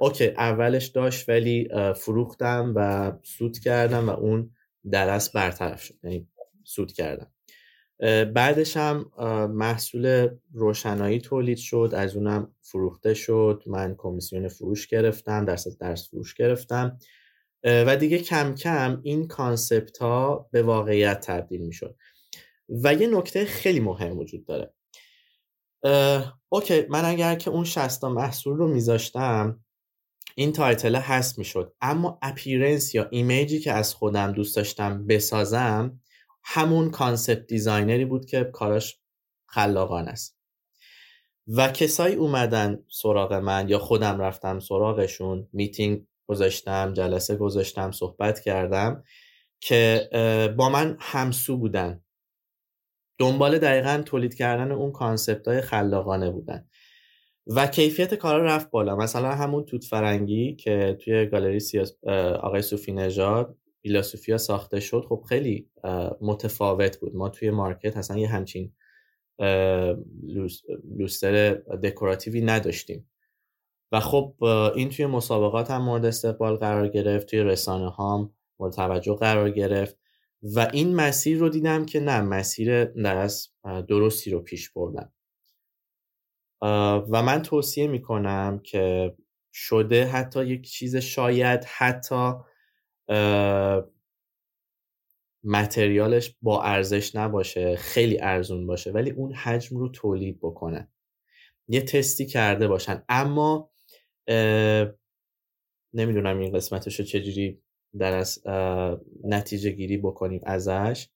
[0.00, 4.50] okay اولش داشت ولی فروختم و سود کردم و اون
[4.90, 6.28] درس برطرف شد یعنی
[6.64, 7.30] سود کردم.
[8.34, 9.10] بعدش هم
[9.54, 13.62] محصول روشنایی تولید شد از اونم فروخته شد.
[13.66, 16.98] من کمیسیون فروش گرفتم درصد فروش گرفتم.
[17.64, 21.96] و دیگه کم کم این concept ها به واقعیت تبدیل می شد.
[22.68, 24.72] و یه نکته خیلی مهم وجود داره.
[26.48, 29.64] okay من اگر که اون 60 محصول رو میذاشتم
[30.34, 31.74] این تایتل هست می‌شد.
[31.80, 36.00] اما appearance یا image ی که از خودم دوست داشتم بسازم
[36.44, 38.98] همون concept designer ی بود که کاراش
[39.46, 40.40] خلاقانه است.
[41.48, 49.04] و کسایی اومدن سراغ من یا خودم رفتم سراغشون میتینگ گذاشتم جلسه گذاشتم صحبت کردم
[49.60, 50.08] که
[50.56, 52.00] با من همسو بودن.
[53.18, 56.68] دنبال دقیقا تولید کردن اون concept های خلاقانه بودن.
[57.46, 58.96] و کیفیت کارا رفت بالا.
[58.96, 62.04] مثلا همون توت فرنگی که توی گالری سیاس
[62.42, 65.70] آقای صوفی نژاد بیلاسوفیا ساخته شد خب خیلی
[66.20, 67.16] متفاوت بود.
[67.16, 68.72] ما توی market اصلا یه همچین
[70.98, 73.10] لوستر دکوراتیوی نداشتیم.
[73.92, 74.34] و خب
[74.74, 79.98] این توی مسابقات هم مورد استقبال قرار گرفت توی رسانه هم مورد توجه قرار گرفت
[80.42, 85.12] و این مسیر رو دیدم که نه مسیر درست درستی رو پیش بردم.
[87.10, 89.16] و من توصیه می‌کنم که
[89.52, 92.32] شده حتی یک چیز شاید حتی
[95.44, 100.88] متریالش با ارزش نباشه خیلی ارزون باشه ولی اون حجم رو تولید بکنه.
[101.68, 103.04] یه تستی کرده باشن.
[103.08, 103.70] اما
[105.94, 107.62] نمی‌دونم این قسمتش رو چجوری
[107.98, 108.42] در از
[109.24, 111.08] نتیجه گیری بکنیم ازش.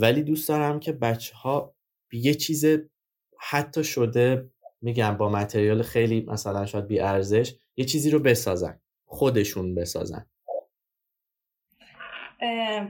[0.00, 1.76] ولی دوست دارم که بچه ها
[2.12, 2.64] یه چیز
[3.38, 4.50] حتی شده
[4.82, 10.26] میگم با متریال خیلی مثلا شاید بی ارزش یه چیزی رو بسازن خودشون بسازن.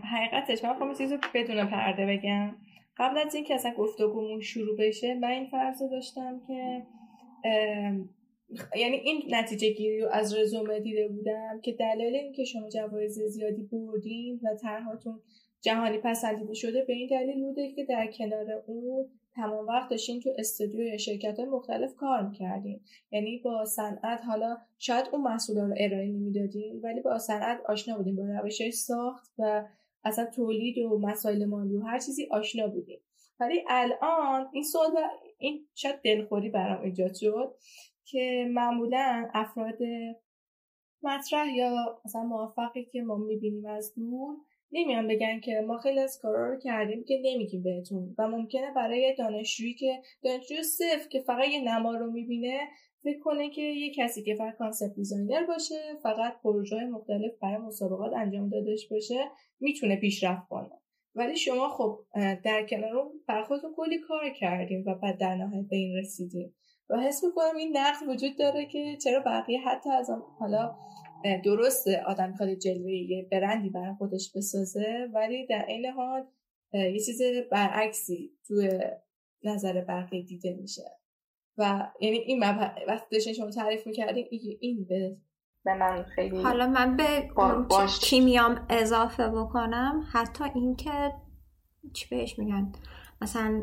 [0.02, 2.56] حقیقتش من خواهم چیزی بدون پرده بگم.
[2.97, 6.82] قبل از اینکه اصلا گفتگومون شروع بشه من این فرض داشتم که
[8.77, 13.62] یعنی این نتیجه گیری رو از رزومه دیده بودم که دلیل اینکه شما جوایز زیادی
[13.62, 15.20] بردین و طرحاتون
[15.60, 20.30] جهانی پسندیده شده به این دلیل بوده که در کنار اون تمام وقت داشتین تو
[20.38, 22.80] استودیو شرکت های مختلف کار می‌کردین
[23.10, 28.16] یعنی با صنعت حالا شاید اون محصول رو ارائه نمی‌دادین ولی با صنعت آشنا بودین
[28.16, 29.64] با روش ساخت و
[30.04, 33.00] اصلا تولید و مسائل مالی و هر چیزی آشنا بودین
[33.40, 35.08] ولی الان این سوال و
[35.38, 37.54] این شاید دلخوری برام ایجاد شد
[38.04, 39.78] که معمولا افراد
[41.02, 44.36] مطرح یا مثلا موفقی که ما می‌بینیم از دور
[44.76, 48.14] نمیان بگن که ما خیلی از کارا رو کردیم که نمیگیم بهتون.
[48.18, 52.60] و ممکنه برای دانشجویی که دانشجوی صفر که فقط یه نما رو می‌بینه
[53.02, 58.12] فکر کنه که یه کسی که فقط concept designer باشه فقط پروژه مختلف برای مسابقات
[58.16, 59.30] انجام دادش باشه
[59.60, 60.70] می‌تونه پیشرفت کنه.
[61.14, 61.98] ولی شما خب
[62.44, 66.54] در کنار اون کلی کار کردیم و بعد در نهایت به این رسیدیم
[66.90, 70.76] و حس می‌کنم این نقد وجود داره که چرا بقیه حتی از حالا
[71.44, 76.26] درسته آدم می‌خواد جلوه یه برندی برای خودش بسازه ولی در این حال
[76.72, 78.80] یه چیز برعکسی توی
[79.44, 80.82] نظر بقیه دیده میشه.
[81.59, 82.40] و یعنی این
[82.88, 84.26] وقتی داشتین شما تعریف می‌کردین
[84.60, 85.16] این به
[85.64, 87.30] به من خیلی حالا من به
[88.01, 91.12] کیمیام اضافه بکنم حتی اینکه
[91.93, 92.72] چی بهش میگن؟
[93.20, 93.62] مثلا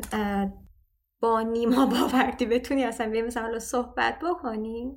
[1.20, 4.96] با نیما باوردی بتونی اصلا بیا مثلا صحبت بکنی.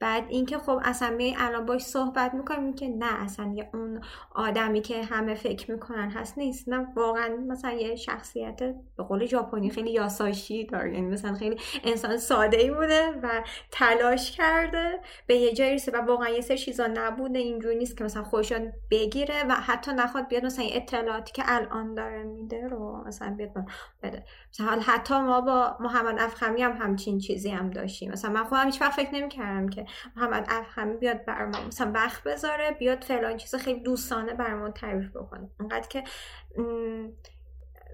[0.00, 4.00] بعد اینکه خب اصلا می الان باش صحبت می‌کنیم که نه اصلا یه اون
[4.34, 6.68] آدمی که همه فکر می‌کنن هست نیست.
[6.68, 8.60] نه واقعا مثلا یه شخصیت
[8.96, 10.94] به قول ژاپنی خیلی یاساشی داره.
[10.94, 13.28] یعنی مثلا خیلی انسان ساده ای بوده و
[13.70, 17.38] تلاش کرده به یه جایی رسه و واقعا یه سر چیزا نبوده.
[17.38, 22.22] اینجوری نیست که مثلا خوشان بگیره و حتی نخواد بیاد مثلا اطلاعاتی که الان داره
[22.22, 23.50] میده رو مثلا بیاد
[24.02, 24.24] بده.
[24.52, 28.10] مثلا حتی ما با محمد افخمی هم همچین چیزی هم داشتیم.
[28.10, 29.86] مثلا من خودم هیچ وقت فکر نمی‌کردم که
[30.16, 35.16] محمد افخمی بیاد بر ما مثلا وقت بذاره بیاد فلان چیز خیلی دوستانه برامون تعریف
[35.16, 35.50] بکنه.
[35.60, 36.04] انقدر که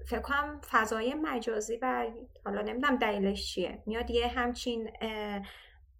[0.05, 2.07] فکر کنم فضای مجازی و
[2.45, 3.83] حالا نمی‌دونم دلیلش چیه.
[3.85, 4.89] میاد یه همچین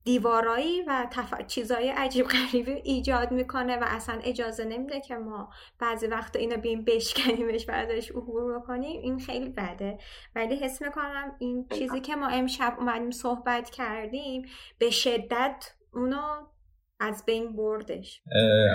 [0.04, 1.42] دیوارایی و تف...
[1.48, 5.50] چیزای عجیب غریبی ایجاد می‌کنه و اصلا اجازه نمیده که ما
[5.80, 9.02] بعضی وقت اینو بیم بشکنیمش و ازش عبور بکنیم.
[9.02, 9.98] این خیلی بده.
[10.36, 14.46] ولی حس می‌کنم این چیزی که ما امشب اومدیم صحبت کردیم
[14.80, 16.48] به شدت اونو
[17.00, 18.22] از بین بردش.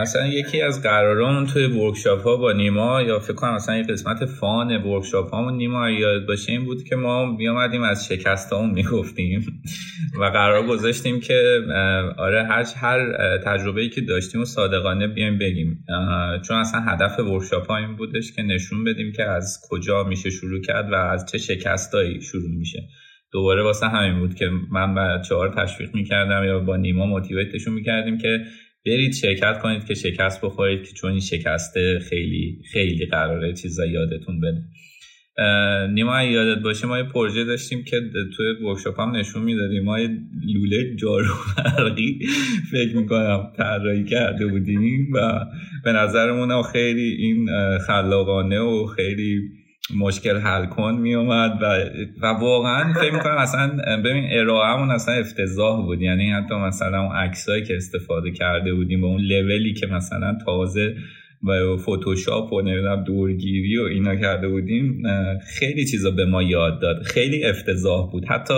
[0.01, 4.25] اصلا یکی از قراران توی ورکشاپ ها با نیما یا فکر کنم اصلا یه قسمت
[4.25, 9.63] فان ورکشاپ ها نیما یاد باشه این بود که ما میامدیم از شکست می می‌گفتیم.
[10.21, 11.61] و قرار گذاشتیم که
[12.19, 15.85] آره هر هر تجربه ای که داشتیم و صادقانه بیایم بگیم.
[16.45, 20.61] چون اصلا هدف ورکشاپ ها این بودش که نشون بدیم که از کجا میشه شروع
[20.61, 22.89] کرد و از چه شکستایی شروع میشه.
[23.33, 27.75] دوباره واسه همین بود که من بچه ها رو تشویق می‌کردم یا با نیما موتیویتشون
[27.75, 28.41] می‌کردیم که
[28.87, 34.41] برید شرکت کنید که شکست بخورید که چون این شکسته خیلی خیلی قراره چیزا یادتون
[34.41, 34.63] بده.
[35.95, 38.01] نیما یادت باشه ما یه پروژه داشتیم که
[38.37, 39.85] توی ورکشاپ هم نشون می‌دادیم.
[39.85, 40.09] ما یه
[40.55, 42.19] لوله جارو برقی
[42.71, 45.45] فکر می‌کنم طراحی کرده بودیم و
[45.85, 47.49] به نظرمون خیلی این
[47.87, 49.41] خلاقانه و خیلی
[49.97, 51.65] مشکل حل کن می اومد و,
[52.23, 53.69] و واقعا فکر می‌کنم اصلا
[54.05, 56.03] ببین ارائهمون اصلا افتضاح بود.
[56.03, 60.95] یعنی حتی مثلا اون عکسایی که استفاده کرده بودیم با اون لولی که مثلا تازه
[61.45, 65.03] و فتوشاپ و نمی‌دونم دورگیری و اینا کرده بودیم
[65.47, 67.03] خیلی چیزا به ما یاد داد.
[67.03, 68.25] خیلی افتضاح بود.
[68.25, 68.55] حتی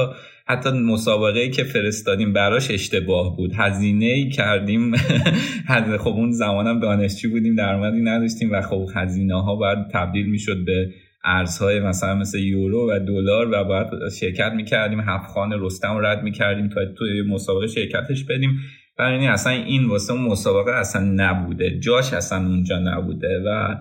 [0.47, 3.53] حتی مسابقه که فرستادیم براش اشتباه بود.
[3.57, 4.97] هزینه ای کردیم
[6.05, 10.91] خب اون زمانم دانشجو بودیم درآمدی نداشتیم و خب هزینه ها باید تبدیل می‌شد به
[11.25, 16.81] ارزهای مثلا مثل یورو و دلار و باید شرکت می‌کردیم هفخان رستم رد می‌کردیم تا
[16.99, 18.51] توی مسابقه شرکتش بدیم
[18.99, 21.79] برای اصلا این واسه مسابقه اصلا نبوده.
[21.79, 23.77] جاش اصلا اونجا نبوده و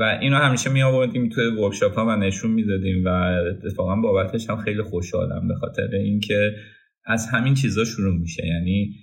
[0.00, 4.56] و اینو همیشه می آوردیم توی ورکشاپ ها و نشون می‌دادیم و اتفاقا بابتش هم
[4.56, 6.52] خیلی خوشحالم به خاطر اینکه
[7.06, 8.46] از همین چیزا شروع میشه.
[8.46, 8.94] یعنی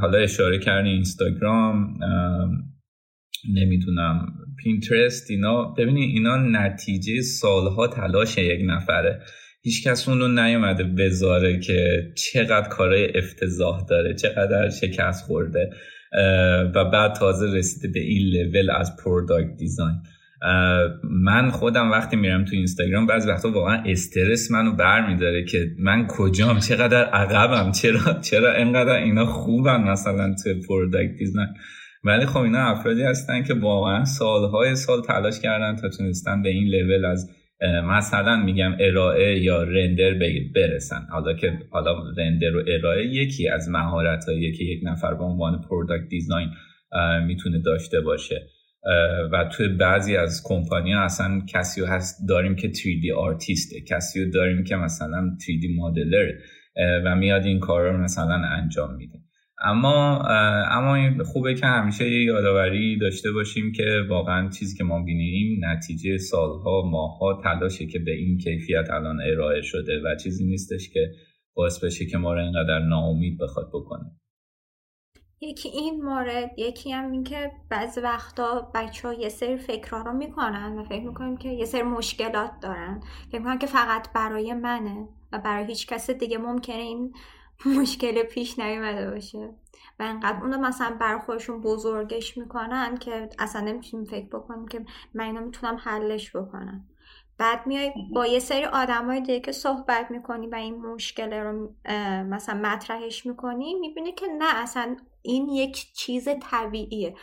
[0.00, 1.98] حالا اشاره کردی اینستاگرام
[3.54, 4.26] نمی‌دونم
[4.64, 5.64] پینترست اینا.
[5.64, 9.20] ببینید اینا نتیجه سالها تلاش یک نفره.
[9.62, 15.70] هیچکس اون رو نیومده بذاره که چقدر کارهای افتضاح داره چقدر شکست خورده
[16.74, 19.94] و بعد تازه رسیده به این level از product design
[21.10, 26.06] من خودم وقتی میرم تو اینستاگرام بعضی وقتا واقعا استرس منو بر میداره که من
[26.06, 31.48] کجام چقدر عقبم چرا چرا اینقدر اینا خوبن مثلا تو product design
[32.04, 36.68] ولی خب اینا افرادی هستن که واقعا سالهای سال تلاش کردن تا تونستن به این
[36.68, 37.30] لول از
[37.84, 40.14] مثلا میگم ارائه یا رندر
[40.54, 41.06] برسن.
[41.10, 46.08] حالا که حالا رندر و ارائه یکی از مهارت که یک نفر به عنوان product
[46.08, 46.48] design
[47.26, 48.46] می‌تونه داشته باشه.
[49.32, 54.64] و توی بعضی از کمپانی ها اصلا کسی هست داریم که 3D آرتیسته کسی داریم
[54.64, 56.30] که مثلا 3D مدلر
[57.04, 59.23] و میاد این کار رو مثلا انجام میده.
[59.64, 60.18] اما
[60.70, 66.18] اما خوبه که همیشه یه یادآوری داشته باشیم که واقعا چیزی که ما بینیم نتیجه
[66.18, 71.10] سالها ماهها تلاشه که به این کیفیت الان ارائه شده و چیزی نیستش که
[71.54, 74.10] باعث بشه که ما رو اینقدر ناامید بخواد بکنه.
[75.40, 80.12] یکی این مورد یکی هم این که بعضی وقتا بچه ها یه سری فکرها رو
[80.12, 83.00] می‌کنن و فکر می‌کنیم که یه سری مشکلات دارن.
[83.28, 87.12] فکر می‌کنن که فقط برای منه و برای هیچ کس دیگه ممکنه این
[87.66, 89.54] مشکل پیش نیومده باشه.
[89.98, 95.24] و انقدر اونو مثلا بر خودشون بزرگش می‌کنن که اصلا نمی‌تونیم فکر بکنیم که من
[95.24, 96.88] اینو می‌تونم حلش بکنم.
[97.38, 101.74] بعد میای با یه سری آدمای دیگه که صحبت می‌کنی و این مشکل رو
[102.24, 107.14] مثلا مطرحش می‌کنی می‌بینی که نه اصلا این یک چیز طبیعیه.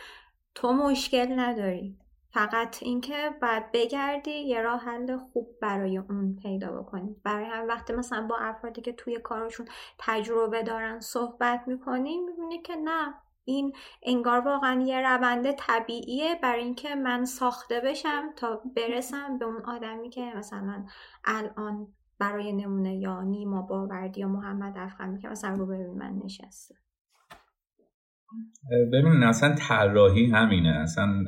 [0.54, 1.98] تو مشکل نداری.
[2.32, 7.16] فقط اینکه باید بگردی یه راه حل خوب برای اون پیدا بکنی.
[7.24, 9.66] برای هم وقتی مثلا با افرادی که توی کارشون
[9.98, 13.14] تجربه دارن صحبت می‌کنی می‌بینی که نه
[13.44, 13.72] این
[14.02, 20.10] انگار واقعا یه روند طبیعیه برای اینکه من ساخته بشم تا برسم به اون آدمی
[20.10, 20.84] که مثلا
[21.24, 21.88] الان
[22.18, 26.74] برای نمونه یا نیما باوردی یا محمد افغانی که مثلا رو من نشسته.
[28.92, 30.68] ببینید اصلا طراحی همینه.
[30.68, 31.24] اصلا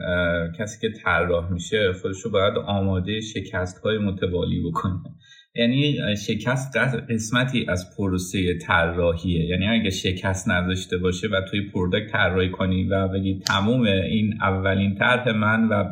[0.58, 5.00] کسی که طراح میشه خودشو باید آماده شکست های متوالی بکنه.
[5.56, 6.76] یعنی شکست
[7.10, 9.44] قسمتی از پروسه طراحیه.
[9.44, 14.94] یعنی اگه شکست نداشته باشه و توی پروداکت طراحی کنی و بگی تموم این اولین
[14.94, 15.84] طرح من و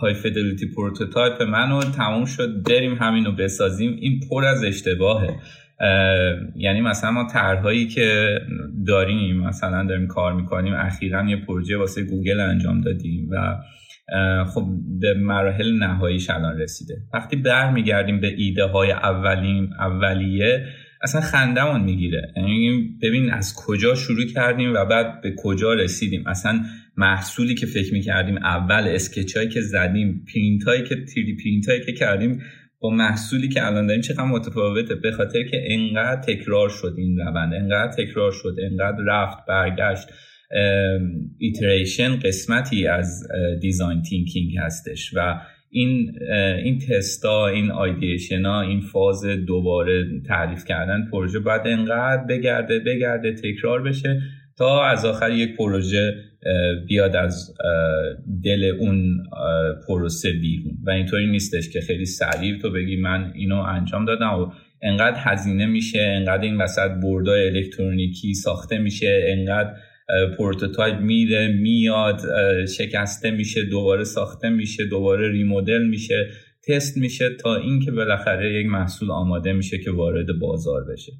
[0.00, 5.36] high fidelity prototype منو تموم شد بریم همینو بسازیم این پر از اشتباهه.
[6.56, 8.38] یعنی مثلا ما طرحهایی که
[8.86, 13.56] داریم مثلا داریم کار می‌کنیم اخیرا یه پروژه واسه گوگل انجام دادیم و
[14.44, 14.66] خب
[15.00, 16.94] به مراحل نهاییش الان رسیده.
[17.14, 20.66] وقتی برمیگردیم به ایده های اولین اولیه
[21.02, 22.32] اصلا خندمون می‌گیره.
[22.36, 26.26] یعنی ببین از کجا شروع کردیم و بعد به کجا رسیدیم.
[26.26, 26.60] اصلا
[26.96, 31.80] محصولی که فکر می‌کردیم اول sketch هایی که زدیم پرینت هایی که تیری پرینت هایی
[31.80, 32.42] که کردیم
[32.82, 37.54] با محصولی که الان داریم چقدر متفاوته به خاطر که انقدر تکرار شد این روند
[37.54, 40.08] انقدر تکرار شد انقدر رفت برگشت
[41.38, 43.28] iteration قسمتی از
[43.60, 45.40] design thinking هستش و
[45.70, 46.12] این
[46.64, 53.32] این تستا این ideation ها این فاز دوباره تعریف کردن پروژه باید انقدر بگرده بگرده
[53.32, 54.20] تکرار بشه
[54.58, 56.14] تا از آخر یک پروژه
[56.88, 57.54] بیاد از
[58.44, 59.22] دل اون
[59.88, 60.78] پروسه بیرون.
[60.86, 64.52] و اینطوری نیستش که خیلی سریع تو بگی من اینو انجام دادم و
[64.82, 69.74] انقدر هزینه میشه انقدر این وسط بردای الکترونیکی ساخته میشه انقدر
[70.38, 72.20] prototype میره میاد
[72.66, 76.26] شکسته میشه دوباره ساخته میشه دوباره remodel میشه
[76.68, 81.12] تست میشه تا اینکه بالاخره یک محصول آماده میشه که وارد بازار بشه.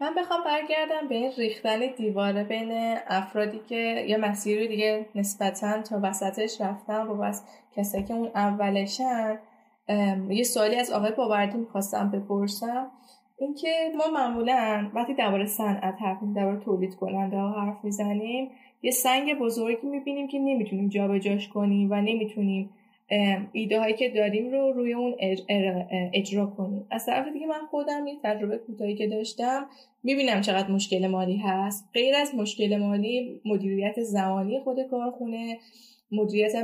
[0.00, 6.00] من بخوام برگردم به این ریختن دیواره بین افرادی که یه مسیری دیگه نسبتا تا
[6.02, 7.44] وسطش رفتن رو بس
[7.76, 9.38] کسایی که اون اولشن
[10.30, 12.90] یه سوالی از آقای باوردی می‌خواستم بپرسم.
[13.38, 18.50] اینکه ما معمولا وقتی درباره صنعت حرف درباره تولید کننده ها حرف می‌زنیم
[18.82, 22.70] یه سنگ بزرگی می‌بینیم که نمی‌تونیم جابجاش کنیم و نمی‌تونیم
[23.52, 25.16] ایده هایی که داریم رو روی اون
[26.12, 29.66] اجرا کنیم از طرف دیگه من خودم یه تجربه کوتاهی که داشتم
[30.02, 35.58] می‌بینم چقدر مشکل مالی هست غیر از مشکل مالی مدیریت زمانی خود کارخونه
[36.12, 36.54] مدیریت.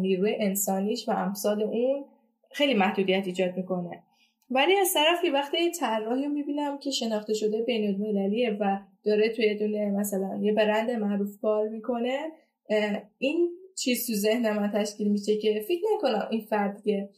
[0.00, 2.04] نیروی انسانیش و امثال اون
[2.52, 4.02] خیلی محدودیت ایجاد می‌کنه
[4.50, 9.54] ولی از طرفی وقتی طراحی رو می‌بینم که شناخته شده بین المللیه و داره توی
[9.54, 12.18] دونه مثلا یه برند معروف کار می‌کنه
[13.18, 17.08] این چیز تو ذهن من تشکیل میشه که فکر نکنم این فرد که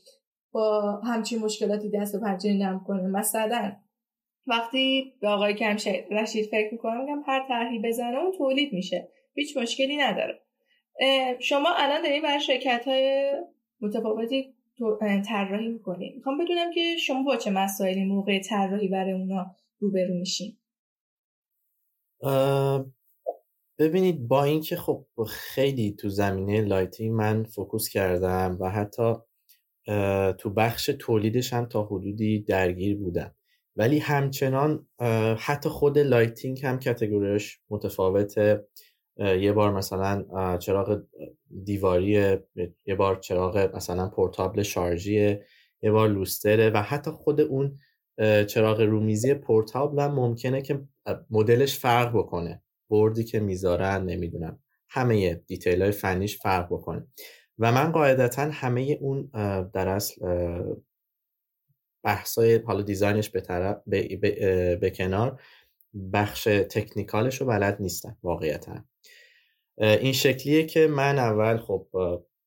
[0.53, 3.07] با همچین مشکلاتی دست و پنجه نم کنه.
[3.07, 3.77] مثلا
[4.47, 9.09] وقتی به آقای کمشه رشید فکر می‌کنم میگم هر طرحی بزنه اون تولید میشه.
[9.35, 10.41] هیچ مشکلی نداره.
[11.41, 13.33] شما الان دارید برای شرکت های
[13.81, 14.55] متفاوتی
[15.29, 19.47] طراحی می‌کنید می‌خوام بدونم که شما با چه مسائلی موقع طراحی برای اونا
[19.79, 20.59] روبرو میشین؟
[23.79, 29.15] ببینید با اینکه خب خیلی تو زمینه lighting من focus کردم و حتی
[30.39, 33.35] تو بخش تولیدش هم تا حدودی درگیر بودم.
[33.77, 34.87] ولی همچنان
[35.39, 38.65] حتی خود lighting هم category ش متفاوته.
[39.19, 40.25] یه بار مثلا
[40.59, 41.03] چراغ
[41.65, 42.39] دیواری
[42.87, 45.39] یه بار چراغ مثلا portable شارژی
[45.83, 47.79] یه بار لوستره و حتی خود اون
[48.47, 50.81] چراغ رومیزی portable هم ممکنه که
[51.31, 52.63] مدلش فرق بکنه.
[52.91, 54.59] بردی که می‌ذارن نمی‌دونم.
[54.89, 57.07] همه detail های فنیش فرق بکنه.
[57.59, 59.31] و من قاعدتا همه اون
[59.75, 60.15] در اصل
[62.05, 65.41] بحثای حالا design ش به, طرف به, کنار
[66.13, 68.85] بخش technical ش رو بلد نیستم واقعیتا.
[69.79, 71.89] این شکلیه که من اول خب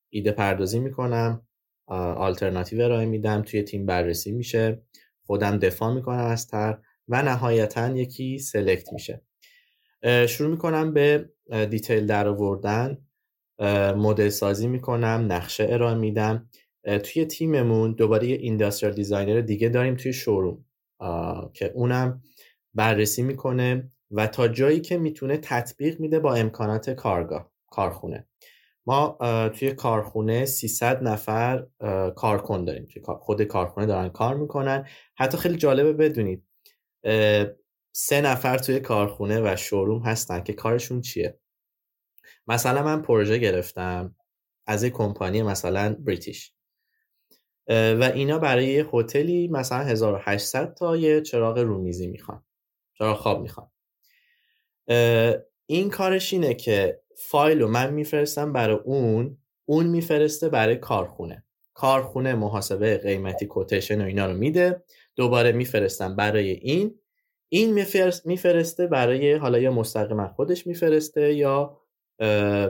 [0.08, 1.46] ایده پردازی می‌کنم
[1.86, 4.82] آلترناتیو ارائه میدم توی تیم بررسی میشه
[5.26, 6.78] خودم دفاع می‌کنم از تر
[7.08, 9.22] و نهایتا یکی select میشه.
[10.04, 11.30] شروع می‌کنم به
[11.70, 12.98] detail در آوردن
[13.96, 16.48] مدل سازی می‌کنم نقشه ارائه میدم.
[17.04, 20.64] توی تیممون دوباره یه industrial designer دیگه داریم توی showroom
[21.52, 22.22] که اونم
[22.74, 28.26] بررسی می‌کنه و تا جایی که می‌تونه تطبیق میده با امکانات کارگاه کارخونه.
[28.86, 29.18] ما
[29.54, 31.66] توی کارخونه 300 نفر
[32.16, 32.86] کارکن داریم.
[32.86, 34.86] که خود کارخونه دارن کار می‌کنن.
[35.16, 36.44] حتی خیلی جالبه بدونید
[37.92, 41.38] سه نفر توی کارخونه و شوروم هستن که کارشون چیه؟
[42.46, 44.14] مثلا من پروژه گرفتم
[44.66, 46.52] از یک کمپانی مثلا بریتیش.
[47.68, 52.44] و اینا برای یه هتلی مثلا 1800 تا یه چراغ رومیزی می‌خوان.
[52.98, 53.70] چراغ خواب می‌خوان.
[55.66, 61.44] این کارش اینه که فایل رو من میفرستم برای اون اون میفرسته برای کارخونه.
[61.74, 64.84] کارخونه محاسبه قیمتی کوتیشن و اینا رو میده.
[65.16, 66.98] دوباره میفرستم برای این.
[67.54, 67.86] این
[68.24, 71.78] میفرسته برای حالا یا مستقیما خودش میفرسته یا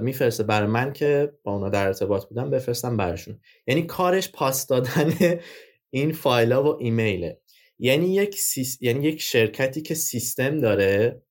[0.03, 3.41] میفرسته برای من که با اونا در ارتباط بودم بفرستم براشون.
[3.67, 5.15] یعنی کارش پاس دادن
[5.91, 7.41] این فایل ها و ایمیله.
[7.79, 8.41] یعنی یک,
[8.81, 11.23] یعنی یک شرکتی که سیستم داره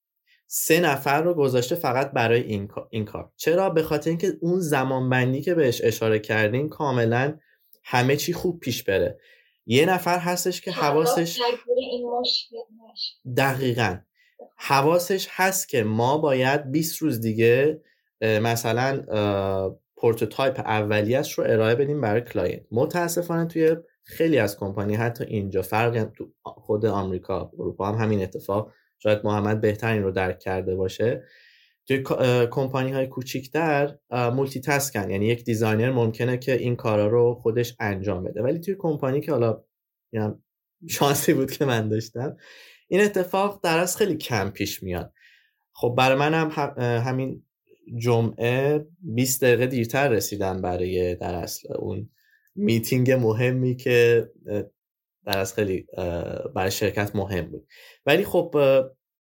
[0.47, 3.31] سه نفر رو گذاشته فقط برای این, این کار.
[3.37, 7.39] چرا؟ به خاطر اینکه اون زمان بندی که بهش اشاره کردین کاملا
[7.83, 9.19] همه چی خوب پیش بره.
[9.65, 11.39] یه نفر هستش که حواسش
[13.37, 13.97] دقیقا.
[14.57, 17.81] حواسش هست که ما باید 20 روز دیگه
[18.21, 19.01] مثلا
[19.97, 22.61] prototype اولیش رو ارائه بدیم برای client.
[22.71, 28.71] متاسفانه توی خیلی از کمپانی حتی اینجا فرق تو خود آمریکا اروپا هم همین اتفاق
[28.99, 31.23] شاید محمد بهتر این رو درک کرده باشه.
[31.97, 37.75] توی کمپانی های کوچیکتر multitask ن یعنی یک designer ممکنه که این کارا رو خودش
[37.79, 38.41] انجام بده.
[38.41, 39.63] ولی توی کمپانی که حالا
[40.11, 40.33] یعنی
[40.89, 42.37] شانسی بود که من داشتم
[42.87, 45.13] این اتفاق در از خیلی کم پیش میاد.
[45.73, 47.43] خب برای من هم همین
[47.97, 52.09] جمعه 20 دقیقه دیرتر رسیدم برای در اصل اون
[52.55, 54.27] میتینگ مهمی که
[55.25, 55.87] در از خیلی
[56.55, 57.67] برای شرکت مهم بود.
[58.05, 58.55] ولی خب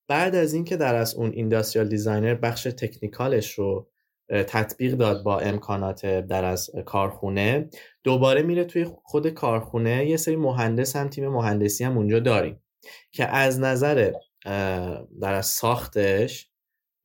[0.10, 3.90] بعد از اینکه در از اون industrial designer بخش technical ش رو
[4.30, 7.69] تطبیق داد با امکانات در از کارخونه
[8.03, 12.64] دوباره میره توی خود کارخونه یه سری مهندس هم تیم مهندسی هم اونجا داریم
[13.11, 14.11] که از نظر
[15.22, 16.49] در از ساختش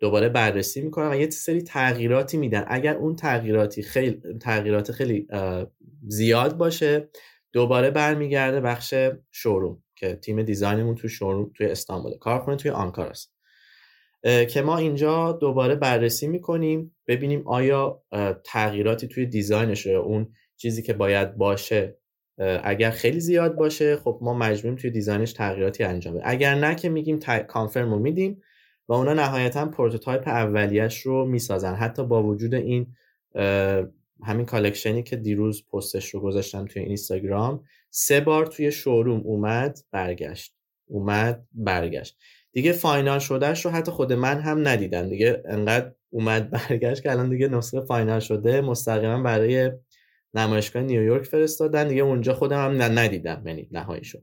[0.01, 2.65] دوباره بررسی می‌کنن و یه سری تغییراتی میدن.
[2.69, 5.27] اگر اون تغییراتی خیلی تغییرات خیلی
[6.09, 7.09] زیاد باشه
[7.53, 8.95] دوباره برمیگرده بخش
[9.33, 9.84] شوروم.
[10.05, 13.35] که تیم دیزاینمون تو شوروم توی استانبول کارخونه توی آنکاراست
[14.23, 18.03] که ما اینجا دوباره بررسی می‌کنیم ببینیم آیا
[18.45, 21.99] تغییراتی توی design ش اون چیزی که باید باشه
[22.63, 26.27] اگر خیلی زیاد باشه خب ما مجبوریم توی design ش تغییراتی انجام بدیم.
[26.27, 27.19] اگر نه که میگیم
[27.49, 28.41] confirm رو میدیم
[28.89, 31.75] و اونا نهایتا prototype اولیش رو می‌سازن.
[31.75, 32.87] حتی با وجود این
[34.23, 39.79] همین collection ی که دیروز پستش رو گذاشتم توی اینستاگرام سه بار توی showroom اومد
[39.91, 40.55] برگشت.
[40.87, 42.17] اومد برگشت.
[42.53, 45.09] دیگه final شدهش رو حتی خود من هم ندیدم.
[45.09, 48.61] دیگه انقدر اومد برگشت که الان دیگه نسخه final شده.
[48.61, 49.71] مستقیما برای
[50.35, 51.89] نمایشگاه نیویورک فرستادن.
[51.89, 53.43] دیگه اونجا خودم هم ندیدم.
[53.47, 54.23] یعنی نهایی شد.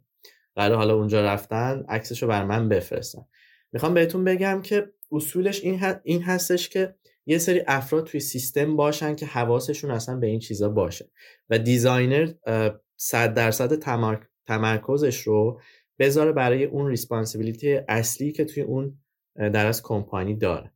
[0.55, 3.26] قرار حالا اونجا رفتن عکسش رو برا من بفرستن.
[3.72, 6.95] می‌خوام بهتون بگم که اصولش این, این هستش که
[7.26, 11.06] یه سری افراد توی سیستم باشن که حواسشون اصلا به این چیزا باشه
[11.49, 12.32] و designer
[12.95, 13.99] صد درصد
[14.48, 15.61] تمرکزش رو
[15.99, 18.98] بذاره برای اون responsibility اصلی که توی اون
[19.35, 20.72] در از کمپانی داره.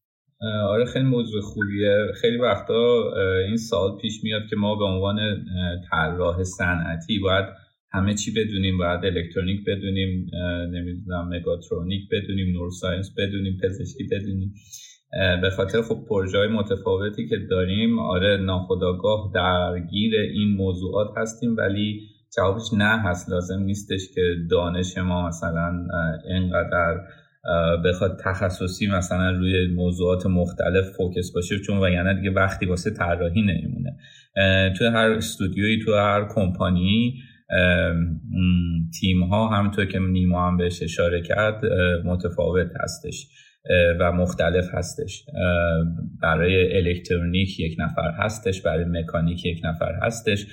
[0.70, 2.08] آره خیلی موضوع خوبیه.
[2.22, 3.14] خیلی وقتا
[3.48, 5.46] این سال پیش میاد که ما به عنوان
[5.92, 7.46] طراح صنعتی باید
[7.92, 8.78] همه چی بدونیم.
[8.78, 10.28] باید الکترونیک بدونیم
[10.72, 14.54] نمی‌دونم مگاترونیک بدونیم نورساینس بدونیم پزشکی بدونیم.
[15.42, 22.02] به خاطر خب پروژه های متفاوتی که داریم آره ناخداگاه درگیر این موضوعات هستیم ولی
[22.36, 25.88] جوابش نه هست لازم نیستش که دانش ما مثلا
[26.30, 26.98] اینقدر
[27.86, 33.98] بخواد تخصصی مثلا روی موضوعات مختلف focus باشه چون وگرنه دیگه وقتی واسه طراحی نمیمونه.
[34.78, 37.16] توی هر استودیویی تو هر کمپانی
[39.00, 41.66] تیم ها همونطور که نیما هم بهش اشاره کرد
[42.06, 43.28] متفاوت هستش.
[44.00, 45.26] و مختلف هستش.
[46.22, 50.46] برای الکترونیک یک نفر هستش برای مکانیک یک نفر هستش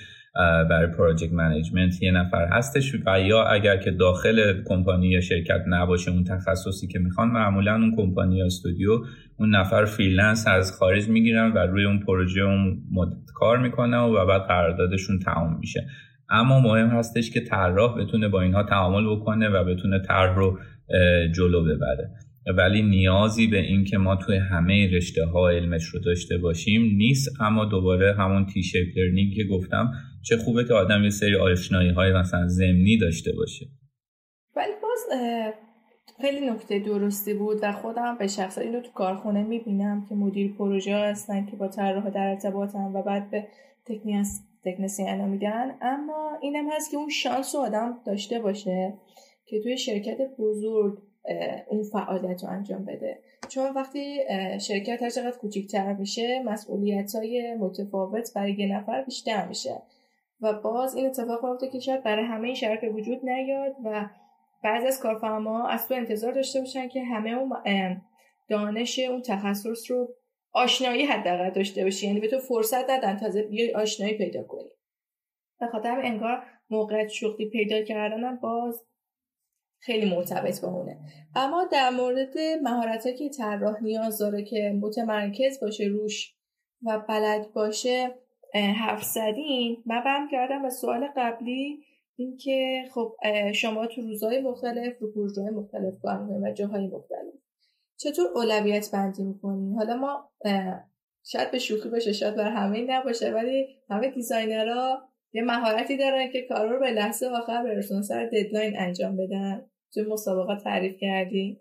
[0.71, 6.11] برای project management یه نفر هستش و یا اگر که داخل کمپانی یا شرکت نباشه
[6.11, 8.91] اون تخصصی که می‌خوان معمولا اون کمپانی یا استودیو
[9.37, 14.27] اون نفر freelance از خارج می‌گیرن و روی اون پروژه اون مدت کار می‌کنه و
[14.27, 15.87] بعد قراردادشون تمام میشه.
[16.31, 20.59] اما مهم هستش که طراح بتونه با اینها تعامل بکنه و بتونه طرح رو
[21.35, 22.11] جلو ببره.
[22.47, 27.41] ولی نیازی به این که ما توی همه رشته ها علمش رو داشته باشیم نیست.
[27.41, 29.93] اما دوباره همون T-shape learning که گفتم
[30.23, 33.67] چه خوبه که آدم یه سری آشنایی های مثلا زمینی داشته باشه.
[34.57, 35.21] ولی باز
[36.21, 40.97] خیلی نکته درستی بود و خودم به شخص اینو تو کارخونه می‌بینم که مدیر پروژه
[40.97, 43.47] هستن که با طراح در ارتباطن و بعد به
[44.65, 45.71] تکنسین میدن.
[45.83, 48.95] اما اینم هست که اون شانس رو آدم داشته باشه
[49.47, 50.99] که توی شرکت بزرگ
[51.67, 53.19] اون فعالیت رو انجام بده.
[53.49, 54.19] چون وقتی
[54.61, 59.83] شرکت هر چقدر کوچیکتر میشه مسئولیت های متفاوت برای یه نفر بیشتر میشه.
[60.41, 64.09] و باز این اتفاق میفته که شاید برای همه این شرکت وجود نیاد و
[64.65, 67.53] بعضی از کارفرما از تو انتظار داشته باشن که همه اون
[68.49, 70.15] دانش اون تخصص رو
[70.53, 72.07] آشنایی حداقل داشته باشی.
[72.07, 74.71] یعنی به تو فرصت ندن تازه بیای آشنایی پیدا کنی.
[75.61, 78.83] به خاطر انگار موقع شغلی پیدا کردنم باز
[79.85, 80.99] خیلی مرتبط با اونه.
[81.35, 86.35] اما در مورد مهارت که طراح نیاز داره که متمرکز باشه روش
[86.83, 88.15] و بلد باشه
[88.55, 89.83] حرف زدن.
[89.87, 91.85] من برمی‌گردم به سوال قبلی
[92.17, 93.17] اینکه خب
[93.55, 97.35] شما تو روزهای مختلف رو پروژه‌های مختلف کار و جاهای مختلف
[97.97, 100.31] چطور اولویت بندی می‌کنین حالا ما
[101.25, 106.31] شاید به شوخی باشه شاید برا همه نباشه ولی همه designer ها یه مهارتی دارن
[106.33, 109.71] که کارا رو به لحظه آخر برسون سر deadline انجام بدن.
[109.95, 111.59] توی مسابقات تعریف کردیم.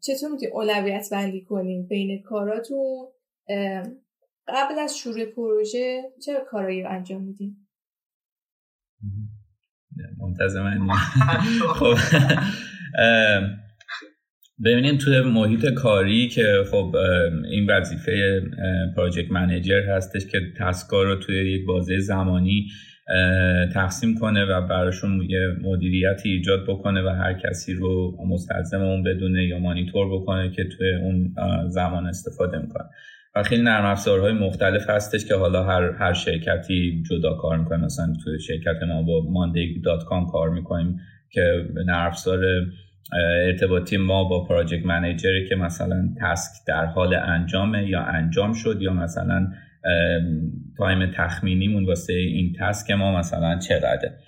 [0.00, 3.08] چطور می‌تونید اولویت بندی کنیم بین کاراتون؟
[4.48, 7.68] قبل از شروع پروژه چه کارایی رو انجام میدیم
[10.18, 10.88] منتظم
[11.74, 11.94] خب.
[14.64, 16.96] ببینید توی محیط کاری که خب
[17.50, 18.40] این وظیفه
[18.96, 22.66] پراجکت منیجر هستش که تسکا رو توی یک بازه زمانی
[23.74, 29.44] تقسیم کنه و براشون یه مدیریتی ایجاد بکنه و هر کسی رو مستلزم اون بدونه
[29.44, 31.34] یا مانیتور بکنه که توی اون
[31.68, 32.84] زمان استفاده می‌کنه.
[33.34, 37.84] و خیلی نرم افزارهای مختلف هستش که حالا هر هر شرکتی جدا کار می‌کنه.
[37.84, 39.52] مثلا توی شرکت ما با
[40.08, 42.44] کام کار می‌کنیم که نرم افزار
[43.46, 48.82] ارتباطی ما با project manager ی که مثلا task در حال انجامه یا انجام شد
[48.82, 49.48] یا مثلا
[50.78, 54.18] time تخمینیمون واسه این task ما مثلا چقدره.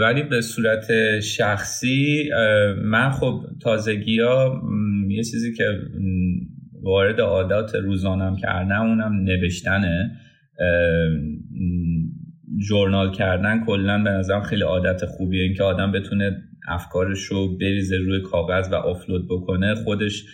[0.00, 2.30] ولی به صورت شخصی
[2.84, 4.62] من خب تازگی ها
[5.08, 5.64] یه چیزی که
[6.82, 10.10] وارد عادات روزانم کردم اونم نوشتنه.
[12.68, 15.42] جورنال کردن کلا به نظرم خیلی عادت خوبیه.
[15.42, 20.24] اینکه آدم بتونه افکارش رو بریزه روی کاغذ و آفلود بکنه خودش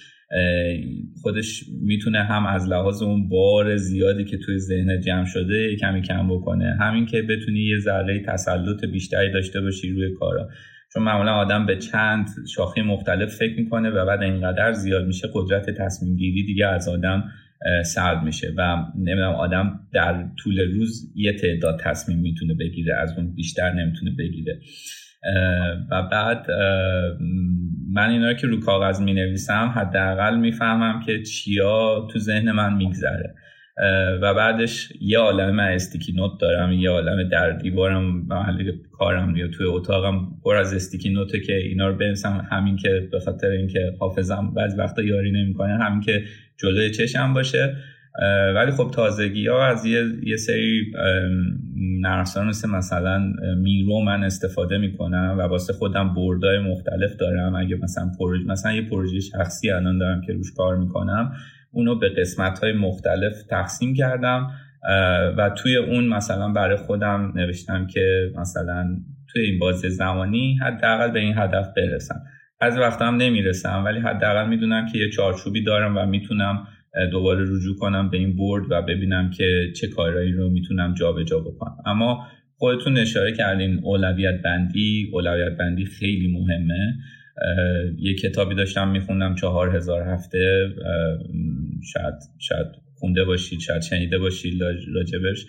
[1.22, 6.28] خودش می‌تونه هم از لحاظ اون بار زیادی که توی ذهن جمع شده کمی کم
[6.28, 6.76] بکنه.
[6.80, 10.48] همین که بتونی یه ذره تسلط بیشتری داشته باشی روی کارا.
[10.92, 15.70] چون معمولا آدم به چند شاخه مختلف فکر می‌کنه و بعد اینقدر زیاد میشه قدرت
[15.70, 17.24] تصمیم گیری دیگه از آدم
[17.84, 23.34] سرد میشه و نمی‌دونم آدم در طول روز یه تعداد تصمیم می‌تونه بگیره از اون
[23.34, 24.60] بیشتر نمی‌تونه بگیره.
[25.90, 26.46] و بعد
[27.92, 33.34] من اینا که رو کاغذ می نویسم حداقل می‌فهمم که چیا تو ذهن من میگذره.
[34.22, 39.66] و بعدش یه عالم استیکی نوت دارم یه عالم در دیوارم محل کارم یا توی
[39.66, 42.48] اتاقم پر از استیکی نوته که اینا رو بنویسم.
[42.50, 46.24] همین که به خاطر اینکه حافظم بعضی وقتا یاری نمی‌کنه همین که
[46.56, 47.76] جلوی چشم باشه.
[48.54, 50.92] ولی خب تازگی ها از یه, یه سری
[52.00, 57.54] نرسان مثل مثلا میرو من استفاده می‌کنم و واسه خودم بردای مختلف دارم.
[57.54, 61.32] اگه مثلا پروژه مثلا یه پروژه شخصی الان دارم که روش کار می‌کنم
[61.72, 64.50] اونو به قسمت های مختلف تقسیم کردم
[65.38, 68.96] و توی اون مثلا برای خودم نوشتم که مثلا
[69.28, 72.20] توی این بازه زمانی حداقل به این هدف برسم.
[72.60, 76.66] از وقتا هم نمی‌رسم ولی حداقل می‌دونم که یه چارچوبی دارم و می‌تونم
[77.12, 81.76] دوباره رجوع کنم به این برد و ببینم که چه کارهایی رو می‌تونم جابجا بکنم.
[81.86, 82.26] اما
[82.58, 85.10] خودتون اشاره کردین اولویت بندی.
[85.12, 86.94] اولویت بندی خیلی مهمه.
[87.98, 90.68] یه کتابی داشتم میخوندم چهار هزار هفته.
[91.92, 94.60] شاید شاید خونده باشید شاید شنیده باشید
[94.94, 95.46] راجبش.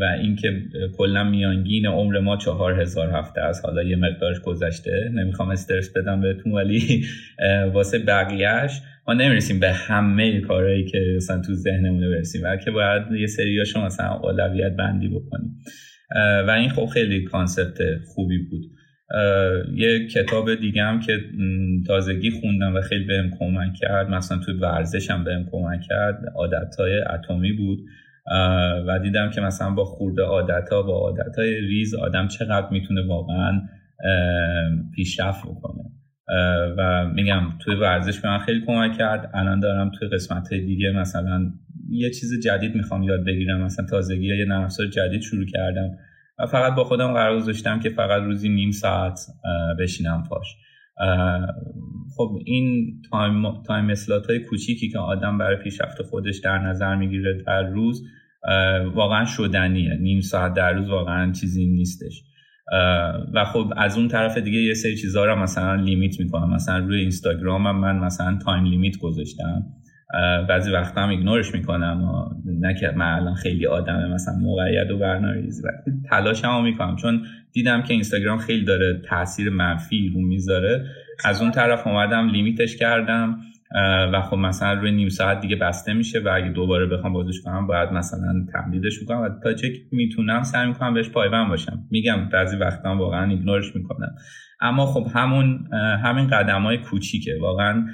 [0.00, 0.62] و اینکه
[0.96, 5.10] کلا میانگین عمر ما چهار هزار هفته از حالا یه مقدارش گذشته.
[5.14, 7.04] نمی‌خوام استرس بدم بهتون ولی
[7.72, 8.80] واسه بقیهش
[9.10, 14.14] ما نمی‌رسیم به همه کارهایی که مثلا تو ذهنمون برسیم بلکه باید یه سریاشو مثلا
[14.14, 15.58] اولویت بندی بکنیم.
[16.46, 17.78] و این خب خیلی concept
[18.14, 18.62] خوبی بود.
[19.74, 21.12] یه کتاب دیگه هم که
[21.86, 27.00] تازگی خوندم و خیلی بهم کمک کرد مثلا توی ورزشم بهم کمک کرد عادت های
[27.14, 27.78] اتمی بود.
[28.86, 33.06] و دیدم که مثلا با خورده عادت ها با عادت های ریز آدم چقدر می‌تونه
[33.06, 33.60] واقعا
[34.94, 35.84] پیشرفت بکنه.
[36.78, 39.30] و میگم توی ورزش به من خیلی کمک کرد.
[39.34, 41.52] الان دارم توی قسمت دیگه مثلا
[41.90, 43.60] یه چیز جدید می‌خوام یاد بگیرم.
[43.60, 45.90] مثلا تازگی یه نرم جدید شروع کردم
[46.38, 49.20] و فقط با خودم قرار گذاشتم که فقط روزی نیم ساعت
[49.78, 50.46] بشینم پاش.
[52.16, 53.94] خب این time, time
[54.28, 58.02] های کوچیکی که آدم برای پیشرفت خودش در نظر می‌گیره در روز
[58.94, 59.94] واقعا شدنیه.
[60.00, 62.22] نیم ساعت در روز واقعا چیزی نیستش.
[63.34, 66.54] و خب از اون طرف دیگه یه سری چیزها رو مثلا limit می‌کنم.
[66.54, 69.62] مثلا روی اینستاگرامم من مثلا time limit گذاشتم.
[70.48, 72.28] بعضی وقتا هم ignore ش می‌کنم
[72.60, 75.62] نه که من الان خیلی آدمه مثلا موقعیت و برنامه ریزی
[76.10, 76.96] تلاش هم می‌کنم.
[76.96, 77.22] چون
[77.52, 80.86] دیدم که اینستاگرام خیلی داره تاثیر منفی رو می‌ذاره.
[81.24, 83.38] از اون طرف اومدم limit ش کردم.
[84.12, 87.66] و خب مثلا روی نیم ساعت دیگه بسته میشه و اگه دوباره بخوام بازش کنم
[87.66, 91.86] باید مثلا تمدیدش کنم و تا چه می‌تونم سعی می‌کنم بهش پایبند باشم.
[91.90, 94.14] میگم بعضی وقتا واقعا ignore ش می‌کنم.
[94.60, 95.68] اما خب همون
[96.04, 97.38] همین قدم های کوچیکه.
[97.40, 97.86] واقعا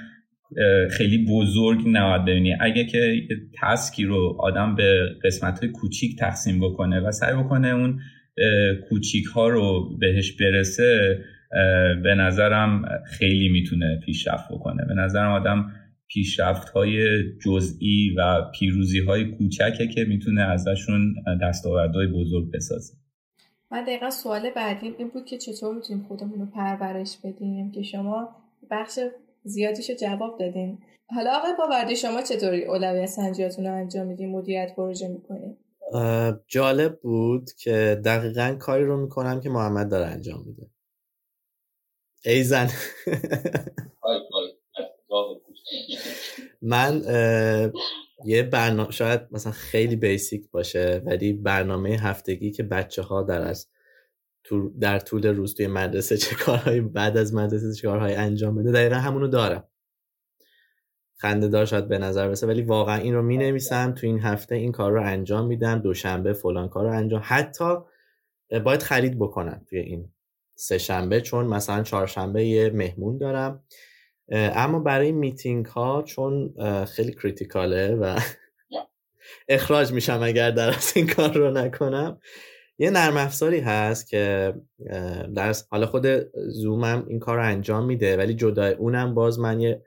[0.90, 2.55] خیلی بزرگ نباید ببینی.
[2.61, 3.23] اگه که
[3.62, 8.01] تسکی رو آدم به قسمت های کوچیک تقسیم بکنه و سعی بکنه اون
[8.89, 11.19] کوچیک ها رو بهش برسه
[12.02, 14.85] به نظرم خیلی می‌تونه پیشرفت بکنه.
[14.89, 15.73] به نظرم آدم
[16.09, 17.05] پیشرفت های
[17.44, 22.94] جزئی و پیروزی های کوچکه که می‌تونه ازشون دستاوردهای بزرگ بسازه.
[23.70, 28.28] من دقیقا سوال بعدیم این بود که چطور می‌تونیم خودمون رو پرورش بدیم که شما
[28.70, 28.98] بخش
[29.44, 30.78] زیادیشو جواب دادین.
[31.14, 35.56] حالا آقای باوردی شما چطوری اولویت سنجیاتون رو انجام میدین؟ مدیریت پروژه می‌کنین؟
[36.48, 40.70] جالب بود که دقیقا کاری رو می‌کنم که محمد داره انجام میده.
[42.27, 42.69] ایزن
[46.62, 47.03] من
[48.24, 53.69] یه برنامه شاید مثلا خیلی بیسیک باشه ولی برنامه هفتگی که بچه ها در از
[54.81, 58.97] در طول روز توی مدرسه چه کارهایی بعد از مدرسه چه کارهایی انجام بده دقیقا
[58.97, 59.69] همونو دارم.
[61.19, 64.55] خنده دار شاید به نظر برسه ولی واقعا این رو می نویسم تو این هفته
[64.55, 67.74] این کار رو انجام میدم دوشنبه فلان کار رو انجام حتی
[68.65, 70.09] باید خرید بکنم توی این
[70.57, 73.65] سه شنبه چون مثلا چهارشنبه یه مهمون دارم.
[74.33, 76.55] اما برای میتینگ ها چون
[76.85, 78.20] خیلی کریتیکاله و
[79.49, 82.20] اخراج میشم اگر در این کار رو نکنم.
[82.78, 84.55] یه نرم افزاری هست که
[85.35, 86.07] در حالا خود
[86.49, 89.83] زومم این کار رو انجام میده ولی جدای اونم باز من یه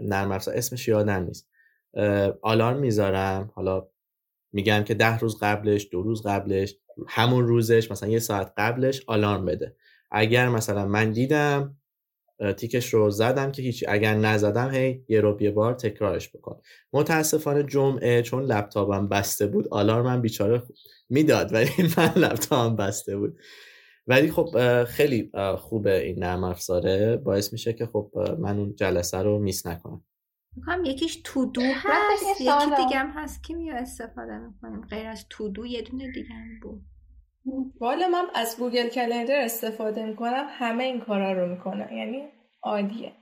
[0.00, 1.48] نرم افزار اسمش یادم نیست.
[2.42, 3.88] آلارم می‌ذارم حالا
[4.52, 6.74] میگم که ده روز قبلش دو روز قبلش.
[7.08, 9.76] همون روزش مثلا یه ساعت قبلش آلارم بده.
[10.10, 11.76] اگر مثلا من دیدم
[12.56, 13.86] تیکش رو زدم که هیچی.
[13.88, 16.60] اگر نزدم هی یه رو یه بار تکرارش بکن.
[16.92, 20.62] متاسفانه جمعه چون لپتاپم بسته بود آلارمم بیچاره
[21.08, 23.38] می‌داد ولی من لپتاپم بسته بود.
[24.06, 27.16] ولی خب خیلی خوبه این نرم افزاره.
[27.16, 30.04] باعث میشه که خب من اون جلسه رو میس نکنم.
[30.56, 30.84] می‌کنم.
[30.84, 33.44] یکیش تو دو هست یکی دیگه هم هست.
[33.44, 36.82] که میو استفاده می‌کنیم؟ غیر از تو دو یه دونه دیگه هم بود.
[37.80, 40.46] والا من از گوگل کلندر استفاده می‌کنم.
[40.48, 42.22] همه این کارا رو می‌کنم یعنی
[42.62, 43.12] عالیه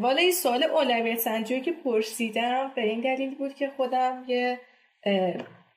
[0.00, 4.60] والا این سوال اولویت سنجی که پرسیدم به این دلیل بود که خودم یه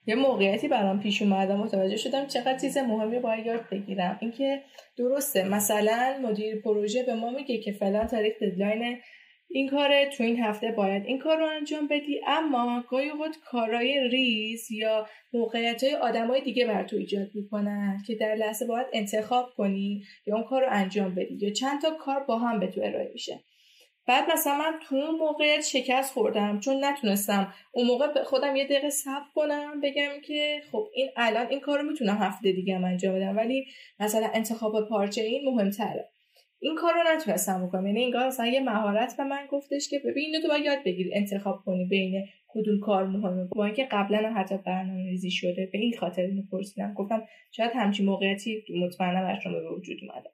[0.07, 4.17] یه موقعیتی برام پیش اومد متوجه شدم چقدر چیز مهمی باید یاد بگیرم.
[4.21, 4.63] اینکه
[4.97, 8.97] درسته مثلا مدیر پروژه به ما میگه که فلان تاریخ deadline
[9.51, 12.21] این کاره تو این هفته باید این کار رو انجام بدی.
[12.27, 17.97] اما گاهی اوقات کارهای ریز یا موقعیت های آدم های دیگه بر تو ایجاد می‌کنن
[18.07, 21.91] که در لحظه باید انتخاب کنی یا اون کار رو انجام بدی یا چند تا
[21.91, 23.43] کار با هم به تو ارائه میشه.
[24.07, 28.89] بعد مثلا من تو اون موقعیت شکست خوردم چون نتونستم اون موقع خودم یه دقیقه
[28.89, 33.15] صبر کنم بگم که خب این الان این کار رو می‌تونم هفته دیگه هم انجام
[33.15, 33.65] بدم ولی
[33.99, 36.09] مثلا انتخاب پارچه این مهمتره.
[36.59, 37.87] این کار رو نتونستم بکنم.
[37.87, 41.61] یعنی انگار مثلا یه مهارت به من گفتش که ببین تو باید یاد بگیری انتخاب
[41.65, 46.21] کنی بین کدوم کار مهمه با اینکه قبلا حتی برنامه ریزی شده به این خاطر
[46.21, 50.29] اینو پرسیدم گفتم شاید همچین موقعیتی مطمئنا برای شما به وجود اومده.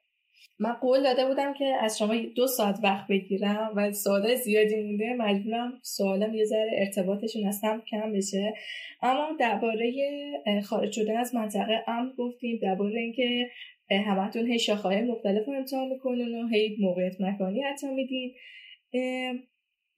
[0.58, 5.14] من قول داده بودم که از شما دو ساعت وقت بگیرم و سوال زیادی مونده.
[5.18, 8.54] مجبورم سوالم یه ذره ارتباطشون از هم کم بشه.
[9.02, 9.92] اما درباره
[10.64, 13.50] خارج شدن از منطقه امن گفتیم درباره اینکه
[13.90, 18.34] همتون هی شاخه‌های مختلف رو امتحان می‌کنین و هی موقعیت مکانی حتی میدین.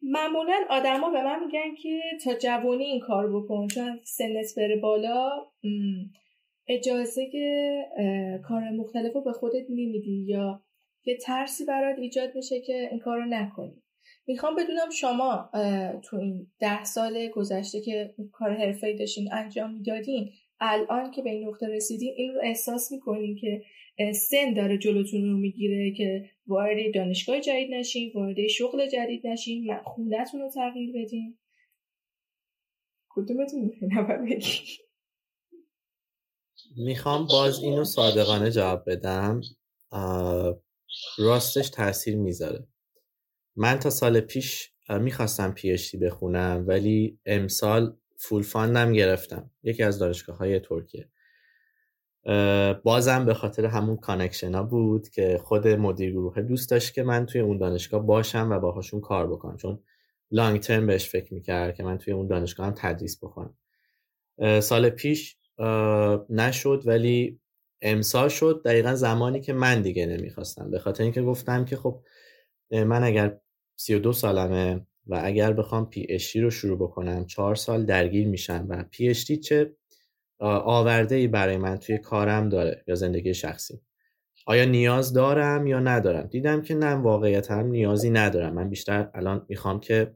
[0.03, 5.31] معمولا آدما به من میگن که تا جوانی این کار بکن چون سنت بره بالا
[6.69, 7.31] اجازه
[8.49, 10.63] کار مختلف رو به خودت نمیدی یا
[11.05, 13.83] یه ترسی برات ایجاد میشه که این کار رو نکنی.
[14.27, 15.51] می‌خوام بدونم شما
[16.03, 21.49] تو این ده سال گذشته که کار حرفه‌ای داشتین انجام می‌دادین الان که به این
[21.49, 23.63] نقطه رسیدین این رو احساس می‌کنین که
[24.13, 30.41] سن داره جلوتون رو می‌گیره که وارد دانشگاه جدید نشین وارد شغل جدید نشین خونتون
[30.41, 31.39] رو تغییر بدین.
[33.09, 33.73] کدومتون
[36.77, 39.41] می‌خوام باز اینو صادقانه جواب بدم.
[41.19, 42.67] راستش تاثیر می‌ذاره.
[43.57, 49.51] من تا سال پیش می‌خواستم PhD بخونم ولی امسال full fund م گرفتم.
[49.63, 51.09] یکی از دانشگاه های ترکیه
[52.83, 57.27] بازم به خاطر همون connection ها بود که خود مدیر گروه دوست داشت که من
[57.27, 59.57] توی اون دانشگاه باشم و باهاشون کار بکنم.
[59.57, 59.83] چون
[60.31, 63.55] لانگ ترم بهش فکر می‌کرد که من توی اون دانشگاه هم تدریس بکنم.
[64.61, 65.37] سال پیش
[66.31, 67.41] نشد ولی
[67.83, 68.63] امسال شد.
[68.65, 70.71] دقیقا زمانی که من دیگه نمی‌خواستم.
[70.71, 72.03] به خاطر اینکه گفتم که خب
[72.71, 73.41] من اگر
[73.77, 78.85] 32 سالمه و اگر بخوام پی اشتی رو شروع بکنم چهار سال درگیر میشم و
[78.91, 79.77] پی اشتی چه
[80.41, 83.81] آورده ای برای من توی کارم داره یا زندگی شخصی.
[84.47, 88.55] آیا نیاز دارم یا ندارم؟ دیدم که نه واقعیت هم نیازی ندارم.
[88.55, 90.15] من بیشتر الان می‌خوام که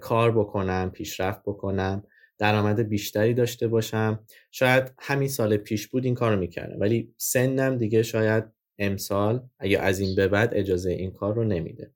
[0.00, 2.04] کار بکنم پیشرفت بکنم
[2.38, 4.24] درآمد بیشتری داشته باشم.
[4.50, 8.44] شاید همین سال پیش بود این کار رو می‌کردم ولی سنم دیگه شاید
[8.78, 11.92] امسال اگه از این به بعد اجازه این کار رو نمیده.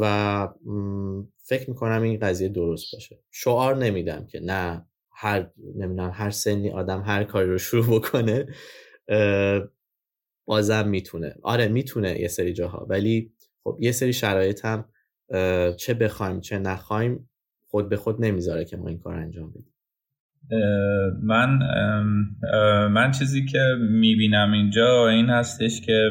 [0.00, 0.48] و
[1.46, 3.18] فکر می‌کنم این قضیه درست باشه.
[3.30, 8.46] شعار نمیدم که نه هر نمی‌دونم هر سنی آدم هر کاری رو شروع بکنه
[10.44, 11.34] بازم می‌تونه.
[11.42, 12.86] آره می‌تونه یه سری جاها.
[12.90, 13.32] ولی
[13.64, 14.84] خب یه سری شرایط هم
[15.76, 17.30] چه بخوایم چه نخوایم
[17.66, 19.74] خود به خود نمی‌ذاره که ما این کار انجام بدیم.
[21.22, 21.48] من
[22.88, 23.58] من چیزی که
[23.90, 26.10] می‌بینم اینجا این هستش که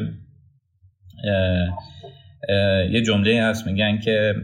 [2.90, 4.34] یه جمله هست میگن که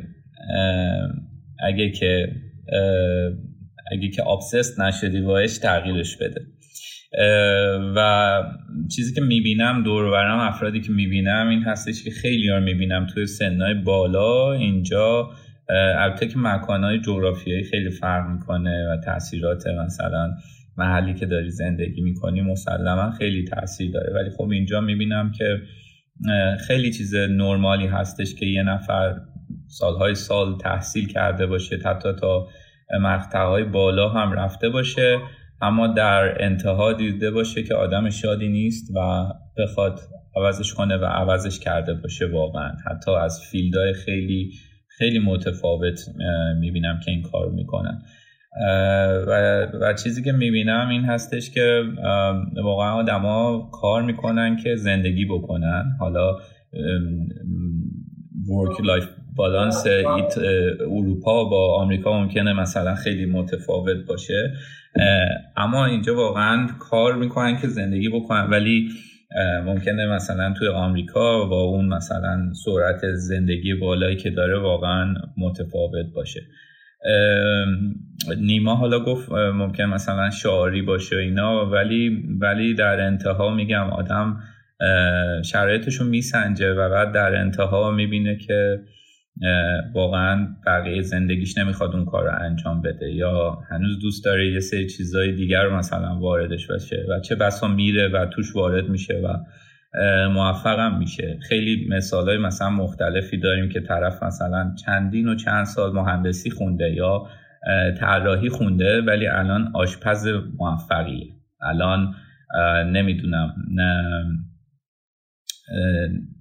[1.60, 2.26] اگه که
[3.92, 6.40] اگه که آبسست نشدی باش تغییرش بده.
[7.96, 8.42] و
[8.96, 13.26] چیزی که می‌بینم دور برم افرادی که می‌بینم این هستش که خیلی ها می‌بینم توی
[13.26, 15.30] سنهای بالا اینجا
[15.98, 20.34] البته که مکانهای جغرافیایی خیلی فرق می‌کنه و تاثیرات مثلا
[20.76, 24.12] محلی که داری زندگی می‌کنی مسلما خیلی تاثیر داره.
[24.14, 25.58] ولی خب اینجا می‌بینم که
[26.66, 29.14] خیلی چیز نرمالی هستش که یه نفر
[29.68, 32.48] سالهای سال تحصیل کرده باشه حتی تا
[33.00, 35.18] مقطعهای بالا هم رفته باشه
[35.62, 39.26] اما در انتها دیده باشه که آدم شادی نیست و
[39.58, 40.00] بخواد
[40.36, 42.72] عوضش کنه و عوضش کرده باشه واقعا.
[42.86, 44.50] حتی از field های خیلی
[44.88, 46.00] خیلی متفاوت
[46.60, 48.02] می‌بینم که این کار می‌کنن.
[49.26, 51.82] و, و چیزی که می‌بینم این هستش که
[52.64, 55.96] واقعا آدما کار می‌کنن که زندگی بکنن.
[56.00, 56.36] حالا
[58.48, 59.86] work life balance
[60.80, 64.52] اروپا با آمریکا ممکنه مثلا خیلی متفاوت باشه.
[65.56, 68.88] اما اینجا واقعا کار می‌کنن که زندگی بکنن ولی
[69.64, 76.40] ممکنه مثلا توی آمریکا با اون مثلا سرعت زندگی بالایی که داره واقعا متفاوت باشه.
[78.38, 84.40] نیما حالا گفت ممکن مثلا شعاری باشه اینا ولی ولی در انتها میگم آدم
[85.44, 88.78] شرایطشو میسنجه و بعد در انتها می‌بینه که
[89.94, 94.86] واقعا بقیه زندگیش نمی‌خواد اون کار رو انجام بده یا هنوز دوست داره یه سری
[94.86, 99.36] چیزای دیگر رو مثلا واردش بشه و چه بسا میره و توش وارد میشه و
[100.28, 101.38] موفقم میشه.
[101.48, 106.92] خیلی مثال های مثلا مختلفی داریم که طرف مثلا چندین و چند سال مهندسی خونده
[106.92, 107.26] یا
[108.00, 111.26] طراحی خونده ولی الان آشپز موفقیه.
[111.62, 112.14] الان
[112.86, 113.54] نمی‌دونم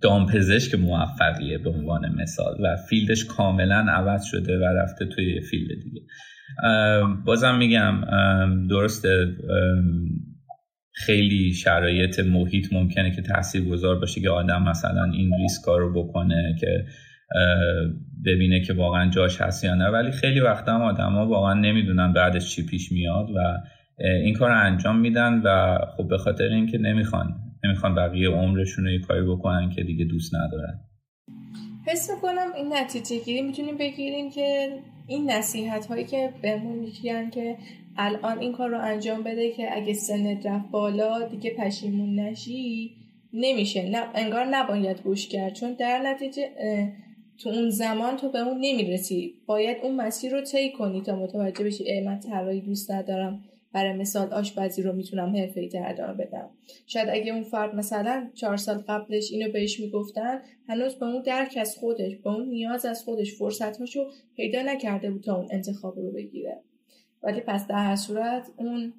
[0.01, 5.83] دامپزشک موفقیه به عنوان مثال و field ش کاملا عوض شده و رفته توی field
[5.83, 6.01] دیگه.
[7.25, 8.01] بازم میگم
[8.67, 9.27] درسته
[10.93, 16.55] خیلی شرایط محیط ممکنه که تاثیر گذار باشه که آدم مثلا این ریسک رو بکنه
[16.59, 16.85] که
[18.25, 19.87] ببینه که واقعا جاش هست یا نه.
[19.87, 23.57] ولی خیلی وقتا هم آدم ها واقعا نمی‌دونن بعدش چی پیش میاد و
[24.23, 29.01] این کار رو انجام میدن و خب به خاطر اینکه نمی‌خوان نمی‌خوان بقیه عمرشون رو
[29.07, 30.79] کاری بکنن که دیگه دوست ندارن.
[31.87, 37.57] حس می‌کنم این نتیجه گیری می‌تونیم بگیریم که این نصیحت هایی که بهمون میگن که
[37.97, 42.91] الان این کار رو انجام بده که اگه سنت رفت بالا دیگه پشیمون نشی
[43.33, 43.89] نمیشه.
[43.89, 45.53] نه انگار نباید گوش کرد.
[45.53, 46.49] چون در نتیجه
[47.43, 49.33] تو اون زمان تو به اون نمی‌رسی.
[49.45, 53.43] باید اون مسیر رو طی کنی تا متوجه بشی ای من طراحی دوست ندارم.
[53.73, 56.49] برای مثال آشپزی رو می‌تونم حرفه ای ادامه بدم.
[56.87, 61.57] شاید اگه اون فرد مثلا چهار سال قبلش اینو بهش می‌گفتن هنوز به اون درک
[61.61, 66.11] از خودش به اون نیاز از خودش فرصتهاشو پیدا نکرده بود تا اون انتخاب رو
[66.11, 66.61] بگیره.
[67.23, 68.93] ولی پس در هر صورت اون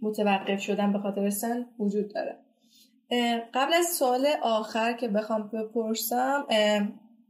[0.00, 2.36] متوقف شدن به خاطر سن وجود داره.
[3.54, 6.46] قبل از سوال آخر که بخوام بپرسم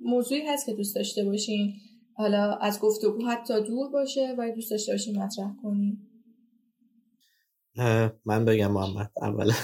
[0.00, 1.72] موضوعی هست که دوست داشته باشین.
[2.14, 5.98] حالا از گفتگو حتی دور باشه و دوست داشته باشین مطرح کنین.
[8.24, 9.54] من بگم محمد اولا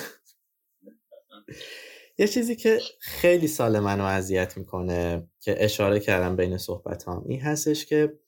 [2.18, 7.40] یه چیزی که خیلی سال منو اذیت می‌کنه که اشاره کردم بین صحبت هم این
[7.40, 8.18] هستش که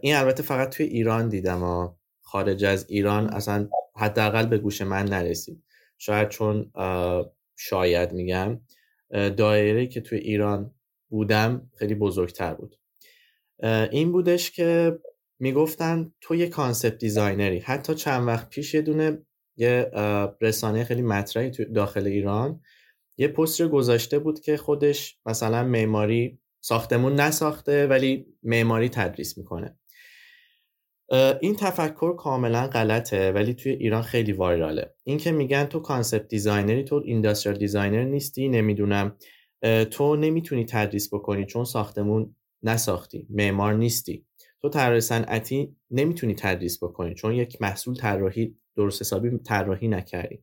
[0.00, 1.88] این البته فقط توی ایران دیدم و
[2.22, 5.64] خارج از ایران اصلا حداقل به گوش من نرسید.
[5.98, 6.72] شاید چون
[7.56, 8.60] شاید میگم
[9.10, 10.74] دایره که توی ایران
[11.08, 12.78] بودم خیلی بزرگتر بود.
[13.90, 14.98] این بودش که
[15.38, 19.18] می‌گفتن تو یه concept designer ی حتی چند وقت پیش یه دونه
[19.56, 19.90] یه
[20.40, 22.60] رسانه خیلی مطرحی تو داخل ایران
[23.18, 29.78] یه پست رو گذاشته بود که خودش مثلا معماری ساختمون نساخته ولی معماری تدریس می‌کنه.
[31.40, 36.28] این تفکر کاملا غلطه ولی توی ایران خیلی viral ه این که میگن تو concept
[36.28, 39.16] designer ی تو industrial designer نیستی نمی‌دونم.
[39.90, 44.26] تو نمی‌تونی تدریس بکنی چون ساختمون نساختی معمار نیستی.
[44.64, 50.42] تو طراح صنعتی نمی‌تونی تدریس بکنی چون یک محصول طراحی درست حسابی طراحی نکردی.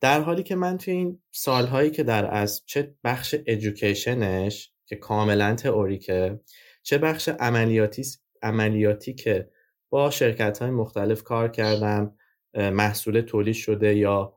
[0.00, 5.54] در حالی که من توی این سالهایی که در از چه بخش ادویکیشنش که کاملا
[5.54, 6.40] تئوریکه
[6.82, 8.02] چه بخش عملیاتی
[8.42, 9.50] عملیاتی که
[9.90, 12.14] با شرکت های مختلف کار کردم
[12.54, 14.34] محصول تولید شده یا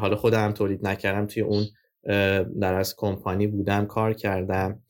[0.00, 1.66] حالا خودم تولید نکردم توی اون
[2.60, 4.82] در از کمپانی بودم کار کردم.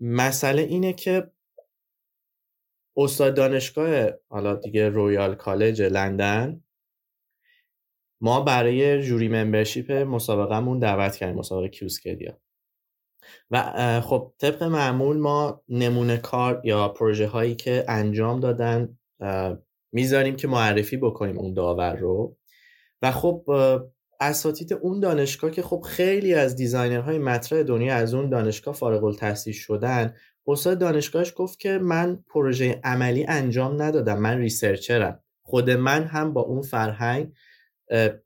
[0.00, 1.30] مسئله اینه که
[3.00, 6.64] استاد دانشگاه حالا دیگه Royal College لندن.
[8.22, 12.38] ما برای jury membership مسابقهمون دعوت کردیم مسابقه کیوسکدیا
[13.50, 18.98] و خب طبق معمول ما نمونه کار یا پروژه هایی که انجام دادن
[19.92, 22.36] می‌ذاریم که معرفی بکنیم اون داور رو.
[23.02, 23.44] و خب
[24.20, 29.04] اساتید اون دانشگاه که خب خیلی از designer های مطرح دنیا از اون دانشگاه فارغ
[29.04, 30.14] التحصیل شدن
[30.46, 35.22] استاد دانشگاهش گفت که من پروژه عملی انجام ندادم من researcher م.
[35.42, 37.32] خود من هم با اون فرهنگ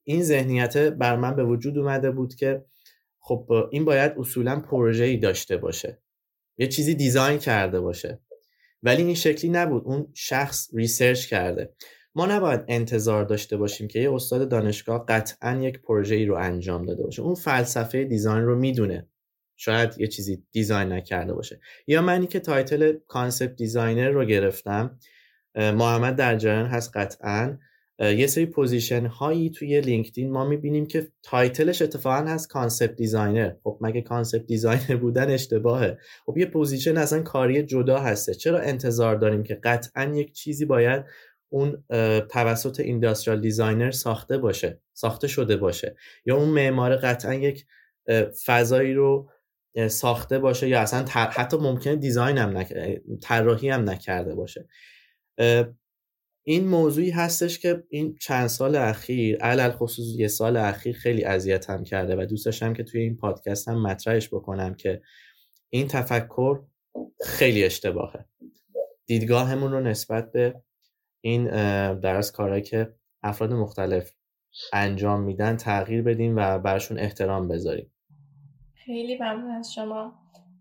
[0.04, 2.64] این ذهنیت بر من به وجود اومده بود که
[3.20, 6.02] خب این باید اصولا پروژه ای داشته باشه.
[6.58, 8.20] یه چیزی design کرده باشه.
[8.82, 9.82] ولی این شکلی نبود.
[9.84, 11.74] اون شخص research کرده.
[12.14, 16.86] ما نباید انتظار داشته باشیم که یه استاد دانشگاه قطعا یک پروژه ای رو انجام
[16.86, 17.22] داده باشه.
[17.22, 19.08] اون فلسفه design رو می‌دونه.
[19.56, 21.60] شاید یه چیزی design نکرده باشه.
[21.86, 24.98] یا منی که title concept designer رو گرفتم
[25.54, 27.58] محمد در جریان هست قطعا.
[27.98, 33.52] یه سری position هایی توی لینکدین ما می‌بینیم که title ش اتفاقا هست concept designer.
[33.64, 38.34] خب مگه concept designer بودن اشتباهه؟ خب یه position اصلا کاری جدا هسته.
[38.34, 41.04] چرا انتظار داریم که قطعا یک چیزی باید
[41.48, 41.84] اون
[42.30, 47.64] توسط industrial designer ساخته باشه ساخته شده باشه؟ یا اون معمار قطعا یک
[48.46, 49.30] فضایی رو
[49.88, 54.68] ساخته باشه یا اصلا حتی ممکنه design هم نکرده طراحی هم نکرده باشه.
[56.46, 62.16] این موضوعی هستش که این چند سال اخیر علی‌الخصوص یه سال اخیر خیلی اذیتم کرده
[62.16, 65.02] و دوست داشتم که توی این پادکست هم مطرحش بکنم که
[65.70, 66.62] این تفکر
[67.24, 68.24] خیلی اشتباهه.
[69.06, 70.62] دیدگاهمون رو نسبت به
[71.20, 71.44] این
[72.00, 74.10] درس کارهایی که افراد مختلف
[74.72, 77.93] انجام میدن تغییر بدیم و برشون احترام بذاریم.
[78.86, 80.14] خیلی ممنون از شما.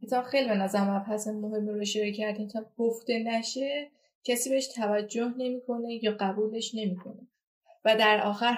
[0.10, 2.48] تا خیلی به نظر مبحث مهم رو اشاره کردین.
[2.48, 3.88] تا گفته نشه
[4.24, 7.28] کسی بهش توجه نمی‌کنه یا قبولش نمی‌کنه.
[7.86, 8.58] و در آخر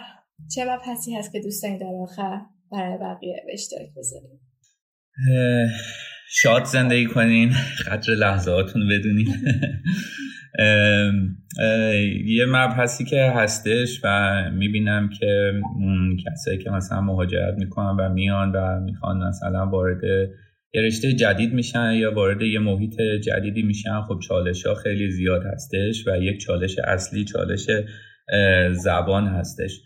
[0.55, 4.39] چه مبحثی هست که دوست در آخر برای بقیه به اشتراک بذاریم
[6.29, 7.53] شاد زندگی کنین.
[7.87, 9.27] قدر لحظاتون بدونین.
[12.25, 15.53] یه مبحثی که هستش و می‌بینم که
[16.25, 20.03] کسایی که مثلا مهاجرت می‌کنن و میان و می‌خوان مثلا وارد
[20.73, 25.45] یه رشته جدید میشن یا وارد یه محیط جدیدی میشن خب چالش ها خیلی زیاد
[25.45, 27.67] هستش و یک چالش اصلی چالش
[28.71, 29.81] زبان هستش.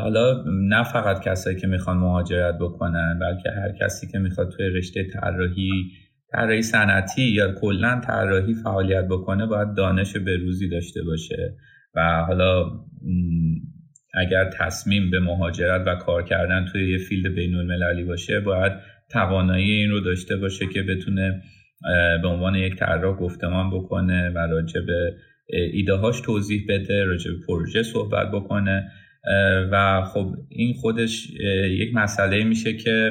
[0.00, 5.04] حالا نه فقط کسایی که می‌خوان مهاجرت بکنن بلکه هر کسی که می‌خواد توی رشته
[5.12, 5.90] طراحی
[6.34, 11.56] طراحی صنعتی یا کلا طراحی فعالیت بکنه باید دانش بروزی داشته باشه
[11.94, 12.70] و حالا
[14.14, 18.72] اگر تصمیم به مهاجرت و کار کردن توی یه فیلد بین المللی باشه باید
[19.10, 21.42] توانایی این رو داشته باشه که بتونه
[22.22, 25.16] به عنوان یک طراح گفتمان بکنه و راجع به
[25.72, 28.90] ایده هاش توضیح بده راجع به پروژه صحبت بکنه.
[29.72, 31.30] و خب این خودش
[31.70, 33.10] یک مسئله میشه که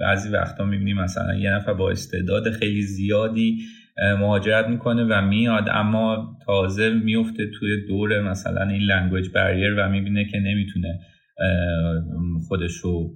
[0.00, 3.58] بعضی وقتا می‌بینیم مثلا یه نفر با استعداد خیلی زیادی
[4.18, 10.24] مهاجرت می‌کنه و میاد اما تازه میفته توی دور مثلا این language barrier و می‌بینه
[10.24, 11.00] که نمی‌تونه
[12.48, 13.10] خودش رو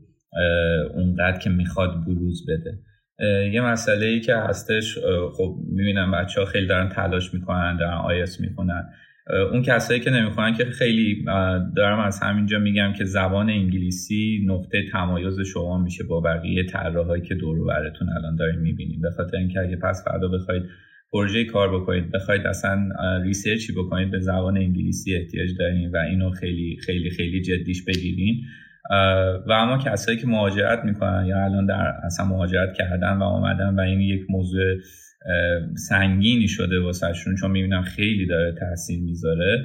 [0.95, 2.79] اونقدر که می‌خواد بروز بده.
[3.53, 4.99] یه مسئله ای که هستش
[5.37, 8.85] خب می‌بینم بچه ها خیلی دارن تلاش می‌کنن دارن آیس می‌کنن
[9.53, 11.25] اون کسایی که نمی‌خونن که خیلی
[11.77, 17.35] دارم از همینجا میگم که زبان انگلیسی نقطه تمایز شما میشه با بقیه طراحایی که
[17.35, 20.63] دور براتون الان داریم می‌بینیم به خاطر اینکه اگه پس فردا بخواید
[21.13, 22.89] پروژه کار بکنید بخواید اصلا
[23.23, 28.45] ریسرچی بکنید به زبان انگلیسی احتیاج دارین و اینو خیلی خیلی خیلی جدیش بگیرین.
[29.47, 33.81] و اما کسایی که مهاجرت می‌کنن یا الان در اصلا مهاجرت کردن و آمدن و
[33.81, 34.65] این یک موضوع
[35.89, 39.65] سنگینی شده واسهشون چون می‌بینم خیلی داره تاثیر می‌ذاره.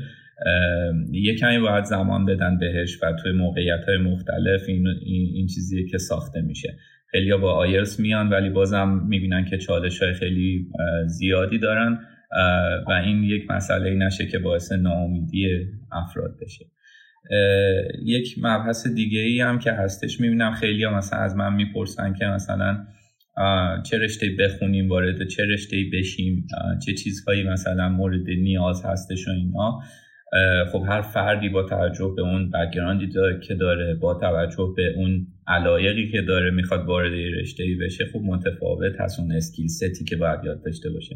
[1.11, 5.97] یه کمی باید زمان بدن بهش و توی موقعیت های مختلف این, این, چیزیه که
[5.97, 6.77] ساخته میشه.
[7.11, 10.67] خیلی با آیرس میان ولی بازم می‌بینن که چالش های خیلی
[11.05, 11.99] زیادی دارن
[12.87, 16.65] و این یک مسئله نشه که باعث ناامیدی افراد بشه.
[18.05, 22.25] یک مبحث دیگه ای هم که هستش می‌بینم خیلی ها مثلا از من می‌پرسن که
[22.25, 22.85] مثلا
[23.85, 26.47] چه رشته بخونیم وارد چه رشته بشیم
[26.85, 29.79] چه چیزهایی مثلا مورد نیاز هستش و اینا.
[30.71, 33.09] خب هر فردی با توجه به اون background ی
[33.47, 38.19] که داره با توجه به اون علایقی که داره می‌خواد وارد رشته ای بشه خب
[38.19, 41.15] متفاوت هست اون skill set ی که باید یاد داشته باشه.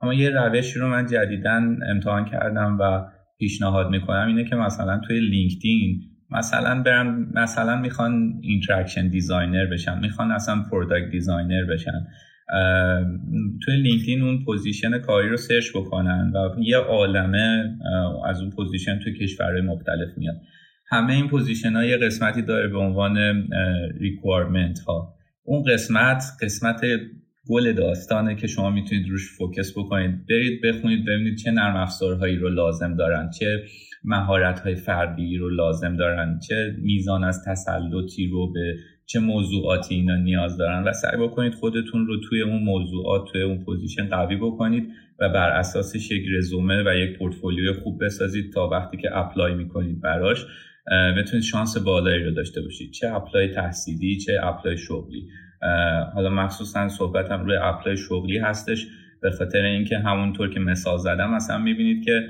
[0.00, 3.04] اما یه روشی رو من جدیداً امتحان کردم و
[3.38, 6.00] پیشنهاد می‌کنم اینه که مثلا توی لینکدین
[6.36, 12.06] مثلا برن مثلا می‌خوان interaction designer بشن می‌خوان اصلا product designer بشن.
[13.64, 17.76] توی لینکدین اون position کاری رو search بکنن و یه عالمه
[18.26, 20.36] از اون position توی کشورهای مختلف میاد.
[20.90, 23.46] همه این position ها یه قسمتی داره به عنوان
[24.00, 25.14] requirement ها
[25.44, 26.80] اون قسمت قسمت
[27.48, 30.26] گل داستانه که شما می‌تونید روش focus بکنید.
[30.26, 33.62] برید بخونید ببینید چه نرم افزارهایی رو لازم دارن چه
[34.06, 38.76] مهارت های فردی رو لازم دارن چه میزان از تسلطی رو به
[39.06, 43.64] چه موضوعاتی اینا نیاز دارن و سعی بکنید خودتون رو توی اون موضوعات توی اون
[43.64, 44.88] position قوی بکنید
[45.20, 50.00] و بر اساسش یک رزومه و یک پورتفولیوی خوب بسازید تا وقتی که apply می‌کنید
[50.00, 50.46] براش
[51.18, 52.92] بتونید شانس بالایی رو داشته باشید.
[52.92, 55.28] چه apply تحصیلی چه apply شغلی.
[56.14, 58.86] حالا مخصوصا صحبتم روی apply شغلی هستش
[59.22, 62.28] به خاطر اینکه همونطور که مثال زدم مثلا می‌بینید که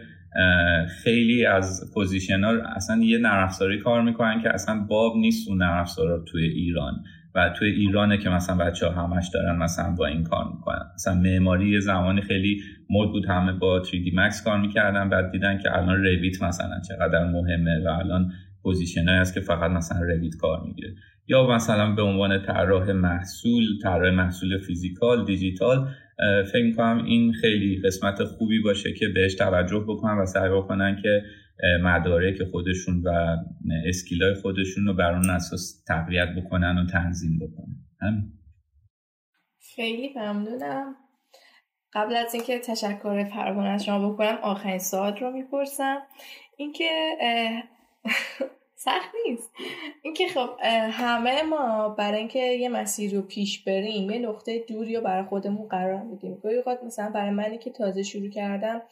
[1.02, 3.50] خیلی از position ها اصلا یه نرم
[3.84, 5.84] کار می‌کنن که اصلا باب نیست اون نرم
[6.26, 6.94] توی ایران
[7.34, 10.82] و توی ایرانه که مثلا بچه ها همش دارن مثلا با این کار می‌کنن.
[10.94, 12.60] مثلا معماری زمانی خیلی
[12.90, 17.24] مد بود همه با 3D Max کار می‌کردن بعد دیدن که الان Revit مثلا چقدر
[17.24, 18.32] مهمه و الان
[18.62, 20.94] position هست که فقط مثلا Revit کار می‌گیره.
[21.28, 25.88] یا مثلا به عنوان طراح محصول طراح محصول physical digital
[26.52, 31.22] فکر می‌کنم این خیلی قسمت خوبی باشه که بهش توجه بکنن و سعی بکنن که
[31.82, 33.36] مدارک خودشون و
[33.88, 37.76] اسکیلای خودشون رو بر اون اساس تقویت بکنن و تنظیم بکنن.
[38.00, 38.32] همین.
[39.74, 40.94] خیلی ممنونم.
[41.92, 45.98] قبل از اینکه تشکر پروانه از شما بکنم آخرین سوال رو می‌پرسم.
[46.56, 46.90] اینکه
[48.78, 49.52] سخت نیست.
[50.02, 50.48] اینکه خب
[50.90, 55.68] همه ما برای اینکه یه مسیر رو پیش بریم یه نقطه دوری رو برای خودمون
[55.68, 56.34] قرار میدیم.
[56.34, 58.82] گاهی اوقات مثلا برای منی که تازه شروع کردم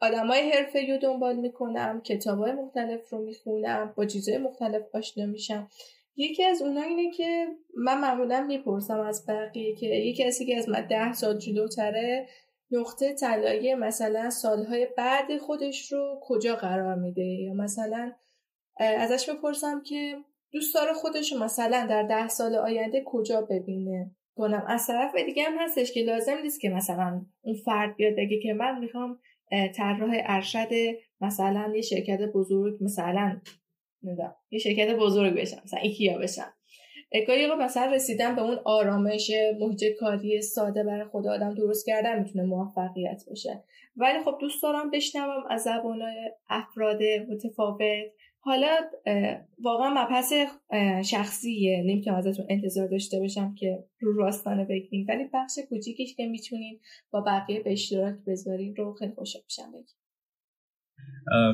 [0.00, 5.68] آدمای حرفه رو دنبال می‌کنم کتابای مختلف رو می‌خونم با چیزهای مختلف آشنا میشم.
[6.16, 7.46] یکی از اونها اینه که
[7.76, 12.26] من معمولا می‌پرسم از بقیه که یکی کسی که از من ده سال جلوتره
[12.70, 18.12] نقطه طلایی مثلا سالهای بعد خودش رو کجا قرار میده؟ یا مثلا
[18.76, 20.16] ازش بپرسم که
[20.52, 25.58] دوست داره خودش مثلا در ده سال آینده کجا ببینه؟ کنم از طرف دیگه هم
[25.58, 29.18] هستش که لازم نیست که مثلا اون فرد بیاد بگه که من می‌خوام
[29.76, 30.68] طراح ارشد
[31.20, 33.40] مثلا یه شرکت بزرگ مثلا
[34.50, 36.52] یه شرکت بزرگ بشم مثلا ایکیا بشم.
[37.26, 39.30] گاهی مثلا رسیدن به اون آرامش
[39.60, 43.64] محیط کاری ساده برای خود آدم درست کردن می‌تونه موفقیت باشه
[43.96, 46.02] ولی خب دوست دارم بشنوم از زبان
[46.48, 47.80] افراد متفاوت.
[48.46, 48.76] حالا
[49.62, 50.32] واقعا مبحث
[51.10, 51.82] شخصیه.
[51.86, 57.20] نمی‌تونم ازتون انتظار داشته باشم که رو راستانه بگیم ولی بخش کوچیکیش که می‌تونین با
[57.20, 59.96] بقیه به اشتراک بذارین رو خیلی خوشحال میشم بگیم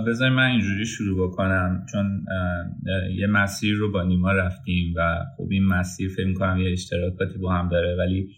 [0.06, 1.86] بذاریم من اینجوری شروع بکنم.
[1.92, 2.24] چون
[3.18, 7.52] یه مسیر رو با نیما رفتیم و خب این مسیر فکر می‌کنم یه اشتراکاتی با
[7.52, 7.96] هم داره.
[7.96, 8.28] ولی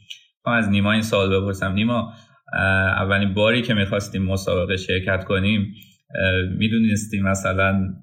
[0.47, 1.73] ما از نیما این سوال بپرسم.
[1.73, 2.13] نیما
[2.99, 5.75] اولین باری که می‌خواستیم مسابقه شرکت کنیم
[6.59, 7.95] می‌دونستیم مثلا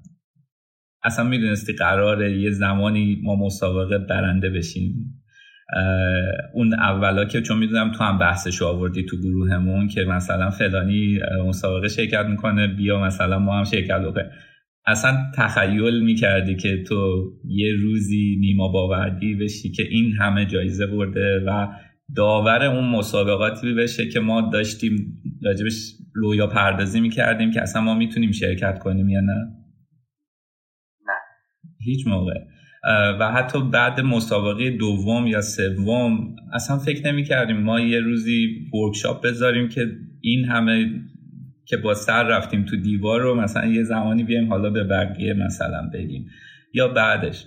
[1.04, 5.18] اصلا می‌دونستی قراره یه زمانی ما مسابقه برنده بشیم.
[6.54, 11.88] اون اولا که چون می‌دونم تو هم بحثش آوردی تو گروهمون که مثلا فلانی مسابقه
[11.88, 14.30] شرکت می‌کنه بیا مثلا ما هم شرکت بکنیم.
[14.86, 21.40] اصلا تخیل می‌کردی که تو یه روزی نیما باوردی بشی که این همه جایزه برده
[21.46, 21.68] و
[22.16, 28.32] داور اون مسابقاتی بشه که ما داشتیم راجبش رویا پردازی می‌کردیم که اصلا ما می‌تونیم
[28.32, 29.61] شرکت کنیم یا نه نه؟
[31.84, 32.34] هیچ موقع.
[33.20, 39.24] و حتی بعد مسابقه دوم یا سوم اصلا فکر نمی کردیم ما یه روزی ورکشاپ
[39.26, 39.86] بذاریم که
[40.20, 40.86] این همه
[41.64, 45.90] که با سر رفتیم تو دیوار رو مثلا یه زمانی بیایم حالا به بقیه مثلا
[45.94, 46.26] بگیم.
[46.74, 47.46] یا بعدش.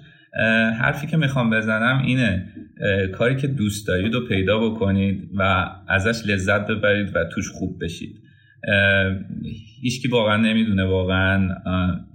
[0.79, 2.47] حرفی که می‌خوام بزنم اینه
[3.13, 8.21] کاری که دوست دارید رو پیدا بکنید و ازش لذت ببرید و توش خوب بشید.
[9.81, 11.49] هیچکی واقعا نمی‌دونه واقعا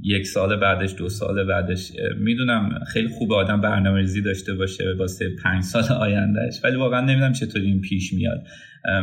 [0.03, 5.29] یک سال بعدش دو سال بعدش می‌دونم خیلی خوب آدم برنامه ریزی داشته باشه واسه
[5.45, 8.47] پنج سال آیندهش ولی واقعا نمی‌دونم چطوری این پیش میاد.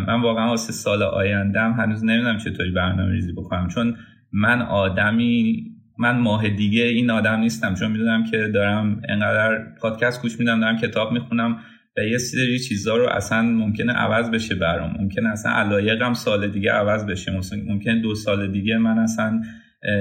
[0.07, 3.95] من واقعا واسه سال آیندهم هنوز نمی‌دونم چطوری برنامه ریزی بکنم چون
[4.31, 5.63] من آدمی
[5.99, 10.77] من ماه دیگه این آدم نیستم چون می‌دونم که دارم انقدر پادکست گوش میدم دارم
[10.77, 11.57] کتاب می‌خونم
[11.97, 14.95] و یه سری چیزها رو اصلا ممکنه عوض بشه برام.
[14.99, 17.31] ممکنه اصلا علایقم سال دیگه عوض بشه.
[17.67, 19.41] ممکنه دو سال دیگه من اصلا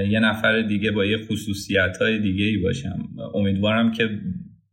[0.08, 2.98] یه نفر دیگه با یه خصوصیت های دیگه ای باشم.
[3.34, 4.08] امیدوارم که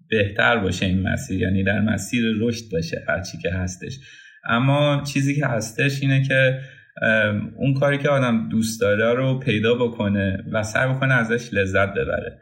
[0.10, 4.00] بهتر باشه این مسیر یعنی در مسیر رشد باشه هرچی که هستش.
[4.46, 6.60] اما چیزی که هستش اینه که
[7.58, 12.40] اون کاری که آدم دوست داره رو پیدا بکنه و سعی بکنه ازش لذت ببره.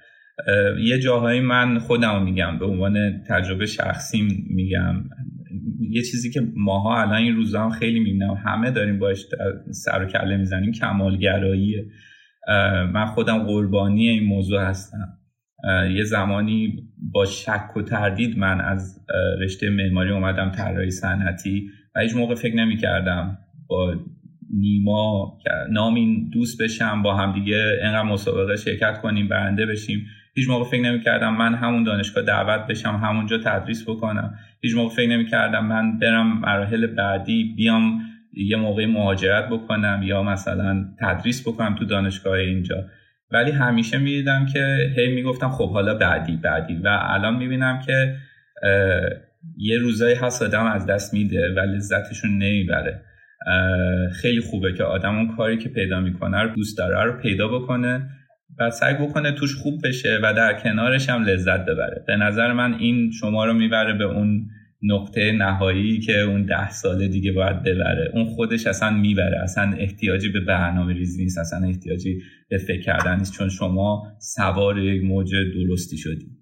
[0.84, 5.04] یه جاهایی من خودم میگم به عنوان تجربه شخصی میگم.
[5.90, 9.26] یه چیزی که ماها الان این روزا هم خیلی می‌بینم همه داریم باش
[9.72, 11.86] سر و کله می‌زنیم کمالگراییه
[12.94, 15.18] من خودم قربانی این موضوع هستم.
[15.96, 16.76] یه زمانی
[17.12, 19.06] با شک و تردید من از
[19.42, 23.38] رشته معماری اومدم طراحی صنعتی و هیچ موقع فکر نمی کردم
[23.68, 23.96] با
[24.54, 25.38] نیما
[25.72, 30.06] نامین دوست بشم با همدیگه اینقدر مسابقه شرکت کنیم برنده بشیم.
[30.36, 34.34] هیچ موقع فکر نمی‌کردم من همون دانشگاه دعوت بشم همونجا تدریس بکنم.
[34.62, 38.00] هیچ موقع فکر نمی‌کردم من برم مراحل بعدی بیام
[38.34, 42.86] یه موقع مهاجرت بکنم یا مثلا تدریس بکنم تو دانشگاه اینجا.
[43.32, 46.76] ولی همیشه می‌دیدم که هی می‌گفتم خب حالا بعدی بعدی.
[46.76, 48.16] و الان می‌بینم که
[49.58, 53.02] یه روزایی هست آدم از دست میده و لذتشون نمی‌بره.
[54.22, 58.10] خیلی خوبه که آدم اون کاری که پیدا می‌کنه رو دوست داره رو پیدا بکنه.
[58.60, 62.04] و سعی بکنه توش خوب بشه و در کنارش هم لذت ببره.
[62.08, 64.50] به نظر من این شما رو می‌بره به اون
[64.84, 68.12] نقطه نهایی که اون ده سال دیگه باید ببره.
[68.14, 73.18] اون خودش اصلا می‌بره اصلا احتیاجی به برنامه ریزی نیست اصلا احتیاجی به فکر کردن
[73.18, 76.42] نیست چون شما سوار یک موج درستی شدی.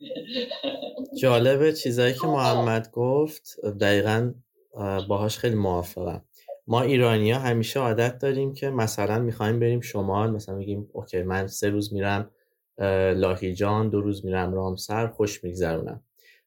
[1.22, 3.42] جالبه چیزایی که محمد گفت
[3.80, 4.34] دقیقا
[5.08, 6.24] باهاش خیلی موافقم.
[6.66, 11.46] ما ایرانی ها همیشه عادت داریم که مثلا می‌خوایم بریم شمال مثلا میگیم اوکی من
[11.46, 12.30] سه روز میرم
[13.16, 16.04] لاهیجان دو روز میرم رامسر خوش میگذرونم.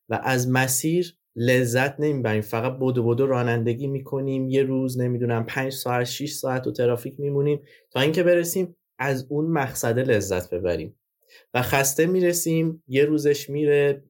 [0.10, 6.03] و از مسیر لذت نمی‌بریم فقط بدو بدو رانندگی می‌کنیم یه روز نمی‌دونم پنج ساعت
[6.03, 7.61] 6 ساعت تو ترافیک میمونیم
[7.91, 10.99] تا اینکه برسیم از اون مقصد لذت ببریم.
[11.53, 14.03] و خسته می‌رسیم یه روزش میره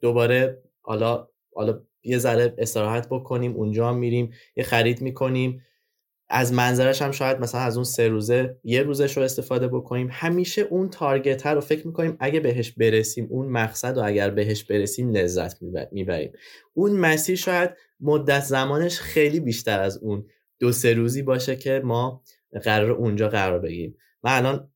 [0.00, 5.62] دوباره حالا حالا یه ذره استراحت بکنیم اونجا هم میریم یه خرید می‌کنیم.
[6.28, 10.08] از منظرش هم شاید مثلا از اون سه روزه یه روزش رو استفاده بکنیم.
[10.10, 15.10] همیشه اون تارگت رو فکر می‌کنیم اگه بهش برسیم اون مقصد و اگر بهش برسیم
[15.10, 15.62] لذت
[15.92, 16.32] می‌بریم.
[16.74, 17.70] اون مسیر شاید
[18.00, 20.26] مدت زمانش خیلی بیشتر از اون
[20.60, 22.22] دو سه روزی باشه که ما
[22.64, 23.96] قرار اونجا قرار بگیریم.
[24.22, 24.70] من الان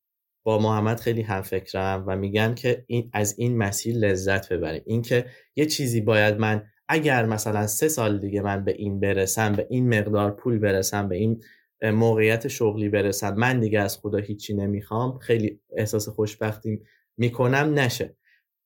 [0.45, 4.83] با محمد خیلی هم فکرم و میگم که این از این مسیر لذت ببریم.
[4.87, 5.27] اینکه
[5.57, 9.98] یه چیزی باید من اگر مثلا سه سال دیگه من به این برسم به این
[9.98, 11.43] مقدار پول برسم به این
[11.82, 16.81] موقعیت شغلی برسم من دیگه از خدا هیچی نمی‌خوام خیلی احساس خوشبختی
[17.16, 18.16] می‌کنم نشه.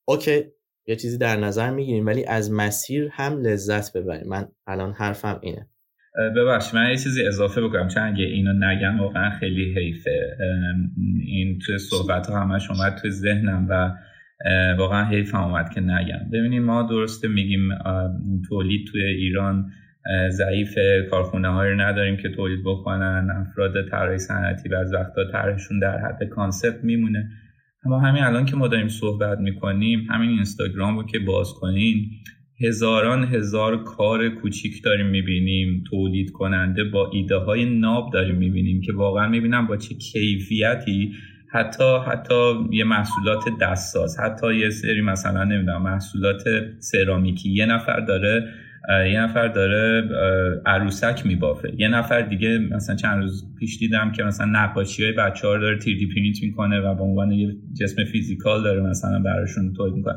[0.09, 0.45] okay
[0.87, 4.29] یه چیزی در نظر می‌گیریم ولی از مسیر هم لذت ببریم.
[4.29, 5.69] من الان حرفم اینه.
[6.37, 7.89] ببخش من یه چیزی اضافه بکنم.
[7.89, 10.37] چون اگه اینو نگم واقعا خیلی حیفه.
[11.27, 13.91] این توی صحبت ها همش اومد توی ذهنم و
[14.79, 16.31] واقعا حیف اومد که نگم.
[16.33, 17.69] ببینیم ما درسته میگیم
[18.49, 19.71] تولید توی ایران
[20.31, 20.79] ضعیف
[21.11, 23.29] کارخونه هایی نداریم که تولید بکنن.
[23.31, 27.29] افراد طراحی صنعتی بعضی وقتا طرحشون در حد concept میمونه.
[27.87, 32.11] اما همین الان که ما داریم صحبت می‌کنیم همین اینستاگرام رو که باز کنین
[32.61, 38.93] هزاران هزار کار کوچیک داریم می‌بینیم تولید کننده با ایده های ناب داریم می‌بینیم که
[38.93, 41.13] واقعا می‌بینم با چه کیفیتی
[41.53, 46.43] حتی حتی یه محصولات دستساز حتی یه سری مثلا نمی‌دونم محصولات
[46.79, 47.51] سرامیکی.
[47.51, 48.49] یه نفر داره
[48.89, 50.09] یه نفر داره
[50.67, 51.73] عروسک میبافه.
[51.79, 55.79] یه نفر دیگه مثلا چند روز پیش دیدم که مثلا نقاشی های بچه ها داره
[55.79, 60.15] تیردی پرینت می‌کنه و به عنوان یه جسم فیزیکال داره مثلا براشون تولید می‌کنه.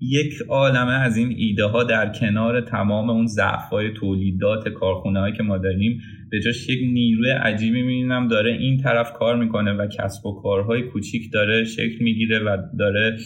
[0.00, 5.34] یک عالمه از این ایده ها در کنار تمام اون ضعف های تولیدات کارخونه هایی
[5.34, 9.86] که ما داریم به جاش یک نیروی عجیبی می‌بینم داره این طرف کار می‌کنه و
[9.86, 13.16] کسب و کارهای کوچیک داره شکل می‌گیره و داره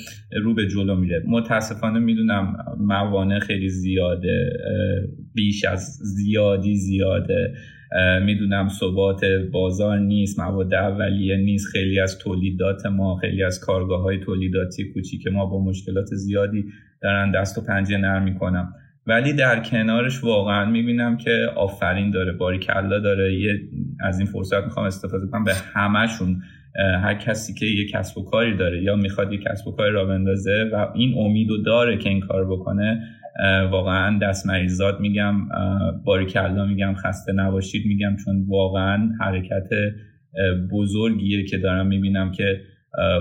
[0.42, 1.22] رو به جلو میره.
[1.26, 4.52] متاسفانه می‌دونم موانع خیلی زیاده
[5.34, 7.54] بیش از زیادی زیاده.
[8.24, 11.66] می‌دونم ثبات بازار نیست مواد اولیه نیست.
[11.72, 16.64] خیلی از تولیدات ما خیلی از کارگاه های تولیداتی کوچیک ما با مشکلات زیادی
[17.02, 18.74] دارن دست و پنجه نرم می‌کنم
[19.06, 23.34] ولی در کنارش واقعا می‌بینم که آفرین داره باری کلا داره.
[23.34, 23.60] یه
[24.00, 26.42] از این فرصت می‌خوام استفاده کنم به همشون
[27.02, 30.04] هر کسی که یه کسب و کاری داره یا می‌خواد یه کسب و کاری را
[30.04, 33.02] بندازه و این امیدو داره که این کار بکنه
[33.70, 35.48] واقعا دست مریضات میگم
[36.04, 39.68] باریکلا میگم خسته نباشید میگم چون واقعا حرکت
[40.72, 42.60] بزرگیه که دارم می‌بینم که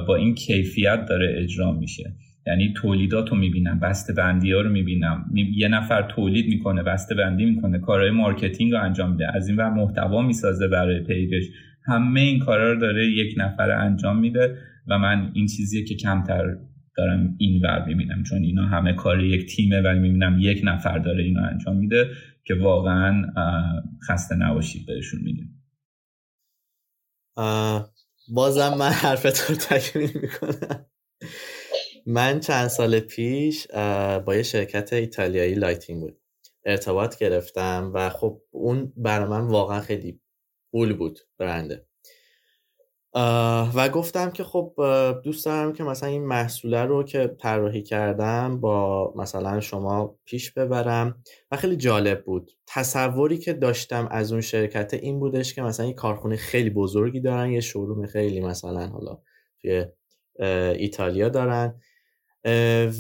[0.07, 2.13] با این کیفیت داره اجرا میشه.
[2.47, 5.25] یعنی تولیدات رو می‌بینم بسته بندی ها رو می‌بینم.
[5.55, 9.35] یه نفر تولید می‌کنه بسته بندی می‌کنه کارهای marketing رو انجام میده.
[9.35, 11.43] از این و محتوا می‌سازه برای page ش
[11.85, 14.57] همه این کارا رو داره یک نفر انجام میده
[14.87, 16.57] و من این چیزیه که کمتر
[16.97, 21.23] دارم این ور می‌بینم چون اینا همه کار یک تیمه ولی می‌بینم یک نفر داره
[21.23, 22.09] اینو انجام میده
[22.43, 23.25] که واقعا
[24.07, 25.49] خسته نباشید بهشون میگم.
[28.33, 30.85] بازم من حرفت رو تکمیل می‌کنم.
[32.05, 33.67] من چند سال پیش
[34.25, 36.17] با یه شرکت ایتالیایی lighting بود.
[36.65, 40.19] ارتباط گرفتم و خب اون برای من واقعا خیلی
[40.71, 41.85] پول بود برنده.
[43.75, 44.73] و گفتم که خب
[45.23, 51.23] دوست دارم که مثلا این محصوله رو که طراحی کردم با مثلا شما پیش ببرم
[51.51, 52.51] و خیلی جالب بود.
[52.67, 57.51] تصوری که داشتم از اون شرکت این بودش که مثلا یه کارخونه خیلی بزرگی دارن
[57.51, 59.19] یه showroom خیلی مثلا حالا
[59.61, 59.85] توی
[60.77, 61.81] ایتالیا دارن.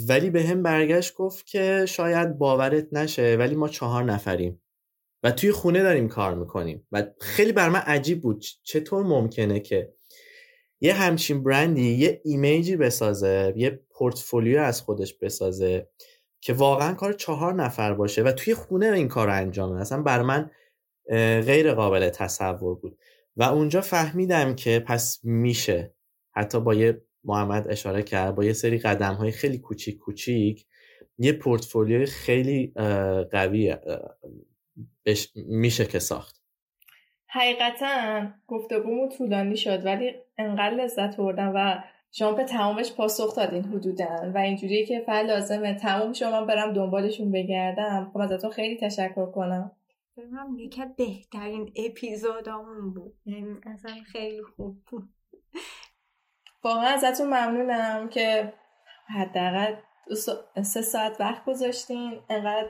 [0.07, 4.61] ولی به هم برگشت گفت که شاید باورت نشه ولی ما چهار نفریم
[5.23, 8.45] و توی خونه داریم کار می‌کنیم و خیلی بر من عجیب بود.
[8.63, 9.93] چطور ممکنه که
[10.81, 15.87] یه همچین برندی یه ایمیجی بسازه یه پورتفولیو از خودش بسازه
[16.41, 20.51] که واقعا کار چهار نفر باشه و توی خونه این کار انجامه اصلا بر من
[21.41, 22.97] غیر قابل تصور بود.
[23.37, 25.93] و اونجا فهمیدم که پس میشه.
[26.35, 30.65] حتی با یه محمد اشاره کرد با یه سری قدم های خیلی کوچیک کوچیک
[31.17, 32.73] یه پورتفولیوی خیلی
[33.31, 33.75] قوی
[35.35, 36.41] میشه که ساخت.
[37.27, 44.31] حقیقتا گفتگومون طولانی شد ولی انقدر لذت بردم و شما به تمامش پاسخ دادین حدودا
[44.35, 45.75] و اینجوریه که فعلا لازمه.
[45.75, 48.09] تمام شما برم دنبالشون بگردم.
[48.13, 49.71] خب ازتون خیلی تشکر کنم.
[50.17, 53.13] هم یکی بهترین اپیزودامون بود.
[53.25, 55.09] یعنی اصلا خیلی خوب بود.
[56.63, 58.53] واقعا ازتون ممنونم که
[59.07, 59.75] حداقل
[60.63, 62.69] سه ساعت وقت گذاشتین انقدر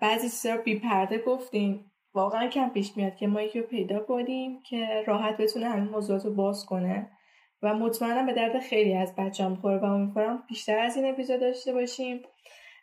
[0.00, 1.84] بعضی چیزا بی پرده گفتین.
[2.14, 6.24] واقعا کم پیش میاد که ما یکی رو پیدا کنیم که راحت بتونه همین موضوعات
[6.24, 7.10] رو باز کنه.
[7.62, 11.40] و مطمئنم به درد خیلی از بچه هم خوره و امیدوارم بیشتر از این اپیزود
[11.40, 12.22] داشته باشیم.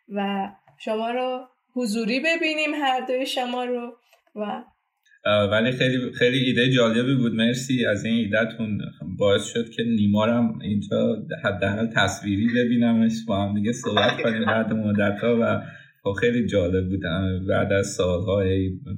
[0.08, 0.48] و
[0.78, 3.92] شما رو حضوری ببینیم هر دوی شما رو.
[4.34, 4.62] و
[5.26, 7.34] ولی خیلی خیلی ایده جالبی بود.
[7.34, 8.80] مرسی از این ایدهتون.
[9.18, 14.72] باعث شد که نیما رم اینجا حداقل تصویری ببینمش با هم دیگه صحبت کنیم بعد
[14.72, 15.62] مدت ها و
[16.02, 17.00] خب خیلی جالب بود.
[17.48, 18.42] بعد از سالها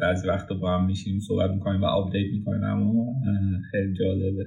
[0.01, 3.15] بعضی وقت با هم میشیم صحبت می‌کنیم و update می‌کنیم اما
[3.71, 4.47] خیلی جالبه.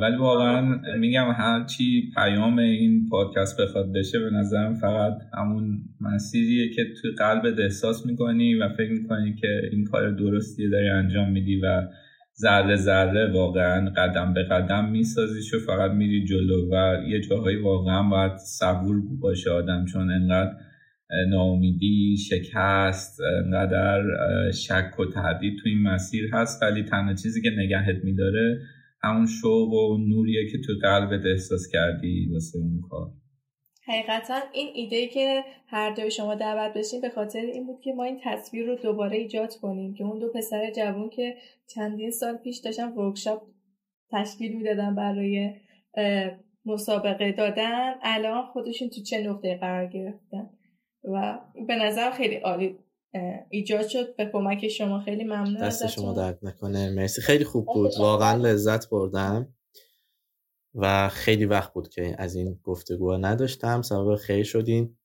[0.00, 6.74] ولی واقعا میگم هر چی پیام این پادکست بخواد بشه به نظرم فقط همون مسیریه
[6.74, 11.60] که تو قلبت احساس می‌کنی و فکر می‌کنی که این کار درستی داری انجام میدی
[11.60, 11.82] و
[12.40, 18.02] ذره ذره واقعا قدم به قدم میسازیش و فقط میری جلو و یه جاهایی واقعا
[18.02, 20.52] باید صبور باشه آدم چون انقدر
[21.28, 24.02] ناامیدی شکست انقدر
[24.50, 28.60] شک و تردید تو این مسیر هست ولی تنها چیزی که نگهت میداره
[29.02, 33.10] همون شوق و نوریه که تو قلبت احساس کردی واسه اون کار.
[33.86, 38.04] حقیقتا این ایده که هر دوی شما دعوت بشین به خاطر این بود که ما
[38.04, 41.36] این تصویر رو دوباره ایجاد کنیم که اون دو پسر جوون که
[41.74, 43.42] چندین سال پیش داشتن ورکشاپ
[44.12, 45.54] تشکیل می‌دادن برای
[46.64, 50.50] مسابقه دادن الان خودشون تو چه نقطه قرار گرفتن؟
[51.04, 52.78] و به نظر خیلی عالی
[53.50, 54.16] ایجاد شد.
[54.16, 56.90] به کمک شما خیلی ممنون دست شما درد نکنه.
[56.90, 57.22] مرسی.
[57.22, 57.90] خیلی خوب بود.
[57.98, 59.54] واقعا لذت بردم.
[60.74, 63.82] و خیلی وقت بود که از این گفتگو نداشتم.
[63.82, 64.98] سبب خیلی شدین.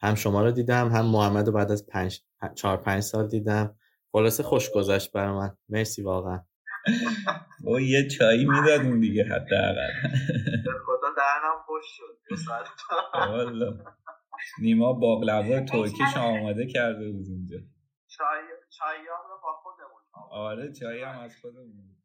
[0.00, 2.20] هم شما رو دیدم هم محمد رو بعد از پنج
[2.54, 3.76] چهار پنج سال دیدم.
[4.12, 5.56] خلاصه خوش گذشت برای من.
[5.68, 6.40] مرسی واقعا.
[7.66, 9.90] او یه چایی می‌دادیم دیگه حداقل.
[10.86, 12.16] خدا درنم خوش شد.
[14.62, 17.58] نیما باقلوا ترکیش آماده کرده بود اونجا
[18.06, 20.00] چای چایی رو با خودمون
[20.30, 21.95] آره چایی هم از خودمون.